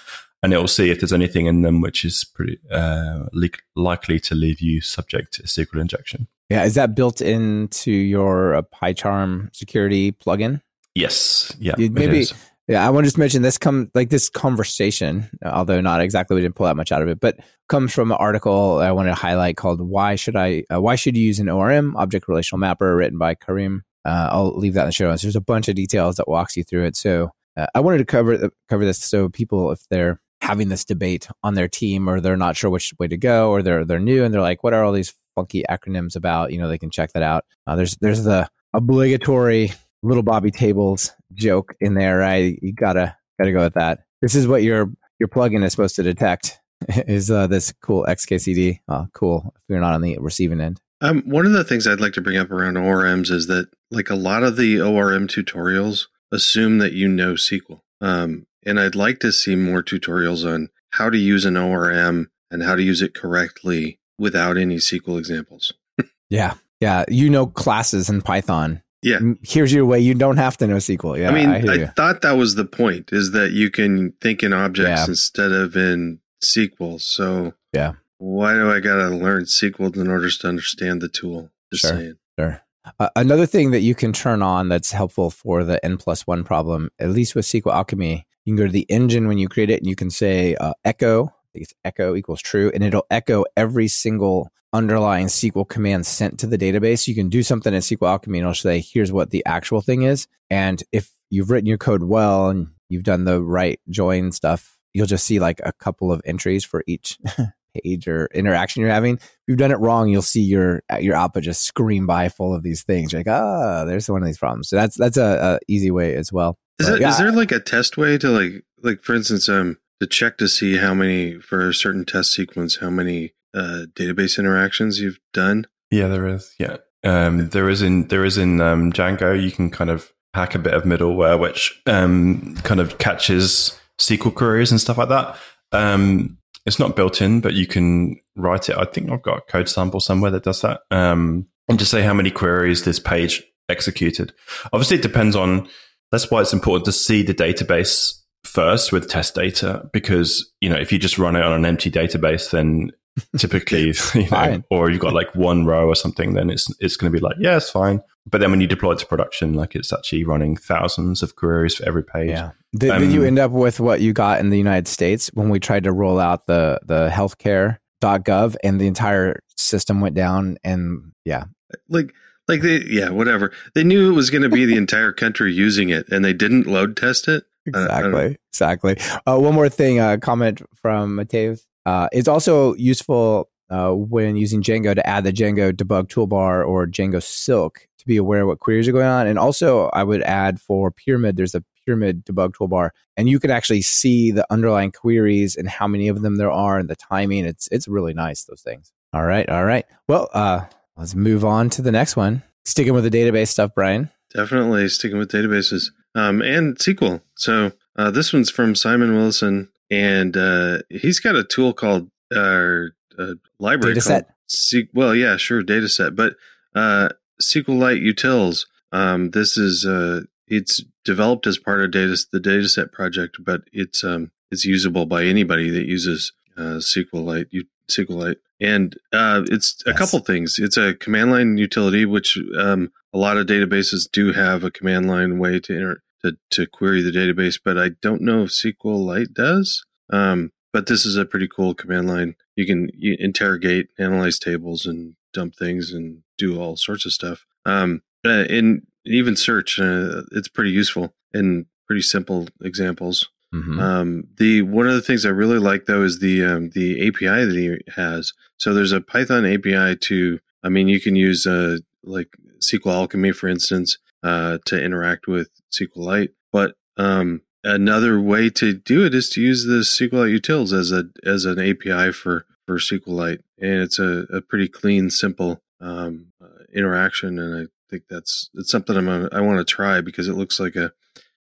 and 0.42 0.52
it 0.52 0.58
will 0.58 0.68
see 0.68 0.90
if 0.90 1.00
there's 1.00 1.12
anything 1.12 1.46
in 1.46 1.62
them 1.62 1.80
which 1.80 2.04
is 2.04 2.24
pretty 2.34 2.58
uh, 2.70 3.24
li- 3.32 3.50
likely 3.76 4.20
to 4.20 4.34
leave 4.34 4.60
you 4.60 4.80
subject 4.82 5.32
to 5.34 5.42
SQL 5.44 5.80
injection. 5.80 6.28
Yeah, 6.50 6.64
is 6.64 6.74
that 6.74 6.94
built 6.94 7.20
into 7.22 7.90
your 7.90 8.54
uh, 8.56 8.62
PyCharm 8.62 9.54
security 9.56 10.12
plugin? 10.12 10.60
Yes, 10.94 11.54
yeah, 11.58 11.74
maybe-. 11.78 12.26
Yeah, 12.68 12.84
I 12.84 12.90
want 12.90 13.04
to 13.04 13.06
just 13.06 13.18
mention 13.18 13.42
this 13.42 13.58
come 13.58 13.90
like 13.94 14.10
this 14.10 14.28
conversation, 14.28 15.30
although 15.44 15.80
not 15.80 16.00
exactly 16.00 16.34
we 16.34 16.40
didn't 16.40 16.56
pull 16.56 16.66
that 16.66 16.76
much 16.76 16.90
out 16.90 17.00
of 17.00 17.08
it, 17.08 17.20
but 17.20 17.38
comes 17.68 17.92
from 17.92 18.10
an 18.10 18.16
article 18.18 18.78
I 18.78 18.90
wanted 18.90 19.10
to 19.10 19.14
highlight 19.14 19.56
called 19.56 19.80
"Why 19.80 20.16
Should 20.16 20.34
I? 20.34 20.64
Uh, 20.72 20.80
Why 20.80 20.96
Should 20.96 21.16
You 21.16 21.24
Use 21.24 21.38
an 21.38 21.48
ORM 21.48 21.96
Object 21.96 22.26
Relational 22.26 22.58
Mapper?" 22.58 22.96
written 22.96 23.18
by 23.18 23.34
Karim. 23.34 23.84
Uh, 24.04 24.30
I'll 24.32 24.56
leave 24.56 24.74
that 24.74 24.82
in 24.82 24.86
the 24.86 24.92
show 24.92 25.08
notes. 25.08 25.22
There's 25.22 25.36
a 25.36 25.40
bunch 25.40 25.68
of 25.68 25.76
details 25.76 26.16
that 26.16 26.28
walks 26.28 26.56
you 26.56 26.64
through 26.64 26.86
it. 26.86 26.96
So 26.96 27.30
uh, 27.56 27.66
I 27.74 27.80
wanted 27.80 27.98
to 27.98 28.04
cover 28.04 28.50
cover 28.68 28.84
this 28.84 28.98
so 28.98 29.28
people, 29.28 29.70
if 29.70 29.80
they're 29.88 30.20
having 30.40 30.68
this 30.68 30.84
debate 30.84 31.28
on 31.44 31.54
their 31.54 31.68
team 31.68 32.08
or 32.08 32.20
they're 32.20 32.36
not 32.36 32.56
sure 32.56 32.70
which 32.70 32.92
way 32.98 33.08
to 33.08 33.16
go 33.16 33.50
or 33.50 33.62
they're 33.62 33.84
they're 33.84 34.00
new 34.00 34.24
and 34.24 34.34
they're 34.34 34.40
like, 34.40 34.64
what 34.64 34.74
are 34.74 34.82
all 34.82 34.92
these 34.92 35.14
funky 35.36 35.62
acronyms 35.70 36.16
about? 36.16 36.52
You 36.52 36.58
know, 36.58 36.68
they 36.68 36.78
can 36.78 36.90
check 36.90 37.12
that 37.12 37.22
out. 37.22 37.44
Uh, 37.64 37.76
there's 37.76 37.96
there's 37.98 38.24
the 38.24 38.48
obligatory 38.74 39.72
little 40.02 40.22
Bobby 40.22 40.50
Tables 40.50 41.12
joke 41.34 41.74
in 41.80 41.94
there, 41.94 42.18
right? 42.18 42.58
You 42.62 42.72
gotta 42.72 43.16
gotta 43.38 43.52
go 43.52 43.62
with 43.62 43.74
that. 43.74 44.00
This 44.22 44.34
is 44.34 44.46
what 44.46 44.62
your 44.62 44.90
your 45.18 45.28
plugin 45.28 45.64
is 45.64 45.72
supposed 45.72 45.96
to 45.96 46.02
detect. 46.02 46.58
Is 46.88 47.30
uh, 47.30 47.46
this 47.46 47.72
cool 47.82 48.04
XKCD? 48.06 48.80
Oh, 48.88 49.06
cool. 49.14 49.54
If 49.56 49.62
you're 49.68 49.80
not 49.80 49.94
on 49.94 50.02
the 50.02 50.18
receiving 50.20 50.60
end, 50.60 50.78
Um, 51.00 51.22
one 51.22 51.46
of 51.46 51.52
the 51.52 51.64
things 51.64 51.86
I'd 51.86 52.00
like 52.00 52.12
to 52.12 52.20
bring 52.20 52.36
up 52.36 52.50
around 52.50 52.74
ORMs 52.74 53.30
is 53.30 53.46
that, 53.46 53.70
like 53.90 54.10
a 54.10 54.14
lot 54.14 54.42
of 54.42 54.56
the 54.56 54.78
ORM 54.80 55.26
tutorials, 55.26 56.06
assume 56.30 56.76
that 56.78 56.92
you 56.92 57.08
know 57.08 57.32
SQL. 57.32 57.80
Um, 58.02 58.46
and 58.66 58.78
I'd 58.78 58.94
like 58.94 59.20
to 59.20 59.32
see 59.32 59.56
more 59.56 59.82
tutorials 59.82 60.46
on 60.46 60.68
how 60.90 61.08
to 61.08 61.16
use 61.16 61.46
an 61.46 61.56
ORM 61.56 62.30
and 62.50 62.62
how 62.62 62.74
to 62.74 62.82
use 62.82 63.00
it 63.00 63.14
correctly 63.14 63.98
without 64.18 64.58
any 64.58 64.76
SQL 64.76 65.18
examples. 65.18 65.72
yeah, 66.30 66.54
yeah. 66.80 67.04
You 67.08 67.30
know 67.30 67.46
classes 67.46 68.10
in 68.10 68.20
Python. 68.20 68.82
Yeah. 69.02 69.18
Here's 69.42 69.72
your 69.72 69.84
way. 69.86 70.00
You 70.00 70.14
don't 70.14 70.36
have 70.38 70.56
to 70.58 70.66
know 70.66 70.76
SQL. 70.76 71.18
Yeah, 71.18 71.28
I 71.30 71.32
mean, 71.32 71.48
I 71.50 71.84
I, 71.84 71.86
thought 71.86 72.22
that 72.22 72.32
was 72.36 72.54
the 72.54 72.64
point: 72.64 73.10
is 73.12 73.32
that 73.32 73.52
you 73.52 73.70
can 73.70 74.12
think 74.20 74.42
in 74.42 74.52
objects 74.52 75.02
Yeah. 75.02 75.06
instead 75.08 75.52
of 75.52 75.76
in 75.76 76.18
SQL. 76.42 77.00
So 77.00 77.54
Yeah. 77.72 77.92
why 78.18 78.54
do 78.54 78.70
I 78.70 78.80
got 78.80 78.96
to 78.96 79.08
learn 79.10 79.44
SQL 79.44 79.94
in 79.96 80.08
order 80.08 80.30
to 80.30 80.48
understand 80.48 81.00
the 81.02 81.08
tool? 81.08 81.50
Just 81.72 81.82
Sure. 81.82 81.90
saying. 81.96 82.14
Sure. 82.38 82.62
Uh, 83.00 83.08
another 83.16 83.46
thing 83.46 83.72
that 83.72 83.80
you 83.80 83.94
can 83.94 84.12
turn 84.12 84.42
on 84.42 84.68
that's 84.68 84.92
helpful 84.92 85.28
for 85.30 85.64
the 85.64 85.84
n 85.84 85.96
plus 85.96 86.26
one 86.26 86.44
problem, 86.44 86.90
at 86.98 87.10
least 87.10 87.34
with 87.34 87.44
SQLAlchemy, 87.44 88.22
you 88.44 88.52
can 88.52 88.56
go 88.56 88.66
to 88.66 88.72
the 88.72 88.86
engine 88.88 89.26
when 89.26 89.38
you 89.38 89.48
create 89.48 89.70
it 89.70 89.80
and 89.80 89.88
you 89.88 89.96
can 89.96 90.08
say 90.10 90.54
uh, 90.56 90.72
echo, 90.84 91.24
I 91.26 91.48
think 91.52 91.64
it's 91.64 91.74
echo 91.84 92.14
equals 92.14 92.40
true, 92.40 92.70
and 92.72 92.84
it'll 92.84 93.06
echo 93.10 93.44
every 93.56 93.88
single 93.88 94.50
underlying 94.72 95.26
SQL 95.26 95.68
command 95.68 96.06
sent 96.06 96.38
to 96.40 96.46
the 96.46 96.58
database. 96.58 97.06
You 97.06 97.14
can 97.14 97.28
do 97.28 97.42
something 97.42 97.72
in 97.72 97.80
SQLAlchemy 97.80 98.26
and 98.26 98.36
it'll 98.36 98.54
say, 98.54 98.80
here's 98.80 99.12
what 99.12 99.30
the 99.30 99.44
actual 99.46 99.80
thing 99.80 100.02
is. 100.02 100.26
And 100.50 100.82
if 100.92 101.10
you've 101.30 101.50
written 101.50 101.66
your 101.66 101.78
code 101.78 102.02
well 102.02 102.48
and 102.48 102.68
you've 102.88 103.04
done 103.04 103.24
the 103.24 103.42
right 103.42 103.80
join 103.88 104.32
stuff, 104.32 104.76
you'll 104.92 105.06
just 105.06 105.26
see 105.26 105.38
like 105.38 105.60
a 105.64 105.72
couple 105.72 106.12
of 106.12 106.22
entries 106.24 106.64
for 106.64 106.82
each 106.86 107.18
page 107.82 108.08
or 108.08 108.26
interaction 108.34 108.80
you're 108.80 108.90
having 108.90 109.14
if 109.14 109.40
you've 109.46 109.58
done 109.58 109.70
it 109.70 109.78
wrong, 109.78 110.08
you'll 110.08 110.22
see 110.22 110.42
your 110.42 110.82
your 111.00 111.14
output 111.14 111.42
just 111.42 111.62
scream 111.62 112.06
by 112.06 112.28
full 112.28 112.54
of 112.54 112.62
these 112.62 112.82
things. 112.82 113.12
You're 113.12 113.20
like, 113.20 113.28
ah, 113.28 113.84
there's 113.84 114.08
one 114.08 114.22
of 114.22 114.26
these 114.26 114.38
problems. 114.38 114.68
So 114.68 114.76
that's 114.76 114.96
that's 114.96 115.16
a, 115.16 115.58
a 115.60 115.72
easy 115.72 115.90
way 115.90 116.14
as 116.14 116.32
well. 116.32 116.58
Is, 116.78 116.88
yeah, 117.00 117.10
is 117.10 117.18
there 117.18 117.32
like 117.32 117.52
a 117.52 117.60
test 117.60 117.96
way 117.96 118.18
to 118.18 118.28
like 118.28 118.64
like 118.82 119.02
for 119.02 119.14
instance 119.14 119.48
um 119.48 119.78
to 120.00 120.06
check 120.06 120.36
to 120.38 120.48
see 120.48 120.76
how 120.76 120.94
many 120.94 121.38
for 121.40 121.68
a 121.68 121.74
certain 121.74 122.04
test 122.04 122.32
sequence 122.32 122.76
how 122.76 122.90
many 122.90 123.32
uh, 123.56 123.86
database 123.94 124.38
interactions 124.38 125.00
you've 125.00 125.18
done? 125.32 125.66
Yeah, 125.90 126.08
there 126.08 126.26
is. 126.26 126.54
Yeah, 126.58 126.76
um, 127.04 127.48
there 127.48 127.68
is 127.68 127.82
in 127.82 128.08
there 128.08 128.24
is 128.24 128.38
in 128.38 128.60
um, 128.60 128.92
Django. 128.92 129.40
You 129.40 129.50
can 129.50 129.70
kind 129.70 129.90
of 129.90 130.12
hack 130.34 130.54
a 130.54 130.58
bit 130.58 130.74
of 130.74 130.82
middleware 130.82 131.40
which 131.40 131.80
um, 131.86 132.56
kind 132.56 132.78
of 132.78 132.98
catches 132.98 133.78
SQL 133.98 134.34
queries 134.34 134.70
and 134.70 134.80
stuff 134.80 134.98
like 134.98 135.08
that. 135.08 135.36
Um, 135.72 136.38
it's 136.66 136.78
not 136.78 136.96
built 136.96 137.22
in, 137.22 137.40
but 137.40 137.54
you 137.54 137.66
can 137.66 138.16
write 138.36 138.68
it. 138.68 138.76
I 138.76 138.84
think 138.84 139.10
I've 139.10 139.22
got 139.22 139.38
a 139.38 139.52
code 139.52 139.68
sample 139.68 140.00
somewhere 140.00 140.30
that 140.32 140.42
does 140.42 140.60
that, 140.62 140.80
um, 140.90 141.46
and 141.68 141.78
just 141.78 141.90
say 141.90 142.02
how 142.02 142.12
many 142.14 142.30
queries 142.30 142.84
this 142.84 142.98
page 142.98 143.42
executed. 143.68 144.32
Obviously, 144.72 144.98
it 144.98 145.02
depends 145.02 145.34
on. 145.34 145.68
That's 146.12 146.30
why 146.30 146.40
it's 146.40 146.52
important 146.52 146.84
to 146.84 146.92
see 146.92 147.22
the 147.22 147.34
database 147.34 148.20
first 148.44 148.92
with 148.92 149.08
test 149.08 149.34
data 149.34 149.90
because 149.92 150.52
you 150.60 150.70
know 150.70 150.76
if 150.76 150.92
you 150.92 151.00
just 151.00 151.18
run 151.18 151.34
it 151.34 151.42
on 151.42 151.52
an 151.52 151.64
empty 151.64 151.90
database, 151.90 152.50
then 152.50 152.90
typically 153.38 153.94
you 154.14 154.30
know, 154.30 154.62
or 154.70 154.90
you've 154.90 155.00
got 155.00 155.12
like 155.14 155.34
one 155.34 155.64
row 155.66 155.86
or 155.88 155.94
something, 155.94 156.34
then 156.34 156.50
it's 156.50 156.68
it's 156.80 156.96
going 156.96 157.12
to 157.12 157.16
be 157.18 157.22
like 157.22 157.36
yeah, 157.38 157.56
it's 157.56 157.70
fine. 157.70 158.00
But 158.28 158.40
then 158.40 158.50
when 158.50 158.60
you 158.60 158.66
deploy 158.66 158.92
it 158.92 158.98
to 159.00 159.06
production, 159.06 159.54
like 159.54 159.74
it's 159.76 159.92
actually 159.92 160.24
running 160.24 160.56
thousands 160.56 161.22
of 161.22 161.36
queries 161.36 161.76
for 161.76 161.86
every 161.86 162.02
page. 162.02 162.30
yeah. 162.30 162.50
Did, 162.76 162.98
did 162.98 163.12
you 163.12 163.20
Um, 163.20 163.26
end 163.28 163.38
up 163.38 163.52
with 163.52 163.78
what 163.78 164.00
you 164.00 164.12
got 164.12 164.40
in 164.40 164.50
the 164.50 164.58
United 164.58 164.88
States 164.88 165.30
when 165.34 165.48
we 165.48 165.60
tried 165.60 165.84
to 165.84 165.92
roll 165.92 166.18
out 166.18 166.46
the 166.46 166.80
the 166.84 167.08
healthcare.gov 167.08 168.56
and 168.62 168.80
the 168.80 168.86
entire 168.86 169.40
system 169.56 170.00
went 170.00 170.14
down 170.14 170.56
and 170.64 171.12
yeah, 171.24 171.44
Like 171.88 172.12
like 172.48 172.60
they 172.62 172.82
yeah 172.88 173.10
whatever 173.10 173.52
they 173.74 173.82
knew 173.84 174.10
it 174.10 174.14
was 174.14 174.30
going 174.30 174.42
to 174.42 174.48
be 174.48 174.64
the 174.64 174.76
entire 174.84 175.12
country 175.12 175.52
using 175.52 175.88
it 175.90 176.08
and 176.10 176.24
they 176.24 176.32
didn't 176.32 176.66
load 176.66 176.96
test 176.96 177.28
it. 177.28 177.44
I- 177.74 177.78
I 177.98 178.02
don't- 178.02 178.14
Exactly. 178.14 178.36
Exactly. 178.52 178.96
Uh, 179.26 179.38
one 179.38 179.54
more 179.54 179.68
thing, 179.68 179.98
a 180.00 180.18
comment 180.18 180.62
from 180.80 181.14
Mateus. 181.16 181.66
Uh, 181.86 182.08
it's 182.12 182.28
also 182.28 182.74
useful 182.74 183.48
uh, 183.70 183.92
when 183.92 184.36
using 184.36 184.62
Django 184.62 184.94
to 184.94 185.06
add 185.06 185.24
the 185.24 185.32
Django 185.32 185.72
debug 185.72 186.08
toolbar 186.08 186.66
or 186.66 186.86
Django 186.86 187.22
Silk 187.22 187.86
to 187.98 188.06
be 188.06 188.16
aware 188.16 188.46
what 188.46 188.58
queries 188.58 188.88
are 188.88 188.92
going 188.92 189.06
on. 189.06 189.26
And 189.26 189.38
also, 189.38 189.86
I 189.92 190.02
would 190.02 190.22
add 190.22 190.60
for 190.60 190.90
Pyramid, 190.90 191.36
there's 191.36 191.54
a 191.54 191.64
Pyramid 191.84 192.24
debug 192.24 192.54
toolbar, 192.54 192.90
and 193.16 193.28
you 193.28 193.38
can 193.38 193.50
actually 193.50 193.82
see 193.82 194.32
the 194.32 194.46
underlying 194.50 194.90
queries 194.90 195.56
and 195.56 195.68
how 195.68 195.86
many 195.86 196.08
of 196.08 196.22
them 196.22 196.36
there 196.36 196.50
are 196.50 196.78
and 196.78 196.90
the 196.90 196.96
timing. 196.96 197.44
It's 197.44 197.68
it's 197.70 197.86
really 197.86 198.12
nice 198.12 198.44
those 198.44 198.62
things. 198.62 198.92
All 199.12 199.24
right, 199.24 199.48
all 199.48 199.64
right. 199.64 199.86
Well, 200.08 200.28
uh, 200.34 200.64
let's 200.96 201.14
move 201.14 201.44
on 201.44 201.70
to 201.70 201.82
the 201.82 201.92
next 201.92 202.16
one. 202.16 202.42
Sticking 202.64 202.94
with 202.94 203.04
the 203.04 203.10
database 203.10 203.48
stuff, 203.48 203.70
Brian. 203.74 204.10
Definitely 204.34 204.88
sticking 204.88 205.18
with 205.18 205.30
databases 205.30 205.90
um, 206.16 206.42
and 206.42 206.76
SQL. 206.76 207.22
So 207.36 207.72
uh, 207.94 208.10
this 208.10 208.32
one's 208.32 208.50
from 208.50 208.74
Simon 208.74 209.14
Willison, 209.14 209.68
and 209.90 210.36
uh, 210.36 210.78
he's 210.90 211.20
got 211.20 211.36
a 211.36 211.44
tool 211.44 211.72
called 211.72 212.10
uh, 212.34 212.84
a 213.18 213.34
library 213.58 213.94
Datasette? 213.96 214.08
called 214.08 214.24
Se- 214.48 214.88
well, 214.94 215.14
yeah, 215.14 215.36
sure, 215.36 215.62
Datasette, 215.62 216.14
but 216.16 216.34
uh, 216.74 217.08
SQLite 217.42 218.02
Utils. 218.02 218.66
Um, 218.92 219.30
this 219.30 219.56
is 219.58 219.84
uh, 219.84 220.22
it's 220.46 220.82
developed 221.04 221.46
as 221.46 221.58
part 221.58 221.80
of 221.82 221.90
data 221.90 222.16
the 222.32 222.40
Datasette 222.40 222.92
project, 222.92 223.38
but 223.44 223.62
it's 223.72 224.04
um, 224.04 224.30
it's 224.50 224.64
usable 224.64 225.06
by 225.06 225.24
anybody 225.24 225.70
that 225.70 225.86
uses 225.86 226.32
uh, 226.56 226.78
SQLite. 226.80 227.46
U- 227.50 227.64
SQLite, 227.90 228.36
and 228.60 228.96
uh, 229.12 229.42
it's 229.48 229.82
a 229.86 229.90
Yes. 229.90 229.98
couple 229.98 230.18
things. 230.20 230.56
It's 230.58 230.76
a 230.76 230.94
command 230.94 231.30
line 231.30 231.56
utility, 231.56 232.04
which 232.04 232.36
um, 232.58 232.90
a 233.12 233.18
lot 233.18 233.36
of 233.36 233.46
databases 233.46 234.10
do 234.10 234.32
have 234.32 234.64
a 234.64 234.70
command 234.72 235.06
line 235.08 235.38
way 235.38 235.60
to 235.60 235.74
enter 235.74 236.02
to, 236.24 236.36
to 236.50 236.66
query 236.66 237.02
the 237.02 237.10
database, 237.10 237.58
but 237.62 237.78
I 237.78 237.90
don't 238.00 238.22
know 238.22 238.42
if 238.44 238.50
SQLite 238.50 239.34
does. 239.34 239.84
Um, 240.10 240.52
but 240.72 240.86
this 240.86 241.06
is 241.06 241.16
a 241.16 241.24
pretty 241.24 241.48
cool 241.48 241.74
command 241.74 242.06
line. 242.08 242.34
You 242.54 242.66
can 242.66 242.90
you 242.94 243.16
interrogate, 243.18 243.88
analyze 243.98 244.38
tables, 244.38 244.84
and 244.84 245.14
dump 245.32 245.56
things, 245.56 245.92
and 245.92 246.22
do 246.36 246.60
all 246.60 246.76
sorts 246.76 247.06
of 247.06 247.12
stuff. 247.12 247.46
Um, 247.64 248.02
uh, 248.24 248.44
and 248.50 248.82
even 249.04 249.36
search, 249.36 249.78
uh, 249.80 250.22
it's 250.32 250.48
pretty 250.48 250.70
useful 250.70 251.14
and 251.32 251.66
pretty 251.86 252.02
simple 252.02 252.48
examples. 252.62 253.28
Mhm. 253.54 253.80
Um, 253.80 254.24
the 254.36 254.62
one 254.62 254.86
of 254.86 254.94
the 254.94 255.00
things 255.00 255.24
I 255.24 255.30
really 255.30 255.58
like 255.58 255.86
though 255.86 256.02
is 256.02 256.18
the 256.18 256.44
um, 256.44 256.70
the 256.70 257.06
API 257.08 257.44
that 257.46 257.56
he 257.56 257.92
has. 257.92 258.32
So 258.58 258.74
there's 258.74 258.92
a 258.92 259.00
Python 259.00 259.46
API 259.46 259.96
to. 259.96 260.40
I 260.62 260.68
mean, 260.68 260.88
you 260.88 261.00
can 261.00 261.16
use 261.16 261.46
uh, 261.46 261.78
like 262.02 262.28
SQLAlchemy, 262.60 263.34
for 263.34 263.48
instance, 263.48 263.98
uh, 264.22 264.58
to 264.66 264.82
interact 264.82 265.26
with 265.26 265.50
SQLite. 265.72 266.30
But 266.52 266.74
um, 266.96 267.42
another 267.64 268.20
way 268.20 268.50
to 268.50 268.74
do 268.74 269.04
it 269.04 269.14
is 269.14 269.28
to 269.30 269.40
use 269.40 269.64
the 269.64 269.80
SQLite 269.80 270.38
utils 270.38 270.72
as 270.72 270.92
a 270.92 271.04
as 271.24 271.44
an 271.44 271.58
API 271.58 272.12
for 272.12 272.46
for 272.66 272.78
SQLite, 272.78 273.40
and 273.58 273.80
it's 273.80 273.98
a, 273.98 274.26
a 274.30 274.40
pretty 274.40 274.68
clean, 274.68 275.10
simple 275.10 275.62
um, 275.80 276.32
uh, 276.42 276.64
interaction. 276.74 277.38
And 277.38 277.62
I 277.62 277.70
think 277.88 278.04
that's 278.10 278.50
it's 278.54 278.70
something 278.70 278.96
I'm 278.96 279.06
gonna, 279.06 279.28
I 279.32 279.40
want 279.40 279.58
to 279.58 279.64
try 279.64 280.00
because 280.00 280.28
it 280.28 280.34
looks 280.34 280.58
like 280.58 280.76
a 280.76 280.92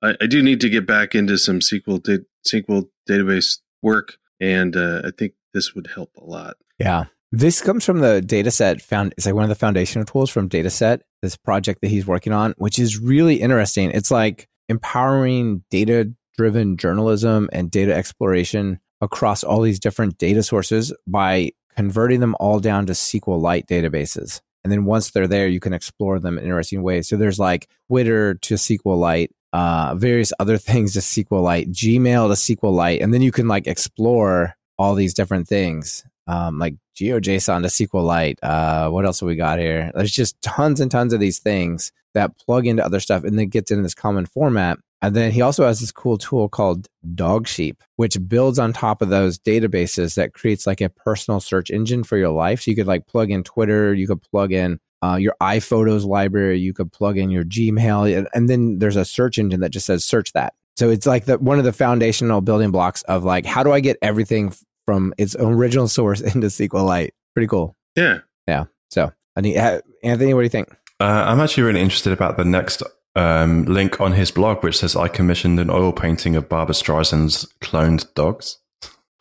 I, 0.01 0.15
I, 0.21 0.27
do 0.27 0.41
need 0.41 0.61
to 0.61 0.69
get 0.69 0.87
back 0.87 1.13
into 1.13 1.37
some 1.37 1.59
SQL 1.59 2.01
da- 2.01 2.25
SQL 2.45 2.89
database 3.09 3.59
work, 3.81 4.17
and 4.39 4.75
uh, 4.75 5.01
I 5.05 5.11
think 5.17 5.33
this 5.53 5.75
would 5.75 5.87
help 5.93 6.11
a 6.17 6.23
lot. 6.23 6.55
Yeah, 6.77 7.05
this 7.31 7.61
comes 7.61 7.85
from 7.85 7.99
the 7.99 8.21
Datasette 8.25 8.81
found. 8.81 9.13
It's 9.17 9.25
like 9.25 9.35
one 9.35 9.43
of 9.43 9.49
the 9.49 9.55
foundational 9.55 10.05
tools 10.05 10.29
from 10.29 10.49
Datasette. 10.49 11.01
This 11.21 11.35
project 11.35 11.81
that 11.81 11.89
he's 11.89 12.07
working 12.07 12.33
on, 12.33 12.53
which 12.57 12.79
is 12.79 12.97
really 12.97 13.41
interesting. 13.41 13.91
It's 13.91 14.11
like 14.11 14.47
empowering 14.69 15.63
data 15.69 16.13
driven 16.37 16.77
journalism 16.77 17.49
and 17.51 17.69
data 17.69 17.93
exploration 17.93 18.79
across 19.01 19.43
all 19.43 19.61
these 19.61 19.79
different 19.79 20.17
data 20.17 20.43
sources 20.43 20.93
by 21.07 21.51
converting 21.75 22.19
them 22.19 22.35
all 22.39 22.59
down 22.59 22.85
to 22.85 22.93
SQLite 22.93 23.65
databases. 23.65 24.41
And 24.63 24.71
then 24.71 24.85
once 24.85 25.11
they're 25.11 25.27
there, 25.27 25.47
you 25.47 25.59
can 25.59 25.73
explore 25.73 26.19
them 26.19 26.37
in 26.37 26.43
interesting 26.43 26.83
ways. 26.83 27.07
So 27.07 27.17
there's 27.17 27.39
like 27.39 27.69
Twitter 27.87 28.35
to 28.35 28.55
SQLite, 28.55 29.29
uh, 29.53 29.95
various 29.95 30.33
other 30.39 30.57
things 30.69 30.93
to 30.93 30.99
SQLite, 30.99 31.69
Gmail 31.69 32.27
to 32.27 32.55
SQLite, 32.55 33.01
and 33.01 33.13
then 33.13 33.21
you 33.21 33.31
can 33.31 33.47
like 33.47 33.67
explore 33.67 34.55
all 34.77 34.95
these 34.95 35.13
different 35.13 35.47
things, 35.47 36.05
um, 36.29 36.59
like 36.59 36.75
GeoJSON 36.95 37.63
to 37.63 37.67
SQLite. 37.69 38.37
Uh, 38.43 38.89
what 38.89 39.05
else 39.05 39.19
have 39.19 39.27
we 39.27 39.35
got 39.35 39.57
here? 39.57 39.91
There's 39.95 40.11
just 40.11 40.39
tons 40.41 40.79
and 40.79 40.91
tons 40.91 41.11
of 41.11 41.19
these 41.19 41.39
things 41.39 41.91
that 42.13 42.37
plug 42.37 42.67
into 42.67 42.85
other 42.85 42.99
stuff, 42.99 43.23
and 43.23 43.37
then 43.37 43.47
gets 43.47 43.71
into 43.71 43.83
this 43.83 43.95
common 43.95 44.25
format. 44.25 44.77
And 45.01 45.15
then 45.15 45.31
he 45.31 45.41
also 45.41 45.65
has 45.65 45.79
this 45.79 45.91
cool 45.91 46.17
tool 46.17 46.49
called 46.49 46.87
Dogsheep, 47.15 47.77
which 47.95 48.17
builds 48.27 48.59
on 48.59 48.73
top 48.73 49.01
of 49.01 49.09
those 49.09 49.39
databases 49.39 50.15
that 50.15 50.33
creates 50.33 50.67
like 50.67 50.81
a 50.81 50.89
personal 50.89 51.39
search 51.39 51.69
engine 51.69 52.03
for 52.03 52.17
your 52.17 52.31
life. 52.31 52.61
So 52.61 52.71
you 52.71 52.75
could 52.75 52.87
like 52.87 53.07
plug 53.07 53.31
in 53.31 53.43
Twitter, 53.43 53.93
you 53.93 54.07
could 54.07 54.21
plug 54.21 54.51
in 54.51 54.79
uh, 55.01 55.15
your 55.15 55.35
iPhotos 55.41 56.05
library, 56.05 56.59
you 56.59 56.73
could 56.73 56.91
plug 56.91 57.17
in 57.17 57.29
your 57.29 57.45
Gmail, 57.45 58.27
and 58.33 58.49
then 58.49 58.79
there's 58.79 58.97
a 58.97 59.05
search 59.05 59.37
engine 59.39 59.61
that 59.61 59.71
just 59.71 59.85
says 59.85 60.03
search 60.03 60.33
that. 60.33 60.53
So 60.77 60.89
it's 60.89 61.05
like 61.05 61.25
the, 61.25 61.37
one 61.37 61.59
of 61.59 61.65
the 61.65 61.73
foundational 61.73 62.41
building 62.41 62.71
blocks 62.71 63.01
of 63.03 63.23
like, 63.23 63.45
how 63.45 63.63
do 63.63 63.71
I 63.71 63.79
get 63.79 63.97
everything 64.01 64.53
from 64.89 65.13
its 65.19 65.35
original 65.37 65.87
source 65.87 66.19
into 66.21 66.47
SQLite? 66.47 67.11
Pretty 67.35 67.47
cool. 67.47 67.75
Yeah. 67.95 68.21
Yeah. 68.47 68.63
So, 68.89 69.11
Anthony, 69.35 70.33
what 70.33 70.41
do 70.41 70.43
you 70.43 70.49
think? 70.49 70.67
Uh, 70.99 71.25
I'm 71.27 71.39
actually 71.39 71.61
really 71.61 71.79
interested 71.79 72.11
about 72.11 72.37
the 72.37 72.43
next 72.43 72.81
um, 73.15 73.65
link 73.65 74.01
on 74.01 74.13
his 74.13 74.31
blog, 74.31 74.63
which 74.63 74.79
says 74.79 74.95
I 74.95 75.07
commissioned 75.07 75.59
an 75.59 75.69
oil 75.69 75.93
painting 75.93 76.35
of 76.35 76.49
Barbra 76.49 76.73
Streisand's 76.73 77.45
cloned 77.61 78.11
dogs. 78.15 78.57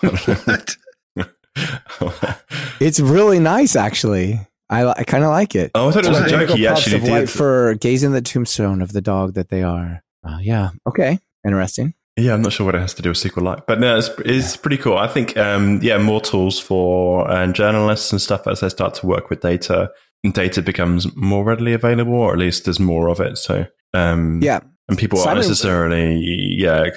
it's 2.80 2.98
really 2.98 3.38
nice, 3.38 3.76
actually. 3.76 4.40
I, 4.70 4.86
I 4.86 5.04
kind 5.04 5.22
of 5.22 5.28
like 5.28 5.54
it. 5.54 5.72
Oh, 5.74 5.90
I 5.90 5.92
thought 5.92 6.06
it 6.06 6.08
was 6.08 6.20
a 6.20 6.30
joke. 6.30 6.56
He 6.56 6.66
actually 6.66 7.00
did 7.00 7.28
for 7.28 7.74
gazing 7.74 8.12
the 8.12 8.22
tombstone 8.22 8.80
of 8.80 8.92
the 8.92 9.02
dog 9.02 9.34
that 9.34 9.50
they 9.50 9.62
are. 9.62 10.02
Uh, 10.26 10.38
yeah. 10.40 10.70
Okay. 10.86 11.18
Interesting. 11.46 11.92
Yeah, 12.18 12.34
I'm 12.34 12.42
not 12.42 12.52
sure 12.52 12.66
what 12.66 12.74
it 12.74 12.80
has 12.80 12.94
to 12.94 13.02
do 13.02 13.10
with 13.10 13.18
SQLite, 13.18 13.66
but 13.66 13.78
no, 13.80 13.96
it's, 13.96 14.10
it's 14.24 14.56
pretty 14.56 14.76
cool. 14.76 14.98
I 14.98 15.06
think, 15.06 15.36
um, 15.36 15.78
yeah, 15.82 15.98
more 15.98 16.20
tools 16.20 16.58
for 16.58 17.30
uh, 17.30 17.46
journalists 17.52 18.10
and 18.12 18.20
stuff 18.20 18.46
as 18.46 18.60
they 18.60 18.68
start 18.68 18.94
to 18.94 19.06
work 19.06 19.30
with 19.30 19.40
data. 19.40 19.90
Data 20.32 20.60
becomes 20.60 21.14
more 21.16 21.44
readily 21.44 21.72
available, 21.72 22.14
or 22.14 22.32
at 22.32 22.38
least 22.38 22.64
there's 22.64 22.80
more 22.80 23.08
of 23.08 23.20
it. 23.20 23.38
So 23.38 23.66
um, 23.94 24.40
yeah, 24.42 24.60
and 24.88 24.98
people 24.98 25.20
aren't 25.20 25.38
necessarily 25.38 26.16
yeah 26.20 26.90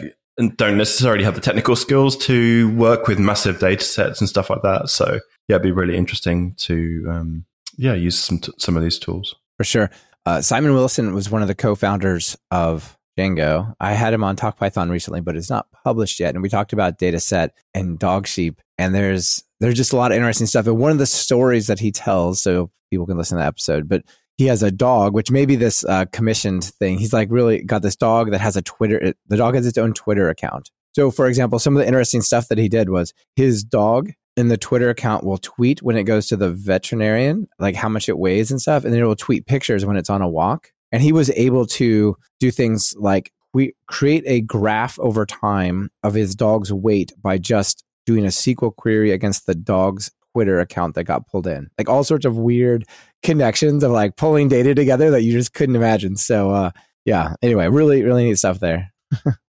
don't 0.56 0.78
necessarily 0.78 1.24
have 1.24 1.36
the 1.36 1.42
technical 1.42 1.76
skills 1.76 2.18
to 2.18 2.74
work 2.76 3.08
with 3.08 3.20
massive 3.20 3.60
data 3.60 3.84
sets 3.84 4.22
and 4.22 4.30
stuff 4.30 4.50
like 4.50 4.62
that. 4.64 4.90
So 4.90 5.20
yeah, 5.48 5.56
it'd 5.56 5.62
be 5.62 5.72
really 5.72 5.96
interesting 5.96 6.56
to 6.56 7.06
um, 7.10 7.46
yeah 7.78 7.94
use 7.94 8.18
some 8.18 8.40
t- 8.40 8.54
some 8.58 8.76
of 8.76 8.84
these 8.84 8.98
tools 8.98 9.36
for 9.58 9.64
sure. 9.64 9.92
Uh, 10.26 10.42
Simon 10.42 10.74
Willison 10.74 11.14
was 11.14 11.30
one 11.30 11.42
of 11.42 11.48
the 11.48 11.56
co-founders 11.56 12.38
of 12.52 12.98
Django. 13.17 13.74
I 13.80 13.93
had 13.93 14.13
him 14.13 14.24
on 14.24 14.36
Talk 14.36 14.58
Python 14.58 14.89
recently, 14.89 15.21
but 15.21 15.36
it's 15.36 15.50
not 15.50 15.67
published 15.84 16.19
yet. 16.19 16.34
And 16.34 16.41
we 16.41 16.50
talked 16.50 16.74
about 16.74 17.00
Datasette 17.00 17.50
and 17.74 18.00
Dogsheep. 18.00 18.60
And 18.78 18.95
there's 18.95 19.43
there's 19.60 19.76
just 19.76 19.93
a 19.93 19.95
lot 19.95 20.12
of 20.12 20.15
interesting 20.15 20.47
stuff. 20.47 20.67
And 20.67 20.80
one 20.80 20.91
of 20.91 20.97
the 20.97 21.06
stories 21.06 21.67
that 21.67 21.80
he 21.80 21.91
tells, 21.91 22.41
so 22.41 22.71
people 22.89 23.06
can 23.06 23.17
listen 23.17 23.38
to 23.38 23.43
the 23.43 23.47
episode, 23.47 23.88
but 23.88 24.04
he 24.38 24.47
has 24.47 24.63
a 24.63 24.71
dog, 24.71 25.13
which 25.13 25.30
may 25.30 25.45
be 25.45 25.56
this 25.56 25.86
uh, 25.86 26.06
commissioned 26.06 26.63
thing. 26.63 26.97
He's 26.97 27.13
like 27.13 27.28
really 27.30 27.62
got 27.62 27.84
this 27.84 27.95
dog 27.95 28.32
that 28.32 28.41
has 28.41 28.56
a 28.56 28.62
Twitter. 28.62 29.13
The 29.28 29.38
dog 29.38 29.56
has 29.56 29.67
its 29.67 29.78
own 29.78 29.93
Twitter 29.93 30.30
account. 30.30 30.71
So, 30.93 31.12
for 31.12 31.28
example, 31.28 31.60
some 31.60 31.76
of 31.76 31.82
the 31.82 31.88
interesting 31.88 32.21
stuff 32.21 32.47
that 32.47 32.58
he 32.58 32.67
did 32.67 32.89
was 32.89 33.13
his 33.36 33.63
dog 33.63 34.12
in 34.36 34.47
the 34.47 34.58
Twitter 34.58 34.89
account 34.89 35.24
will 35.24 35.38
tweet 35.38 35.82
when 35.82 35.95
it 35.95 36.04
goes 36.04 36.28
to 36.28 36.38
the 36.38 36.52
veterinarian, 36.52 37.47
like 37.60 37.76
how 37.76 37.89
much 37.89 38.10
it 38.10 38.17
weighs 38.17 38.52
and 38.52 38.62
stuff, 38.62 38.84
and 38.84 38.93
then 38.93 39.02
it 39.02 39.06
will 39.06 39.15
tweet 39.15 39.45
pictures 39.45 39.86
when 39.86 39.97
it's 39.97 40.10
on 40.10 40.21
a 40.21 40.28
walk. 40.28 40.71
And 40.91 41.01
he 41.01 41.12
was 41.12 41.30
able 41.32 41.65
to 41.67 42.17
do 42.39 42.51
things 42.51 42.93
like 42.97 43.32
we 43.54 43.73
create 43.88 44.23
a 44.25 44.41
graph 44.41 44.99
over 44.99 45.25
time 45.25 45.89
of 46.04 46.13
his 46.13 46.36
dog's 46.36 46.71
weight 46.71 47.12
by 47.21 47.38
just 47.38 47.84
doing 48.06 48.25
a 48.25 48.30
SQL 48.30 48.75
query 48.75 49.12
against 49.12 49.45
the 49.45 49.56
dog's 49.56 50.12
Twitter 50.34 50.60
account 50.60 50.95
that 50.95 51.04
got 51.04 51.27
pulled 51.27 51.47
in. 51.47 51.69
Like 51.77 51.89
all 51.89 52.04
sorts 52.04 52.25
of 52.25 52.38
weird 52.38 52.86
connections 53.23 53.84
of 53.84 53.91
like 53.91 54.15
pulling 54.15 54.47
data 54.47 54.73
together 54.73 55.12
that 55.12 55.23
you 55.23 55.34
just 55.34 55.54
couldn't 55.54 55.75
imagine. 55.75 56.15
So 56.15 56.51
uh 56.51 56.71
yeah, 57.04 57.34
anyway, 57.41 57.67
really, 57.67 58.04
really 58.04 58.25
neat 58.25 58.38
stuff 58.38 58.60
there. 58.60 58.93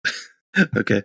okay. 0.77 1.03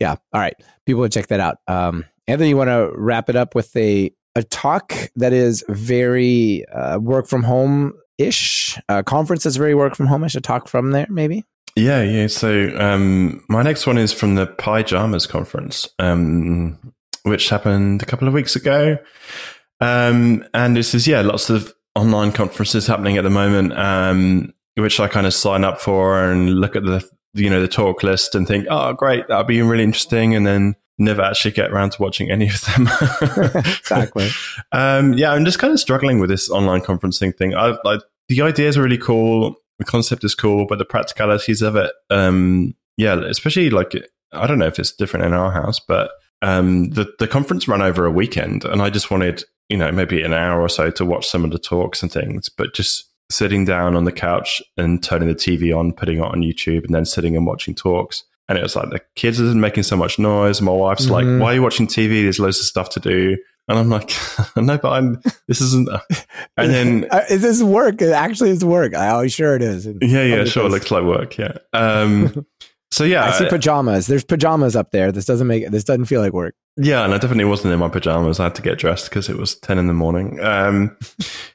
Yeah. 0.00 0.16
All 0.32 0.40
right. 0.40 0.54
People 0.86 1.00
would 1.00 1.12
check 1.12 1.28
that 1.28 1.40
out. 1.40 1.58
Um 1.68 2.04
Anthony, 2.26 2.50
you 2.50 2.56
want 2.56 2.68
to 2.68 2.92
wrap 2.94 3.28
it 3.28 3.36
up 3.36 3.54
with 3.54 3.74
a 3.76 4.12
a 4.34 4.42
talk 4.44 4.94
that 5.16 5.32
is 5.32 5.64
very 5.68 6.64
uh, 6.68 6.98
work 6.98 7.26
from 7.26 7.42
home 7.42 7.92
ish, 8.18 8.78
a 8.88 9.02
conference 9.02 9.44
that's 9.44 9.56
very 9.56 9.74
work 9.74 9.94
from 9.94 10.06
home 10.06 10.24
I 10.24 10.28
should 10.28 10.44
talk 10.44 10.68
from 10.68 10.90
there, 10.92 11.06
maybe? 11.08 11.44
Yeah, 11.76 12.02
yeah. 12.02 12.26
So 12.26 12.70
um, 12.78 13.44
my 13.48 13.62
next 13.62 13.86
one 13.86 13.98
is 13.98 14.12
from 14.12 14.34
the 14.34 14.46
PyJamas 14.46 15.28
conference. 15.28 15.88
Um, 15.98 16.78
which 17.22 17.48
happened 17.48 18.02
a 18.02 18.06
couple 18.06 18.28
of 18.28 18.34
weeks 18.34 18.56
ago. 18.56 18.98
Um, 19.80 20.44
and 20.54 20.76
this 20.76 20.94
is, 20.94 21.06
yeah, 21.06 21.20
lots 21.22 21.50
of 21.50 21.72
online 21.94 22.32
conferences 22.32 22.86
happening 22.86 23.16
at 23.16 23.24
the 23.24 23.30
moment, 23.30 23.76
um, 23.76 24.52
which 24.76 25.00
I 25.00 25.08
kind 25.08 25.26
of 25.26 25.34
sign 25.34 25.64
up 25.64 25.80
for 25.80 26.22
and 26.22 26.60
look 26.60 26.76
at 26.76 26.84
the, 26.84 27.08
you 27.34 27.50
know, 27.50 27.60
the 27.60 27.68
talk 27.68 28.02
list 28.02 28.34
and 28.34 28.46
think, 28.46 28.66
oh, 28.70 28.92
great, 28.92 29.28
that'll 29.28 29.44
be 29.44 29.62
really 29.62 29.84
interesting. 29.84 30.34
And 30.34 30.46
then 30.46 30.74
never 31.02 31.22
actually 31.22 31.50
get 31.50 31.70
around 31.70 31.92
to 31.92 32.02
watching 32.02 32.30
any 32.30 32.48
of 32.48 32.60
them. 32.62 32.88
exactly. 33.64 34.28
Um, 34.72 35.12
yeah, 35.12 35.32
I'm 35.32 35.44
just 35.44 35.58
kind 35.58 35.72
of 35.72 35.80
struggling 35.80 36.18
with 36.18 36.30
this 36.30 36.48
online 36.50 36.80
conferencing 36.80 37.36
thing. 37.36 37.54
I, 37.54 37.76
like 37.84 38.00
the 38.28 38.40
idea 38.40 38.68
is 38.68 38.78
really 38.78 38.96
cool. 38.96 39.56
The 39.78 39.84
concept 39.84 40.24
is 40.24 40.34
cool, 40.34 40.66
but 40.66 40.78
the 40.78 40.84
practicalities 40.86 41.60
of 41.60 41.76
it, 41.76 41.92
um, 42.08 42.74
yeah, 42.96 43.20
especially 43.20 43.68
like, 43.68 43.94
I 44.32 44.46
don't 44.46 44.58
know 44.58 44.66
if 44.66 44.78
it's 44.78 44.92
different 44.92 45.26
in 45.26 45.34
our 45.34 45.50
house, 45.50 45.78
but 45.78 46.12
um, 46.42 46.90
the 46.90 47.12
the 47.18 47.28
conference 47.28 47.68
ran 47.68 47.80
over 47.80 48.04
a 48.04 48.10
weekend, 48.10 48.64
and 48.64 48.82
I 48.82 48.90
just 48.90 49.10
wanted 49.10 49.44
you 49.68 49.76
know 49.76 49.92
maybe 49.92 50.22
an 50.22 50.32
hour 50.32 50.60
or 50.60 50.68
so 50.68 50.90
to 50.90 51.04
watch 51.04 51.26
some 51.26 51.44
of 51.44 51.52
the 51.52 51.58
talks 51.58 52.02
and 52.02 52.12
things, 52.12 52.48
but 52.48 52.74
just 52.74 53.08
sitting 53.30 53.64
down 53.64 53.96
on 53.96 54.04
the 54.04 54.12
couch 54.12 54.60
and 54.76 55.02
turning 55.02 55.28
the 55.28 55.34
TV 55.34 55.76
on, 55.76 55.92
putting 55.92 56.18
it 56.18 56.24
on 56.24 56.42
YouTube, 56.42 56.84
and 56.84 56.94
then 56.94 57.04
sitting 57.04 57.36
and 57.36 57.46
watching 57.46 57.74
talks. 57.74 58.24
And 58.48 58.58
it 58.58 58.62
was 58.62 58.76
like 58.76 58.90
the 58.90 59.00
kids 59.14 59.40
are 59.40 59.54
making 59.54 59.84
so 59.84 59.96
much 59.96 60.18
noise. 60.18 60.60
My 60.60 60.72
wife's 60.72 61.06
mm-hmm. 61.06 61.12
like, 61.12 61.40
"Why 61.40 61.52
are 61.52 61.54
you 61.54 61.62
watching 61.62 61.86
TV? 61.86 62.22
There's 62.22 62.38
loads 62.38 62.58
of 62.58 62.66
stuff 62.66 62.90
to 62.90 63.00
do." 63.00 63.36
And 63.68 63.78
I'm 63.78 63.88
like, 63.88 64.10
"No, 64.56 64.78
but 64.78 64.90
I'm. 64.90 65.22
This 65.46 65.60
isn't." 65.60 65.88
And 66.56 66.72
then 66.72 67.06
uh, 67.10 67.22
is 67.30 67.42
this 67.42 67.62
work? 67.62 68.02
It 68.02 68.10
actually 68.10 68.50
is 68.50 68.64
work. 68.64 68.92
Oh, 68.96 69.26
sure 69.28 69.54
it 69.54 69.62
is. 69.62 69.86
Yeah, 69.86 70.24
yeah, 70.24 70.44
sure. 70.44 70.66
It 70.66 70.70
looks 70.70 70.90
like 70.90 71.04
work. 71.04 71.38
Yeah. 71.38 71.56
Um, 71.72 72.46
So 72.92 73.04
yeah, 73.04 73.24
I 73.24 73.30
see 73.30 73.48
pajamas. 73.48 74.06
There's 74.06 74.22
pajamas 74.22 74.76
up 74.76 74.90
there. 74.90 75.10
This 75.10 75.24
doesn't 75.24 75.46
make 75.46 75.70
this 75.70 75.82
doesn't 75.82 76.04
feel 76.04 76.20
like 76.20 76.34
work. 76.34 76.54
Yeah, 76.76 77.04
and 77.04 77.14
I 77.14 77.16
definitely 77.16 77.46
wasn't 77.46 77.72
in 77.72 77.78
my 77.80 77.88
pajamas. 77.88 78.38
I 78.38 78.44
had 78.44 78.54
to 78.56 78.62
get 78.62 78.78
dressed 78.78 79.08
because 79.08 79.30
it 79.30 79.38
was 79.38 79.54
ten 79.54 79.78
in 79.78 79.86
the 79.86 79.94
morning. 79.94 80.38
Um, 80.40 80.94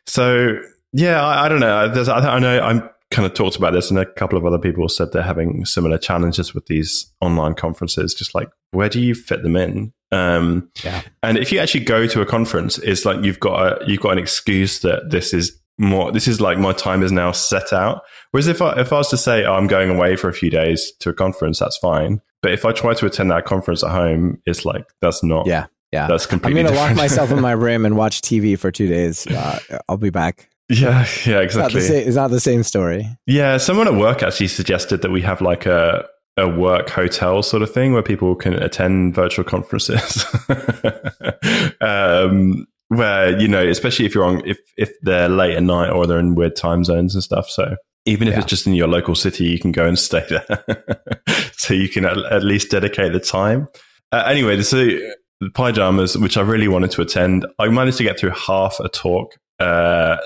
so 0.07 0.59
yeah, 0.93 1.23
I, 1.23 1.45
I 1.45 1.49
don't 1.49 1.59
know. 1.59 1.89
There's, 1.89 2.09
I, 2.09 2.37
I 2.37 2.39
know 2.39 2.59
I'm 2.59 2.89
kind 3.11 3.25
of 3.25 3.33
talked 3.33 3.55
about 3.55 3.73
this, 3.73 3.89
and 3.89 3.99
a 3.99 4.05
couple 4.05 4.37
of 4.37 4.45
other 4.45 4.59
people 4.59 4.87
said 4.89 5.11
they're 5.11 5.23
having 5.23 5.65
similar 5.65 5.97
challenges 5.97 6.53
with 6.53 6.65
these 6.67 7.11
online 7.21 7.53
conferences. 7.53 8.13
Just 8.13 8.35
like 8.35 8.49
where 8.71 8.89
do 8.89 8.99
you 8.99 9.15
fit 9.15 9.43
them 9.43 9.55
in? 9.55 9.93
Um, 10.11 10.69
yeah. 10.83 11.01
And 11.23 11.37
if 11.37 11.51
you 11.51 11.59
actually 11.59 11.83
go 11.83 12.07
to 12.07 12.21
a 12.21 12.25
conference, 12.25 12.77
it's 12.79 13.05
like 13.05 13.23
you've 13.23 13.39
got 13.39 13.81
a, 13.81 13.85
you've 13.85 14.01
got 14.01 14.13
an 14.13 14.19
excuse 14.19 14.79
that 14.79 15.09
this 15.09 15.33
is 15.33 15.59
more 15.77 16.11
this 16.11 16.27
is 16.27 16.41
like 16.41 16.57
my 16.57 16.73
time 16.73 17.03
is 17.03 17.11
now 17.11 17.31
set 17.31 17.71
out 17.71 18.01
whereas 18.31 18.47
if 18.47 18.61
I, 18.61 18.79
if 18.79 18.91
I 18.91 18.97
was 18.97 19.09
to 19.09 19.17
say 19.17 19.45
oh, 19.45 19.53
i'm 19.53 19.67
going 19.67 19.89
away 19.89 20.15
for 20.15 20.27
a 20.27 20.33
few 20.33 20.49
days 20.49 20.91
to 20.99 21.09
a 21.09 21.13
conference 21.13 21.59
that's 21.59 21.77
fine 21.77 22.21
but 22.41 22.51
if 22.51 22.65
i 22.65 22.71
try 22.71 22.93
to 22.95 23.05
attend 23.05 23.29
that 23.31 23.45
conference 23.45 23.83
at 23.83 23.91
home 23.91 24.41
it's 24.45 24.65
like 24.65 24.85
that's 25.01 25.23
not 25.23 25.45
yeah 25.45 25.67
yeah 25.91 26.07
that's 26.07 26.25
completely 26.25 26.61
i'm 26.61 26.65
gonna 26.67 26.77
lock 26.77 26.95
myself 26.95 27.31
in 27.31 27.39
my 27.39 27.51
room 27.53 27.85
and 27.85 27.95
watch 27.95 28.21
tv 28.21 28.57
for 28.57 28.71
two 28.71 28.87
days 28.87 29.27
uh, 29.27 29.59
i'll 29.87 29.97
be 29.97 30.09
back 30.09 30.49
yeah 30.81 31.07
yeah 31.25 31.39
exactly 31.39 31.79
Is 31.79 31.87
that, 31.87 31.93
same, 31.93 32.07
it's 32.07 32.15
not 32.15 32.29
the 32.29 32.39
same 32.39 32.63
story 32.63 33.07
yeah 33.25 33.57
someone 33.57 33.87
at 33.87 33.95
work 33.95 34.21
actually 34.23 34.47
suggested 34.49 35.01
that 35.01 35.11
we 35.11 35.21
have 35.21 35.41
like 35.41 35.65
a 35.65 36.05
a 36.35 36.47
work 36.47 36.89
hotel 36.89 37.41
sort 37.41 37.63
of 37.63 37.73
thing 37.73 37.93
where 37.93 38.03
people 38.03 38.35
can 38.35 38.53
attend 38.53 39.15
virtual 39.15 39.43
conferences 39.43 40.23
um, 41.81 42.67
where 42.89 43.37
you 43.39 43.47
know, 43.47 43.67
especially 43.67 44.05
if 44.05 44.15
you're 44.15 44.23
on 44.23 44.45
if 44.45 44.59
if 44.77 44.91
they're 45.01 45.29
late 45.29 45.55
at 45.55 45.63
night 45.63 45.89
or 45.89 46.07
they're 46.07 46.19
in 46.19 46.35
weird 46.35 46.55
time 46.55 46.83
zones 46.83 47.13
and 47.13 47.23
stuff. 47.23 47.49
So 47.49 47.75
even 48.05 48.27
if 48.27 48.33
Yeah. 48.33 48.39
it's 48.39 48.47
just 48.47 48.67
in 48.67 48.73
your 48.73 48.87
local 48.87 49.15
city, 49.15 49.45
you 49.45 49.59
can 49.59 49.71
go 49.71 49.85
and 49.85 49.99
stay 49.99 50.25
there. 50.29 50.63
so 51.57 51.73
you 51.73 51.89
can 51.89 52.05
at, 52.05 52.17
at 52.31 52.43
least 52.43 52.71
dedicate 52.71 53.11
the 53.13 53.19
time. 53.19 53.67
Uh, 54.11 54.23
anyway, 54.25 54.61
so 54.61 54.77
the 54.77 55.49
PyJamas, 55.49 56.19
which 56.21 56.37
I 56.37 56.41
really 56.41 56.69
wanted 56.69 56.91
to 56.91 57.01
attend, 57.01 57.45
I 57.59 57.67
managed 57.67 57.97
to 57.97 58.03
get 58.03 58.17
through 58.17 58.31
half 58.31 58.79
a 58.79 58.87
talk. 58.87 59.35
Uh, 59.59 60.17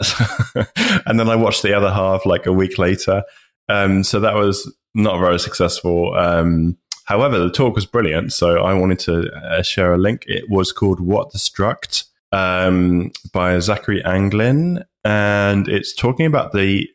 and 1.06 1.20
then 1.20 1.30
I 1.30 1.36
watched 1.36 1.64
the 1.64 1.74
other 1.74 1.92
half 1.92 2.26
like 2.26 2.46
a 2.46 2.54
week 2.54 2.78
later. 2.78 3.24
Um, 3.70 4.04
so 4.04 4.20
that 4.20 4.36
was 4.36 4.72
not 4.94 5.20
very 5.20 5.40
successful. 5.40 6.14
Um, 6.16 6.78
however, 7.06 7.40
the 7.40 7.50
talk 7.52 7.76
was 7.76 7.86
brilliant. 7.86 8.34
So 8.34 8.60
I 8.62 8.74
wanted 8.74 9.00
to 9.00 9.32
uh, 9.32 9.62
share 9.62 9.94
a 9.94 9.98
link. 9.98 10.24
It 10.28 10.50
was 10.50 10.72
called 10.74 11.00
What 11.00 11.32
the 11.32 11.38
Struct 11.40 12.06
um, 12.32 13.12
by 13.34 13.58
Zachary 13.60 14.04
Anglin. 14.04 14.84
And 15.04 15.68
it's 15.68 15.94
talking 15.96 16.26
about 16.26 16.52
the 16.52 16.88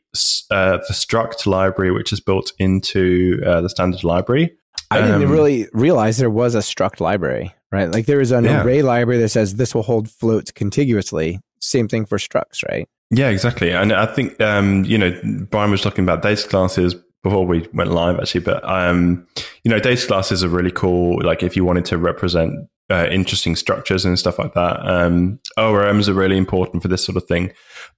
uh, 0.51 0.79
the 0.89 0.95
Struct 0.95 1.47
library, 1.47 1.91
which 1.91 2.13
is 2.13 2.21
built 2.21 2.53
into 2.59 3.43
uh, 3.45 3.61
the 3.61 3.69
standard 3.69 4.05
library. 4.05 4.57
I 4.91 5.01
didn't 5.01 5.25
Um, 5.25 5.31
really 5.33 5.67
realize 5.73 6.17
there 6.19 6.31
was 6.31 6.55
a 6.55 6.59
struct 6.61 7.01
library, 7.01 7.53
right? 7.73 7.91
Like 7.91 8.07
there 8.07 8.21
is 8.21 8.31
an 8.31 8.45
Yeah. 8.45 8.63
array 8.63 8.83
library 8.83 9.21
that 9.21 9.31
says 9.31 9.57
this 9.57 9.75
will 9.75 9.83
hold 9.83 10.09
floats 10.09 10.53
contiguously. 10.53 11.41
Same 11.61 11.89
thing 11.89 12.07
for 12.07 12.19
structs, 12.19 12.67
right? 12.69 12.89
Yeah, 13.11 13.29
exactly. 13.29 13.71
And 13.71 13.93
I 13.93 14.07
think, 14.07 14.41
um, 14.41 14.85
you 14.85 14.99
know, 14.99 15.19
Brian 15.51 15.71
was 15.71 15.81
talking 15.81 16.05
about 16.05 16.23
data 16.23 16.49
classes 16.49 16.95
before 17.23 17.47
we 17.47 17.67
went 17.73 17.91
live, 17.91 18.19
actually. 18.19 18.41
But, 18.41 18.69
um, 18.69 19.27
you 19.65 19.71
know, 19.71 19.79
data 19.79 20.07
classes 20.07 20.43
are 20.43 20.49
really 20.49 20.71
cool. 20.71 21.23
Like 21.23 21.43
if 21.43 21.57
you 21.57 21.65
wanted 21.65 21.85
to 21.87 21.99
represent 21.99 22.55
uh, 22.91 23.07
interesting 23.11 23.57
structures 23.57 24.05
and 24.05 24.19
stuff 24.19 24.39
like 24.39 24.55
that, 24.55 24.79
um, 24.89 25.39
ORMs 25.59 26.09
are 26.09 26.15
really 26.15 26.37
important 26.37 26.83
for 26.83 26.89
this 26.89 27.05
sort 27.05 27.17
of 27.17 27.25
thing. 27.25 27.53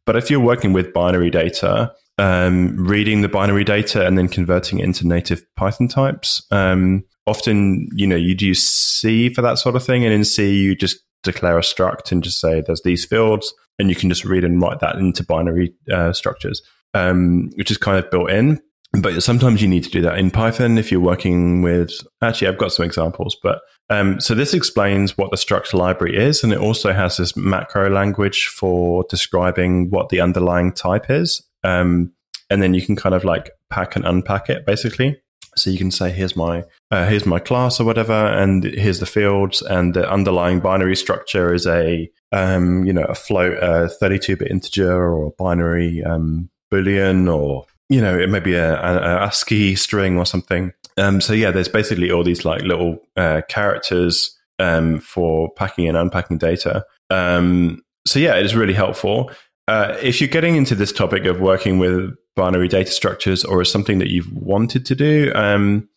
But 0.04 0.16
if 0.16 0.30
you're 0.30 0.40
working 0.40 0.72
with 0.72 0.92
binary 0.92 1.30
data, 1.30 1.92
um, 2.18 2.76
reading 2.76 3.20
the 3.22 3.28
binary 3.28 3.64
data 3.64 4.06
and 4.06 4.18
then 4.18 4.28
converting 4.28 4.80
it 4.80 4.84
into 4.84 5.06
native 5.06 5.44
Python 5.56 5.88
types, 5.88 6.46
um, 6.50 7.04
often, 7.26 7.88
you 7.94 8.06
know, 8.06 8.16
you'd 8.16 8.42
use 8.42 8.62
C 8.62 9.32
for 9.32 9.42
that 9.42 9.58
sort 9.58 9.76
of 9.76 9.84
thing. 9.84 10.04
And 10.04 10.12
in 10.12 10.24
C, 10.24 10.54
you 10.58 10.74
just 10.74 10.98
declare 11.22 11.58
a 11.58 11.62
struct 11.62 12.12
and 12.12 12.22
just 12.22 12.40
say 12.40 12.60
there's 12.60 12.82
these 12.82 13.04
fields 13.04 13.52
and 13.78 13.88
you 13.88 13.96
can 13.96 14.08
just 14.08 14.24
read 14.24 14.44
and 14.44 14.60
write 14.60 14.80
that 14.80 14.96
into 14.96 15.24
binary 15.24 15.74
uh, 15.92 16.12
structures, 16.12 16.62
um, 16.94 17.50
which 17.54 17.70
is 17.70 17.78
kind 17.78 18.02
of 18.02 18.10
built 18.10 18.30
in. 18.30 18.60
But 18.92 19.22
sometimes 19.22 19.60
you 19.60 19.68
need 19.68 19.84
to 19.84 19.90
do 19.90 20.00
that 20.02 20.18
in 20.18 20.30
Python 20.30 20.78
if 20.78 20.90
you're 20.90 21.00
working 21.00 21.60
with. 21.60 21.92
Actually, 22.22 22.48
I've 22.48 22.58
got 22.58 22.72
some 22.72 22.86
examples, 22.86 23.36
but 23.42 23.60
um, 23.90 24.18
so 24.18 24.34
this 24.34 24.54
explains 24.54 25.18
what 25.18 25.30
the 25.30 25.36
struct 25.36 25.74
library 25.74 26.16
is, 26.16 26.42
and 26.42 26.52
it 26.52 26.58
also 26.58 26.92
has 26.92 27.18
this 27.18 27.36
macro 27.36 27.90
language 27.90 28.46
for 28.46 29.04
describing 29.10 29.90
what 29.90 30.08
the 30.08 30.20
underlying 30.20 30.72
type 30.72 31.10
is. 31.10 31.46
Um, 31.64 32.12
and 32.50 32.62
then 32.62 32.72
you 32.72 32.80
can 32.80 32.96
kind 32.96 33.14
of 33.14 33.24
like 33.24 33.50
pack 33.70 33.94
and 33.94 34.06
unpack 34.06 34.48
it 34.48 34.64
basically. 34.64 35.20
So 35.60 35.70
you 35.70 35.78
can 35.78 35.90
say, 35.90 36.10
here's 36.10 36.36
my 36.36 36.64
uh, 36.90 37.06
here's 37.06 37.26
my 37.26 37.38
class 37.38 37.80
or 37.80 37.84
whatever, 37.84 38.12
and 38.12 38.64
here's 38.64 39.00
the 39.00 39.06
fields, 39.06 39.62
and 39.62 39.94
the 39.94 40.10
underlying 40.10 40.60
binary 40.60 40.96
structure 40.96 41.52
is 41.52 41.66
a 41.66 42.10
um, 42.32 42.84
you 42.84 42.92
know 42.92 43.04
a 43.04 43.14
float, 43.14 43.58
a 43.62 43.88
32 43.88 44.36
bit 44.36 44.50
integer 44.50 44.92
or 44.92 45.26
a 45.26 45.30
binary 45.30 46.02
um, 46.04 46.50
boolean, 46.72 47.32
or 47.32 47.66
you 47.88 48.00
know 48.00 48.18
it 48.18 48.30
may 48.30 48.40
be 48.40 48.54
a, 48.54 48.74
a, 48.80 48.96
a 48.96 49.26
ASCII 49.26 49.74
string 49.74 50.18
or 50.18 50.26
something. 50.26 50.72
Um, 50.96 51.20
so 51.20 51.32
yeah, 51.32 51.50
there's 51.50 51.68
basically 51.68 52.10
all 52.10 52.24
these 52.24 52.44
like 52.44 52.62
little 52.62 52.98
uh, 53.16 53.42
characters 53.48 54.36
um, 54.58 54.98
for 54.98 55.50
packing 55.52 55.88
and 55.88 55.96
unpacking 55.96 56.38
data. 56.38 56.84
Um, 57.10 57.82
so 58.06 58.18
yeah, 58.18 58.36
it 58.36 58.44
is 58.44 58.54
really 58.54 58.74
helpful. 58.74 59.30
Uh, 59.68 59.96
if 60.02 60.20
you're 60.20 60.28
getting 60.28 60.56
into 60.56 60.74
this 60.74 60.92
topic 60.92 61.26
of 61.26 61.40
working 61.40 61.78
with 61.78 62.14
binary 62.38 62.68
data 62.68 62.90
structures 62.90 63.44
or 63.44 63.60
is 63.60 63.70
something 63.70 63.98
that 63.98 64.10
you've 64.10 64.32
wanted 64.32 64.86
to 64.86 64.94
do, 64.94 65.32
um, 65.34 65.88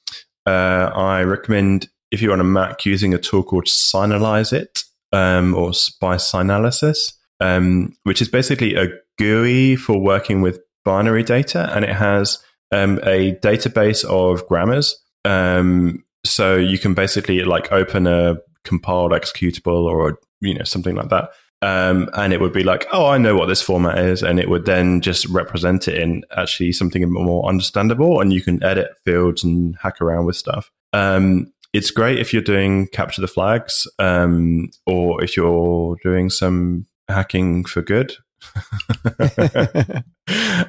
uh, 0.48 0.90
I 0.94 1.22
recommend 1.22 1.88
if 2.12 2.22
you're 2.22 2.34
on 2.34 2.42
a 2.42 2.44
Mac 2.44 2.84
using 2.84 3.14
a 3.14 3.20
tool 3.20 3.44
called 3.44 3.68
Synalyze 3.68 4.68
um, 5.14 5.54
or 5.54 5.70
by 6.02 6.16
Synalysis, 6.16 7.14
um, 7.40 7.96
which 8.04 8.22
is 8.22 8.28
basically 8.28 8.76
a 8.76 8.88
GUI 9.20 9.76
for 9.76 10.00
working 10.00 10.42
with 10.42 10.60
binary 10.84 11.24
data, 11.24 11.72
and 11.76 11.86
it 11.86 11.94
has 11.94 12.44
um, 12.72 13.00
a 13.04 13.36
database 13.36 14.04
of 14.04 14.46
grammars. 14.48 15.00
Um, 15.24 16.04
so 16.26 16.56
you 16.56 16.80
can 16.80 16.96
basically 16.96 17.44
like 17.44 17.72
open 17.72 18.08
a 18.08 18.38
compiled 18.64 19.12
executable 19.12 19.86
or 19.86 20.20
you 20.40 20.54
know 20.54 20.64
something 20.64 20.96
like 20.96 21.10
that 21.10 21.30
um, 21.62 22.10
and 22.14 22.34
it 22.34 22.42
would 22.42 22.54
be 22.54 22.64
like, 22.64 22.88
oh, 22.92 23.08
I 23.08 23.18
know 23.18 23.36
what 23.36 23.46
this 23.46 23.62
format 23.62 24.00
is, 24.00 24.24
and 24.24 24.40
it 24.40 24.50
would 24.50 24.66
then 24.66 25.02
just 25.02 25.28
represent 25.28 25.88
it 25.88 26.02
in 26.02 26.24
actually 26.36 26.72
something 26.72 27.10
more 27.12 27.48
understandable, 27.48 28.20
and 28.20 28.34
you 28.34 28.42
can 28.42 28.64
edit 28.64 28.92
fields 29.06 29.44
and 29.44 29.76
hack 29.82 30.02
around 30.02 30.26
with 30.26 30.36
stuff. 30.36 30.72
Um, 30.94 31.54
it's 31.74 31.92
great 31.92 32.20
if 32.20 32.34
you're 32.34 32.42
doing 32.42 32.88
capture 32.88 33.22
the 33.22 33.28
flags, 33.28 33.88
um, 34.00 34.70
or 34.86 35.24
if 35.24 35.38
you're 35.38 35.98
doing 36.04 36.30
some 36.30 36.88
hacking 37.08 37.66
for 37.66 37.82
good. 37.82 38.14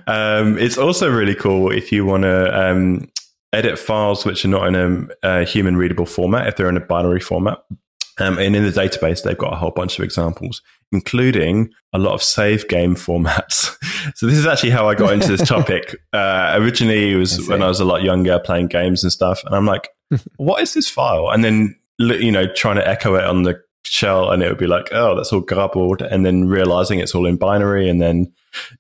um, 0.07 0.59
it's 0.59 0.77
also 0.77 1.11
really 1.11 1.35
cool 1.35 1.73
if 1.73 1.91
you 1.91 2.05
want 2.05 2.25
to 2.25 2.61
um, 2.61 3.11
edit 3.55 3.79
files 3.79 4.27
which 4.27 4.45
are 4.45 4.49
not 4.49 4.69
in 4.69 4.75
a, 5.23 5.41
a 5.41 5.45
human 5.45 5.77
readable 5.77 6.07
format, 6.07 6.47
if 6.47 6.57
they're 6.57 6.69
in 6.69 6.77
a 6.77 6.81
binary 6.81 7.21
format. 7.21 7.63
Um, 8.19 8.39
and 8.39 8.55
in 8.55 8.63
the 8.65 8.71
database, 8.71 9.23
they've 9.23 9.39
got 9.39 9.53
a 9.53 9.57
whole 9.57 9.71
bunch 9.71 9.99
of 9.99 10.05
examples, 10.05 10.61
including 10.93 11.71
a 11.93 11.99
lot 11.99 12.13
of 12.15 12.23
save 12.23 12.69
game 12.69 12.95
formats. 13.07 13.77
so 14.15 14.27
this 14.27 14.37
is 14.39 14.47
actually 14.47 14.71
how 14.71 14.89
I 14.89 14.95
got 14.95 15.13
into 15.13 15.29
this 15.29 15.47
topic. 15.47 15.97
Uh, 16.13 16.57
originally, 16.59 17.13
it 17.13 17.17
was 17.17 17.37
see. 17.37 17.49
when 17.51 17.63
I 17.63 17.69
was 17.69 17.81
a 17.81 17.87
lot 17.87 18.03
younger, 18.03 18.39
playing 18.39 18.67
games 18.67 19.03
and 19.03 19.11
stuff, 19.11 19.43
and 19.47 19.55
I'm 19.55 19.65
like, 19.65 19.89
"What 20.37 20.61
is 20.63 20.75
this 20.75 20.89
file?" 20.91 21.31
And 21.31 21.43
then 21.43 21.75
you 21.99 22.31
know, 22.31 22.47
trying 22.53 22.77
to 22.77 22.87
echo 22.87 23.15
it 23.15 23.25
on 23.25 23.45
the 23.45 23.59
shell, 23.85 24.31
and 24.31 24.43
it 24.43 24.49
would 24.51 24.59
be 24.59 24.67
like, 24.67 24.89
"Oh, 24.93 25.17
that's 25.17 25.33
all 25.33 25.41
garbled," 25.41 26.03
and 26.03 26.27
then 26.27 26.49
realizing 26.49 26.99
it's 26.99 27.15
all 27.15 27.25
in 27.27 27.37
binary, 27.37 27.89
and 27.89 28.01
then 28.03 28.31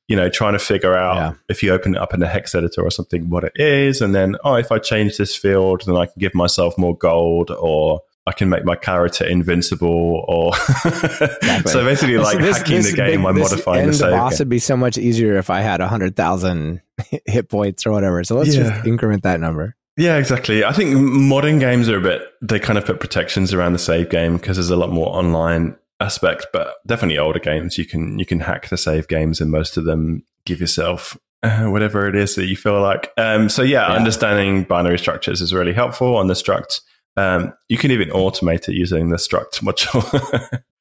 you 0.08 0.14
know, 0.16 0.28
trying 0.28 0.52
to 0.52 0.58
figure 0.58 0.94
out 0.94 1.16
Yeah. 1.16 1.32
if 1.48 1.62
you 1.62 1.72
open 1.72 1.94
it 1.94 2.00
up 2.02 2.12
in 2.12 2.22
a 2.22 2.26
hex 2.28 2.54
editor 2.54 2.82
or 2.82 2.90
something, 2.90 3.30
what 3.30 3.44
it 3.44 3.52
is, 3.56 4.02
and 4.02 4.14
then 4.14 4.36
oh, 4.44 4.56
if 4.56 4.70
I 4.70 4.78
change 4.78 5.16
this 5.16 5.34
field, 5.34 5.84
then 5.86 5.96
I 5.96 6.04
can 6.04 6.14
give 6.18 6.34
myself 6.34 6.76
more 6.76 6.94
gold, 6.96 7.50
or 7.50 8.02
I 8.26 8.32
can 8.32 8.48
make 8.48 8.64
my 8.64 8.76
character 8.76 9.24
invincible, 9.26 10.24
or 10.28 10.54
so 11.66 11.84
basically 11.84 12.18
like 12.18 12.38
this- 12.38 12.58
hacking 12.58 12.76
this 12.76 12.90
the 12.90 12.96
game 12.96 13.22
by 13.22 13.32
modifying 13.32 13.86
the 13.88 13.92
save. 13.94 14.10
boss 14.12 14.38
would 14.38 14.48
be 14.48 14.58
so 14.58 14.76
much 14.76 14.96
easier 14.98 15.36
if 15.36 15.50
I 15.50 15.60
had 15.60 15.80
hundred 15.80 16.16
thousand 16.16 16.80
hit 17.26 17.48
points 17.48 17.84
or 17.86 17.92
whatever. 17.92 18.22
So 18.24 18.36
let's 18.36 18.54
Yeah. 18.54 18.70
just 18.74 18.86
increment 18.86 19.22
that 19.24 19.40
number. 19.40 19.76
Yeah, 19.96 20.16
exactly. 20.16 20.64
I 20.64 20.72
think 20.72 20.96
modern 20.96 21.58
games 21.58 21.88
are 21.88 21.98
a 21.98 22.00
bit, 22.00 22.22
they 22.40 22.58
kind 22.58 22.78
of 22.78 22.86
put 22.86 22.98
protections 22.98 23.52
around 23.52 23.74
the 23.74 23.78
save 23.78 24.08
game 24.08 24.36
because 24.38 24.56
there's 24.56 24.70
a 24.70 24.76
lot 24.76 24.90
more 24.90 25.08
online 25.14 25.76
aspect, 26.00 26.46
but 26.52 26.76
definitely 26.86 27.18
older 27.18 27.38
games, 27.38 27.76
you 27.76 27.84
can, 27.84 28.18
you 28.18 28.24
can 28.24 28.40
hack 28.40 28.68
the 28.70 28.78
save 28.78 29.06
games 29.06 29.38
and 29.40 29.50
most 29.50 29.76
of 29.76 29.84
them 29.84 30.22
give 30.46 30.60
yourself 30.60 31.18
uh, 31.42 31.64
whatever 31.66 32.08
it 32.08 32.16
is 32.16 32.36
that 32.36 32.46
you 32.46 32.56
feel 32.56 32.80
like. 32.80 33.12
Um, 33.18 33.50
so 33.50 33.62
yeah, 33.62 33.86
Yeah. 33.88 33.94
understanding 33.96 34.62
binary 34.64 34.98
structures 34.98 35.42
is 35.42 35.52
really 35.52 35.74
helpful 35.74 36.16
on 36.16 36.26
the 36.26 36.34
struct. 36.34 36.80
Um, 37.16 37.52
you 37.68 37.76
can 37.78 37.90
even 37.90 38.08
automate 38.10 38.68
it 38.68 38.74
using 38.74 39.08
the 39.10 39.16
struct 39.16 39.60
module. 39.62 40.62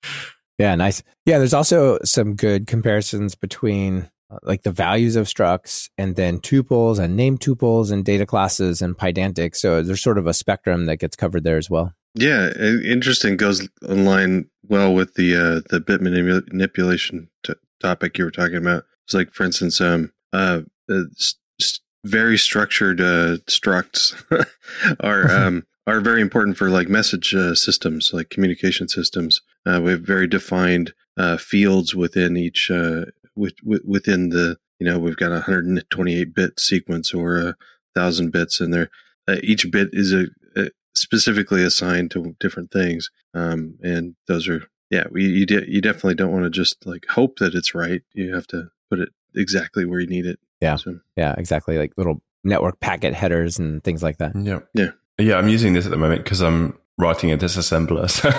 Yeah, 0.62 0.76
nice. 0.76 1.02
Yeah, 1.26 1.40
there's 1.40 1.56
also 1.56 1.98
some 2.06 2.36
good 2.36 2.68
comparisons 2.68 3.34
between 3.34 4.12
uh, 4.30 4.38
like 4.44 4.62
the 4.62 4.72
values 4.72 5.16
of 5.16 5.26
structs 5.26 5.90
and 5.98 6.16
then 6.16 6.40
tuples 6.40 7.00
and 7.00 7.16
name 7.16 7.40
tuples 7.40 7.90
and 7.92 8.06
data 8.06 8.28
classes 8.28 8.80
and 8.80 8.96
Pydantic. 8.96 9.56
So 9.56 9.82
there's 9.82 10.04
sort 10.04 10.20
of 10.20 10.28
a 10.28 10.36
spectrum 10.36 10.86
that 10.86 10.98
gets 10.98 11.16
covered 11.16 11.44
there 11.46 11.58
as 11.58 11.72
well. 11.72 11.94
Yeah, 12.14 12.52
interesting. 12.56 13.38
Goes 13.38 13.68
online 13.90 14.50
well 14.68 14.94
with 14.94 15.16
the 15.16 15.36
uh, 15.36 15.62
the 15.72 15.80
bit 15.80 16.00
manipu- 16.00 16.48
manipulation 16.54 17.28
t- 17.44 17.54
topic 17.80 18.20
you 18.20 18.26
were 18.26 18.32
talking 18.32 18.58
about. 18.58 18.84
It's 19.06 19.16
like, 19.16 19.34
for 19.34 19.46
instance, 19.46 19.82
um, 19.82 20.12
uh, 20.32 20.62
uh, 20.92 21.04
s- 21.18 21.36
s- 21.60 21.80
very 22.06 22.38
structured 22.38 23.02
uh, 23.02 23.38
structs 23.50 24.14
are 25.00 25.32
um, 25.48 25.66
are 25.88 26.00
very 26.00 26.22
important 26.22 26.58
for 26.58 26.70
like 26.70 26.90
message 26.90 27.34
uh, 27.34 27.56
systems, 27.56 28.12
like 28.14 28.30
communication 28.30 28.88
systems. 28.88 29.42
Uh, 29.66 29.82
we 29.84 29.92
have 29.92 30.02
very 30.02 30.28
defined 30.28 30.94
uh, 31.18 31.38
fields 31.38 31.96
within 31.96 32.38
each 32.38 32.70
uh, 32.72 33.06
with, 33.36 33.56
with, 33.64 33.82
within 33.86 34.30
the 34.30 34.58
you 34.80 34.86
know 34.86 35.00
we've 35.00 35.18
got 35.18 35.32
a 35.32 35.36
128 35.36 36.34
bit 36.34 36.60
sequence 36.60 37.14
or 37.14 37.38
a 37.38 37.56
thousand 37.96 38.32
bits, 38.32 38.60
and 38.60 38.74
there 38.74 38.90
uh, 39.28 39.38
each 39.44 39.70
bit 39.72 39.90
is 39.92 40.14
a, 40.14 40.26
a 40.56 40.70
specifically 40.96 41.64
assigned 41.64 42.12
to 42.12 42.36
different 42.40 42.72
things. 42.72 43.10
Um, 43.34 43.78
and 43.82 44.16
those 44.28 44.48
are, 44.48 44.64
yeah, 44.90 45.06
we, 45.12 45.26
you, 45.26 45.46
de- 45.46 45.70
you 45.70 45.82
definitely 45.82 46.16
don't 46.16 46.32
want 46.32 46.44
to 46.44 46.50
just 46.50 46.86
like 46.86 47.06
hope 47.10 47.40
that 47.40 47.56
it's 47.56 47.74
right. 47.74 48.02
You 48.14 48.34
have 48.34 48.48
to 48.48 48.70
put 48.90 49.00
it 49.00 49.10
exactly 49.36 49.86
where 49.86 50.00
you 50.00 50.08
need 50.08 50.26
it. 50.26 50.40
Yeah. 50.60 50.76
So, 50.76 51.00
Yeah, 51.16 51.34
exactly. 51.38 51.78
Like 51.78 51.94
little 51.98 52.22
network 52.44 52.80
packet 52.80 53.14
headers 53.14 53.60
and 53.60 53.84
things 53.84 54.04
like 54.04 54.18
that. 54.18 54.36
Yeah. 54.36 54.60
Yeah. 54.74 54.92
Yeah. 55.22 55.38
I'm 55.38 55.48
using 55.48 55.74
this 55.74 55.86
at 55.86 55.92
the 55.92 55.98
moment 55.98 56.24
because 56.24 56.42
I'm 56.42 56.78
writing 56.98 57.32
a 57.32 57.38
disassembler. 57.38 58.10
So 58.10 58.30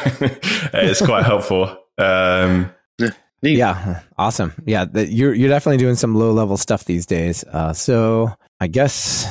it's 0.75 1.01
quite 1.05 1.25
helpful. 1.25 1.77
Um, 1.99 2.73
Yeah. 2.99 3.11
Yeah, 3.45 4.01
awesome. 4.17 4.53
Yeah, 4.67 4.85
that 4.85 5.09
you're 5.09 5.35
you're 5.35 5.49
definitely 5.49 5.79
doing 5.79 5.97
some 5.97 6.15
low 6.15 6.31
level 6.31 6.57
stuff 6.57 6.85
these 6.85 7.07
days. 7.07 7.43
Uh, 7.45 7.73
so 7.73 8.33
I 8.61 8.69
guess 8.69 9.27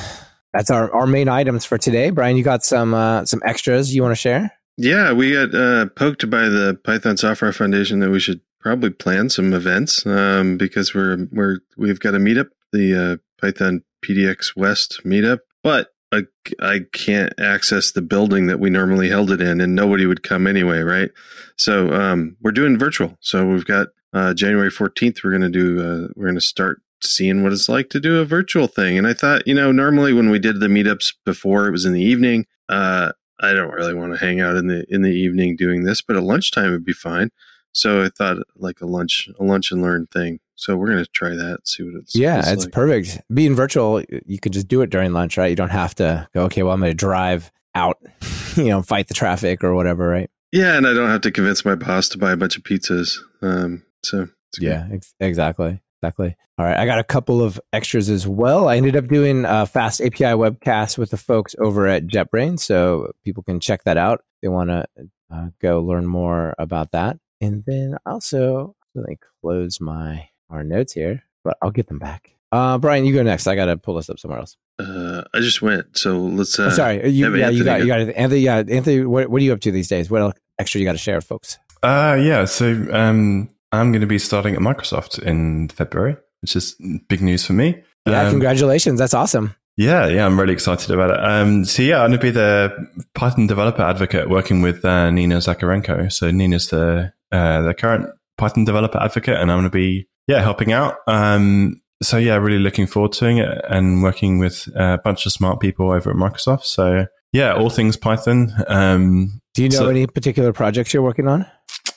that's 0.51 0.69
our, 0.69 0.93
our 0.93 1.07
main 1.07 1.29
items 1.29 1.63
for 1.63 1.77
today. 1.77 2.09
Brian, 2.09 2.35
you 2.35 2.43
got 2.43 2.65
some 2.65 2.93
uh, 2.93 3.23
some 3.25 3.41
extras 3.45 3.95
you 3.95 4.01
want 4.01 4.11
to 4.11 4.17
share? 4.19 4.51
Yeah, 4.75 5.13
we 5.13 5.31
got 5.31 5.55
uh, 5.55 5.85
poked 5.95 6.29
by 6.29 6.49
the 6.49 6.77
Python 6.83 7.15
Software 7.15 7.53
Foundation 7.53 7.99
that 7.99 8.09
we 8.09 8.19
should 8.19 8.41
probably 8.59 8.89
plan 8.89 9.29
some 9.29 9.53
events 9.53 10.05
um, 10.05 10.57
because 10.57 10.93
we're 10.93 11.27
we're 11.31 11.59
we've 11.77 12.01
got 12.01 12.13
a 12.13 12.19
meetup, 12.19 12.49
the 12.73 13.13
uh, 13.13 13.17
Python 13.39 13.81
PDX 14.03 14.57
West 14.57 14.99
meetup, 15.05 15.39
but 15.63 15.93
I, 16.13 16.23
I 16.59 16.81
can't 16.91 17.33
access 17.39 17.91
the 17.91 18.01
building 18.01 18.47
that 18.47 18.59
we 18.59 18.69
normally 18.69 19.09
held 19.09 19.31
it 19.31 19.41
in, 19.41 19.61
and 19.61 19.75
nobody 19.75 20.05
would 20.05 20.23
come 20.23 20.45
anyway, 20.45 20.79
right? 20.79 21.09
So 21.57 21.93
um, 21.93 22.35
we're 22.41 22.51
doing 22.51 22.77
virtual. 22.77 23.17
So 23.21 23.45
we've 23.45 23.65
got 23.65 23.89
uh, 24.13 24.33
January 24.33 24.69
14th, 24.69 25.23
we're 25.23 25.31
going 25.31 25.41
to 25.41 25.49
do, 25.49 25.79
uh, 25.79 26.07
we're 26.15 26.25
going 26.25 26.35
to 26.35 26.41
start 26.41 26.81
seeing 27.03 27.43
what 27.43 27.53
it's 27.53 27.69
like 27.69 27.89
to 27.89 27.99
do 27.99 28.19
a 28.19 28.25
virtual 28.25 28.67
thing. 28.67 28.97
And 28.97 29.07
I 29.07 29.13
thought, 29.13 29.47
you 29.47 29.53
know, 29.53 29.71
normally 29.71 30.13
when 30.13 30.29
we 30.29 30.39
did 30.39 30.59
the 30.59 30.67
meetups 30.67 31.13
before, 31.25 31.67
it 31.67 31.71
was 31.71 31.85
in 31.85 31.93
the 31.93 32.03
evening. 32.03 32.45
Uh, 32.69 33.11
I 33.39 33.53
don't 33.53 33.73
really 33.73 33.93
want 33.93 34.13
to 34.13 34.19
hang 34.19 34.39
out 34.39 34.55
in 34.55 34.67
the 34.67 34.85
in 34.89 35.01
the 35.01 35.09
evening 35.09 35.55
doing 35.55 35.83
this, 35.83 36.01
but 36.01 36.15
at 36.15 36.23
lunchtime 36.23 36.71
would 36.71 36.85
be 36.85 36.93
fine. 36.93 37.31
So 37.73 38.03
I 38.03 38.09
thought 38.09 38.37
like 38.55 38.81
a 38.81 38.85
lunch 38.85 39.29
a 39.39 39.43
lunch 39.43 39.71
and 39.71 39.81
learn 39.81 40.07
thing. 40.07 40.39
So 40.55 40.75
we're 40.75 40.89
gonna 40.89 41.05
try 41.05 41.29
that. 41.29 41.67
See 41.67 41.83
what 41.83 41.95
it's. 41.95 42.15
Yeah, 42.15 42.41
it's, 42.45 42.65
like. 42.65 42.73
perfect. 42.73 43.21
Being 43.33 43.55
virtual, 43.55 44.03
you 44.25 44.39
could 44.39 44.53
just 44.53 44.67
do 44.67 44.81
it 44.81 44.89
during 44.89 45.13
lunch, 45.13 45.37
right? 45.37 45.49
You 45.49 45.55
don't 45.55 45.69
have 45.69 45.95
to 45.95 46.27
go. 46.33 46.43
Okay, 46.43 46.63
well, 46.63 46.73
I'm 46.73 46.79
going 46.79 46.91
to 46.91 46.95
drive 46.95 47.51
out, 47.73 47.97
you 48.55 48.65
know, 48.65 48.81
fight 48.81 49.07
the 49.07 49.13
traffic 49.13 49.63
or 49.63 49.73
whatever, 49.73 50.07
right? 50.07 50.29
Yeah, 50.51 50.77
and 50.77 50.85
I 50.85 50.93
don't 50.93 51.09
have 51.09 51.21
to 51.21 51.31
convince 51.31 51.63
my 51.63 51.75
boss 51.75 52.09
to 52.09 52.17
buy 52.17 52.33
a 52.33 52.37
bunch 52.37 52.57
of 52.57 52.63
pizzas. 52.63 53.17
Um, 53.41 53.83
so. 54.03 54.27
Yeah, 54.59 54.87
ex- 54.91 55.13
exactly. 55.19 55.81
Exactly. 56.01 56.35
All 56.57 56.65
right. 56.65 56.77
I 56.77 56.85
got 56.85 56.99
a 56.99 57.03
couple 57.03 57.41
of 57.41 57.59
extras 57.71 58.09
as 58.09 58.27
well. 58.27 58.67
I 58.67 58.75
ended 58.75 58.95
up 58.95 59.07
doing 59.07 59.45
a 59.45 59.65
FastAPI 59.65 60.35
webcast 60.35 60.97
with 60.97 61.11
the 61.11 61.17
folks 61.17 61.55
over 61.59 61.87
at 61.87 62.07
JetBrains. 62.07 62.59
So 62.59 63.11
people 63.23 63.43
can 63.43 63.59
check 63.59 63.83
that 63.85 63.97
out. 63.97 64.19
If 64.19 64.41
they 64.41 64.47
want 64.47 64.71
to 64.71 64.85
uh, 65.31 65.47
go 65.61 65.79
learn 65.79 66.07
more 66.07 66.55
about 66.57 66.91
that. 66.91 67.17
And 67.41 67.63
then 67.65 67.97
also, 68.05 68.75
let 68.95 69.07
me 69.07 69.17
close 69.41 69.81
my 69.81 70.29
our 70.49 70.63
notes 70.63 70.93
here, 70.93 71.23
but 71.43 71.57
I'll 71.61 71.71
get 71.71 71.87
them 71.87 71.99
back. 71.99 72.35
Uh, 72.51 72.77
Brian, 72.77 73.05
you 73.05 73.13
go 73.13 73.23
next. 73.23 73.47
I 73.47 73.55
got 73.55 73.65
to 73.65 73.77
pull 73.77 73.95
this 73.95 74.09
up 74.09 74.19
somewhere 74.19 74.39
else. 74.39 74.57
Uh, 74.77 75.23
I 75.33 75.39
just 75.39 75.61
went. 75.61 75.97
So 75.97 76.17
let's. 76.17 76.59
Uh, 76.59 76.65
oh, 76.65 76.69
sorry. 76.69 77.09
You, 77.09 77.25
have 77.25 77.35
yeah, 77.37 77.49
you 77.49 77.63
got, 77.63 77.77
go. 77.77 77.83
you 77.83 77.87
got 77.87 78.01
it. 78.01 78.15
Anthony, 78.15 78.41
yeah, 78.41 78.57
Anthony, 78.57 79.05
what, 79.05 79.29
what 79.29 79.41
are 79.41 79.45
you 79.45 79.53
up 79.53 79.61
to 79.61 79.71
these 79.71 79.87
days? 79.87 80.09
What 80.09 80.21
else 80.21 80.33
extra 80.59 80.79
you 80.79 80.85
got 80.85 80.91
to 80.93 80.97
share, 80.97 81.15
with 81.15 81.25
folks? 81.25 81.57
Uh, 81.81 82.19
yeah. 82.21 82.45
So 82.45 82.87
um, 82.91 83.49
I'm 83.71 83.91
going 83.91 84.01
to 84.01 84.07
be 84.07 84.19
starting 84.19 84.53
at 84.53 84.59
Microsoft 84.59 85.19
in 85.19 85.69
February, 85.69 86.17
which 86.41 86.55
is 86.55 86.75
big 87.07 87.21
news 87.21 87.45
for 87.45 87.53
me. 87.53 87.81
Yeah, 88.05 88.23
Um, 88.23 88.31
congratulations. 88.31 88.99
That's 88.99 89.13
awesome. 89.13 89.55
Yeah, 89.77 90.07
yeah, 90.07 90.25
I'm 90.25 90.39
really 90.39 90.53
excited 90.53 90.91
about 90.91 91.11
it. 91.11 91.23
Um, 91.23 91.63
so 91.63 91.81
yeah, 91.81 92.01
I'm 92.01 92.09
going 92.09 92.19
to 92.19 92.25
be 92.25 92.31
the 92.31 93.05
Python 93.15 93.47
developer 93.47 93.81
advocate 93.81 94.29
working 94.29 94.61
with 94.61 94.83
uh, 94.83 95.09
Nina 95.09 95.37
Zakarenko. 95.37 96.11
So 96.11 96.29
Nina's 96.29 96.67
the 96.67 97.13
uh, 97.31 97.61
the 97.61 97.73
current 97.73 98.09
Python 98.37 98.65
developer 98.65 98.99
advocate, 98.99 99.37
and 99.37 99.51
I'm 99.51 99.59
going 99.59 99.63
to 99.65 99.69
be 99.69 100.07
yeah 100.27 100.41
helping 100.41 100.71
out. 100.71 100.95
Um, 101.07 101.81
so 102.03 102.17
yeah, 102.17 102.35
really 102.37 102.59
looking 102.59 102.87
forward 102.87 103.11
to 103.13 103.27
it 103.27 103.61
and 103.69 104.01
working 104.01 104.39
with 104.39 104.67
a 104.75 104.99
bunch 105.03 105.25
of 105.25 105.31
smart 105.31 105.59
people 105.59 105.91
over 105.91 106.09
at 106.09 106.15
Microsoft. 106.15 106.63
So 106.63 107.05
yeah, 107.33 107.53
all 107.53 107.69
things 107.69 107.95
Python. 107.97 108.51
Um, 108.67 109.41
Do 109.53 109.63
you 109.63 109.69
know 109.69 109.77
so- 109.77 109.89
any 109.89 110.07
particular 110.07 110.51
projects 110.53 110.93
you're 110.93 111.03
working 111.03 111.27
on? 111.27 111.45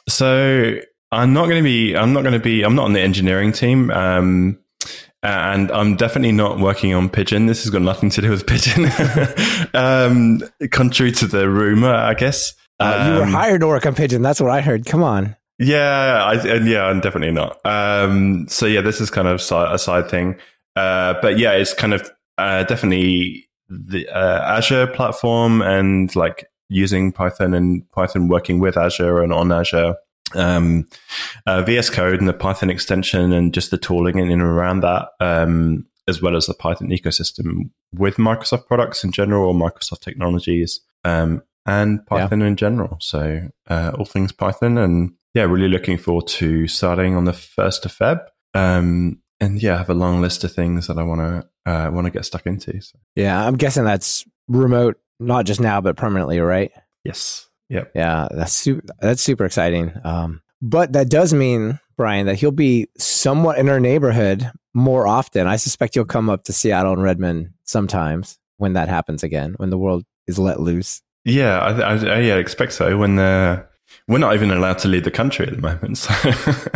so 0.09 0.77
I'm 1.11 1.33
not 1.33 1.47
going 1.47 1.63
to 1.63 1.65
be. 1.65 1.97
I'm 1.97 2.13
not 2.13 2.23
going 2.23 2.35
to 2.35 2.41
be. 2.41 2.63
I'm 2.63 2.75
not 2.75 2.85
on 2.85 2.93
the 2.93 3.01
engineering 3.01 3.53
team. 3.53 3.91
Um, 3.91 4.59
and 5.23 5.71
I'm 5.73 5.97
definitely 5.97 6.33
not 6.33 6.61
working 6.61 6.93
on 6.93 7.09
Pyjion. 7.09 7.47
This 7.47 7.63
has 7.65 7.71
got 7.71 7.81
nothing 7.81 8.11
to 8.11 8.21
do 8.21 8.29
with 8.31 8.45
Pyjion. 8.45 8.85
um, 9.75 10.43
contrary 10.71 11.13
to 11.13 11.27
the 11.27 11.49
rumor, 11.49 11.93
I 11.95 12.13
guess. 12.13 12.53
Uh, 12.81 13.09
you 13.13 13.19
were 13.19 13.25
Um, 13.25 13.33
hired 13.33 13.61
to 13.61 13.67
work 13.67 13.87
on 13.87 13.95
Pyjion. 13.95 14.23
That's 14.23 14.41
what 14.41 14.51
I 14.51 14.61
heard. 14.61 14.85
Come 14.87 15.03
on. 15.03 15.37
yeah, 15.59 16.25
I, 16.25 16.35
and 16.49 16.67
yeah, 16.67 16.85
I'm 16.85 17.01
definitely 17.01 17.33
not. 17.33 17.65
Um, 17.65 18.47
so 18.49 18.67
yeah, 18.67 18.81
this 18.81 19.01
is 19.01 19.11
kind 19.11 19.29
of 19.29 19.37
a 19.53 19.79
side 19.79 20.09
thing. 20.11 20.37
Uh, 20.77 21.15
but 21.23 21.39
yeah, 21.39 21.53
it's 21.53 21.73
kind 21.73 21.95
of 21.95 22.11
uh, 22.39 22.65
definitely 22.65 23.49
the 23.69 24.09
uh, 24.09 24.57
Azure 24.59 24.89
platform 24.89 25.63
and 25.63 26.15
like 26.17 26.47
using 26.69 27.13
Python 27.13 27.55
and 27.55 27.89
Python 27.93 28.27
working 28.29 28.59
with 28.59 28.77
Azure 28.77 29.23
and 29.23 29.33
on 29.33 29.53
Azure. 29.53 29.95
Um, 30.35 30.89
uh, 31.47 31.63
VS 31.63 31.91
Code 31.91 32.19
and 32.19 32.29
the 32.29 32.33
Python 32.33 32.71
extension 32.71 33.33
and 33.33 33.55
just 33.55 33.71
the 33.71 33.79
tooling 33.79 34.19
in 34.19 34.31
and 34.33 34.43
around 34.43 34.81
that, 34.81 35.11
um, 35.21 35.87
as 36.09 36.21
well 36.21 36.35
as 36.37 36.47
the 36.47 36.55
Python 36.55 36.89
ecosystem 36.89 37.71
with 37.95 38.17
Microsoft 38.17 38.67
products 38.67 39.05
in 39.05 39.13
general 39.13 39.47
or 39.47 39.55
Microsoft 39.55 40.01
technologies, 40.01 40.81
um, 41.05 41.43
and 41.67 42.05
Python 42.07 42.43
in 42.43 42.57
general. 42.57 42.99
So 43.01 43.49
uh, 43.69 43.93
all 43.99 44.05
things 44.05 44.33
Python, 44.33 44.79
and 44.79 45.13
yeah, 45.35 45.45
really 45.45 45.69
looking 45.69 45.99
forward 45.99 46.27
to 46.29 46.67
starting 46.69 47.17
on 47.17 47.25
the 47.25 47.33
first 47.33 47.85
of 47.87 47.93
Feb. 47.93 48.21
Um, 48.55 49.21
and 49.41 49.63
yeah, 49.63 49.75
I 49.75 49.79
have 49.79 49.91
a 49.91 49.95
long 49.95 50.21
list 50.21 50.45
of 50.45 50.53
things 50.53 50.87
that 50.87 50.99
I 50.99 51.03
want 51.03 51.21
to 51.21 51.71
uh, 51.71 51.91
want 51.91 52.07
to 52.07 52.11
get 52.11 52.25
stuck 52.25 52.47
into. 52.47 52.81
So, 52.81 52.99
Yeah, 53.17 53.47
I'm 53.47 53.57
guessing 53.57 53.85
that's 53.85 54.25
remote, 54.49 54.97
not 55.19 55.47
just 55.47 55.61
now, 55.61 55.81
but 55.81 55.97
permanently, 55.97 56.41
right? 56.41 56.71
yes, 57.05 57.49
yep. 57.69 57.91
Yeah, 57.95 58.29
that's 58.31 58.53
super, 58.53 58.83
that's 59.01 59.23
super 59.23 59.45
exciting. 59.45 59.93
Um, 60.05 60.41
but 60.63 60.93
that 60.93 61.11
does 61.11 61.35
mean, 61.35 61.79
Brian, 61.97 62.27
that 62.27 62.37
he'll 62.37 62.51
be 62.51 62.89
somewhat 62.97 63.59
in 63.59 63.69
our 63.69 63.81
neighborhood 63.81 64.51
more 64.73 65.07
often. 65.07 65.47
I 65.47 65.57
suspect 65.57 65.97
you'll 65.97 66.05
come 66.05 66.31
up 66.31 66.45
to 66.45 66.53
Seattle 66.53 66.93
and 66.93 67.03
Redmond 67.03 67.51
sometimes 67.65 68.39
when 68.57 68.75
that 68.75 68.89
happens 68.89 69.23
again, 69.23 69.55
when 69.57 69.71
the 69.71 69.79
world 69.79 70.05
is 70.27 70.39
let 70.39 70.61
loose. 70.61 71.03
Yeah, 71.25 71.59
I, 71.59 71.81
I, 71.81 71.95
I 71.95 72.19
yeah, 72.21 72.37
expect 72.37 72.73
so. 72.73 72.97
When 72.99 73.17
the 73.17 73.67
we're 74.09 74.19
not 74.19 74.35
even 74.35 74.51
allowed 74.51 74.79
to 74.79 74.89
leave 74.89 75.05
the 75.05 75.11
country 75.11 75.47
at 75.47 75.55
the 75.55 75.63
moment. 75.63 75.99
So 75.99 76.13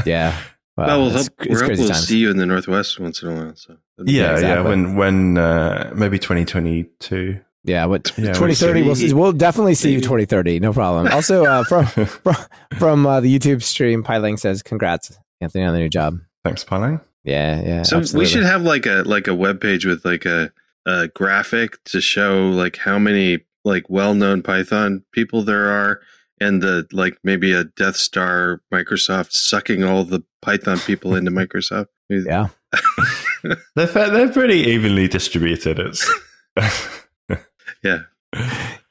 Yeah. 0.07 0.37
Wow, 0.77 0.87
well, 0.87 0.99
we'll 1.01 1.17
it's, 1.17 1.27
hope, 1.27 1.35
it's 1.41 1.51
we're 1.51 1.67
crazy 1.67 1.83
hoping 1.83 1.95
to 1.95 2.01
see 2.01 2.19
you 2.19 2.31
in 2.31 2.37
the 2.37 2.47
Northwest 2.47 3.01
once 3.01 3.21
in 3.21 3.29
a 3.31 3.35
while. 3.35 3.57
So 3.57 3.77
yeah, 4.05 4.23
yeah. 4.23 4.33
exactly. 4.35 4.71
When 4.71 4.95
when 4.95 5.39
uh, 5.39 5.93
maybe 5.95 6.19
twenty 6.21 6.45
twenty 6.45 6.85
two. 7.01 7.41
Yeah, 7.65 7.87
what 7.87 8.13
Yeah, 8.17 8.33
2030 8.33 8.83
we'll, 8.83 8.95
see- 8.95 9.13
we'll 9.13 9.33
definitely 9.33 9.75
see 9.75 9.93
you 9.93 10.01
2030, 10.01 10.61
no 10.61 10.73
problem. 10.73 11.09
Also, 11.13 11.45
uh, 11.45 11.65
from 11.65 11.85
from, 11.87 12.37
from 12.79 13.07
uh, 13.07 13.21
the 13.21 13.37
YouTube 13.37 13.63
stream, 13.63 14.05
Pyling 14.05 14.39
says, 14.39 14.63
"Congrats, 14.63 15.19
Anthony, 15.41 15.65
on 15.65 15.75
the 15.75 15.81
new 15.81 15.89
job." 15.89 16.19
Thanks, 16.45 16.63
Piling. 16.63 17.01
Yeah, 17.25 17.61
yeah. 17.61 17.83
so 17.83 17.99
absolutely. 17.99 18.21
we 18.21 18.31
should 18.31 18.45
have 18.45 18.63
like 18.63 18.87
a 18.87 19.03
like 19.05 19.27
a 19.27 19.35
web 19.35 19.61
page 19.61 19.85
with 19.85 20.05
like 20.05 20.25
a, 20.25 20.53
a 20.87 21.09
graphic 21.09 21.83
to 21.87 22.01
show 22.01 22.49
like 22.51 22.77
how 22.77 22.99
many 22.99 23.41
like 23.69 23.89
well 23.89 24.15
known 24.15 24.43
Python 24.43 25.05
people 25.13 25.43
there 25.43 25.69
are, 25.69 26.01
and 26.41 26.63
the 26.63 26.87
like 26.93 27.19
maybe 27.23 27.53
a 27.53 27.65
Death 27.65 27.97
Star 27.97 28.61
Microsoft 28.73 29.33
sucking 29.33 29.85
all 29.85 30.05
the 30.05 30.25
Python 30.43 30.79
people 30.79 31.15
into 31.15 31.31
Microsoft. 31.31 31.87
Yeah. 32.09 32.49
They're 33.77 33.87
they're 33.87 34.33
pretty 34.33 34.59
evenly 34.71 35.09
distributed. 35.09 35.79
It's 35.79 36.11
yeah. 37.83 38.01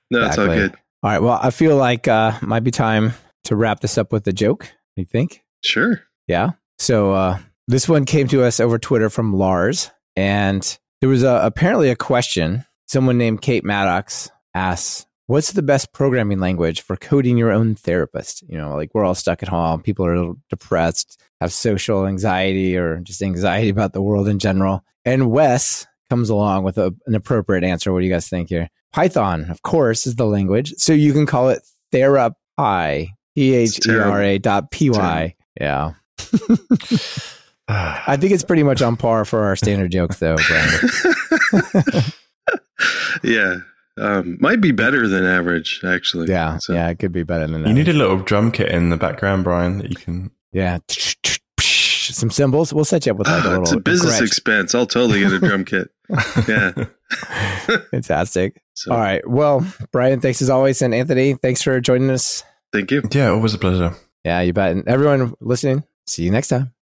No, 0.09 0.25
it's 0.25 0.37
all 0.37 0.47
good. 0.47 0.73
All 1.03 1.11
right. 1.11 1.21
Well, 1.21 1.39
I 1.41 1.51
feel 1.51 1.75
like 1.75 2.07
uh, 2.07 2.37
might 2.41 2.63
be 2.63 2.71
time 2.71 3.13
to 3.43 3.55
wrap 3.55 3.81
this 3.81 3.97
up 3.97 4.11
with 4.11 4.25
a 4.27 4.33
joke. 4.33 4.71
You 4.95 5.05
think? 5.05 5.43
Sure. 5.63 6.01
Yeah. 6.27 6.51
So 6.79 7.11
uh, 7.11 7.39
this 7.67 7.89
one 7.89 8.05
came 8.05 8.27
to 8.29 8.43
us 8.43 8.59
over 8.59 8.79
Twitter 8.79 9.09
from 9.09 9.33
Lars, 9.33 9.91
and 10.15 10.77
there 11.01 11.09
was 11.09 11.23
a, 11.23 11.41
apparently 11.43 11.89
a 11.89 11.95
question. 11.95 12.65
Someone 12.87 13.17
named 13.17 13.41
Kate 13.41 13.65
Maddox 13.65 14.31
asks, 14.53 15.05
"What's 15.27 15.51
the 15.51 15.61
best 15.61 15.93
programming 15.93 16.39
language 16.39 16.81
for 16.81 16.95
coding 16.95 17.37
your 17.37 17.51
own 17.51 17.75
therapist?" 17.75 18.43
You 18.47 18.57
know, 18.57 18.75
like 18.75 18.91
we're 18.93 19.05
all 19.05 19.15
stuck 19.15 19.43
at 19.43 19.49
home, 19.49 19.81
people 19.81 20.05
are 20.05 20.13
a 20.13 20.19
little 20.19 20.37
depressed, 20.49 21.21
have 21.41 21.53
social 21.53 22.05
anxiety, 22.05 22.77
or 22.77 22.99
just 22.99 23.21
anxiety 23.21 23.69
about 23.69 23.93
the 23.93 24.01
world 24.01 24.27
in 24.27 24.39
general. 24.39 24.83
And 25.05 25.31
Wes 25.31 25.85
comes 26.09 26.29
along 26.29 26.63
with 26.63 26.77
a, 26.77 26.93
an 27.05 27.15
appropriate 27.15 27.63
answer. 27.63 27.91
What 27.93 27.99
do 27.99 28.05
you 28.05 28.11
guys 28.11 28.29
think 28.29 28.49
here? 28.49 28.69
Python, 28.93 29.49
of 29.49 29.61
course, 29.61 30.07
is 30.07 30.15
the 30.15 30.25
language, 30.25 30.73
so 30.77 30.93
you 30.93 31.13
can 31.13 31.25
call 31.25 31.49
it 31.49 31.61
Therapy. 31.91 32.35
P 33.37 33.53
H 33.53 33.85
E 33.87 33.91
R 33.91 34.21
A 34.23 34.39
dot 34.39 34.71
P 34.71 34.89
Y. 34.89 35.35
Yeah. 35.61 35.93
I 37.67 38.17
think 38.17 38.31
it's 38.31 38.43
pretty 38.43 38.63
much 38.63 38.81
on 38.81 38.97
par 38.97 39.25
for 39.25 39.43
our 39.43 39.55
standard 39.55 39.91
jokes, 39.91 40.17
though. 40.17 40.37
Yeah. 43.23 43.57
Um, 43.99 44.37
might 44.39 44.61
be 44.61 44.71
better 44.71 45.07
than 45.07 45.25
average, 45.25 45.81
actually. 45.85 46.27
Yeah, 46.29 46.57
So- 46.59 46.73
yeah, 46.73 46.89
it 46.89 46.99
could 46.99 47.11
be 47.11 47.23
better 47.23 47.47
than 47.47 47.63
that. 47.63 47.67
you 47.67 47.73
need 47.73 47.87
a 47.87 47.93
little 47.93 48.17
drum 48.17 48.51
kit 48.51 48.69
in 48.69 48.89
the 48.89 48.97
background, 48.97 49.43
Brian, 49.43 49.79
that 49.79 49.89
you 49.89 49.95
can. 49.95 50.31
yeah, 50.51 50.77
some 51.59 52.29
cymbals. 52.31 52.73
We'll 52.73 52.85
set 52.85 53.05
you 53.05 53.11
up 53.11 53.17
with 53.17 53.27
like 53.27 53.43
a 53.43 53.47
little. 53.47 53.63
it's 53.63 53.71
a 53.73 53.79
business 53.79 54.19
Gretsch. 54.19 54.27
expense. 54.27 54.75
I'll 54.75 54.85
totally 54.85 55.19
get 55.21 55.33
a 55.33 55.39
drum 55.39 55.65
kit. 55.65 55.89
Yeah. 56.47 56.71
Fantastic. 57.91 58.61
So, 58.73 58.91
All 58.91 58.97
right. 58.97 59.27
Well, 59.27 59.65
Brian, 59.91 60.19
thanks 60.21 60.41
as 60.41 60.49
always, 60.49 60.81
and 60.81 60.93
Anthony, 60.93 61.33
thanks 61.33 61.61
for 61.61 61.79
joining 61.81 62.09
us. 62.09 62.43
Thank 62.73 62.91
you. 62.91 63.01
yeah, 63.11 63.29
always 63.29 63.53
a 63.53 63.57
pleasure. 63.57 63.93
Yeah, 64.23 64.41
you 64.41 64.53
bet. 64.53 64.71
And 64.73 64.87
everyone 64.87 65.33
listening, 65.41 65.83
See 66.05 66.23
you 66.23 66.31
next 66.31 66.47
time. 66.49 66.73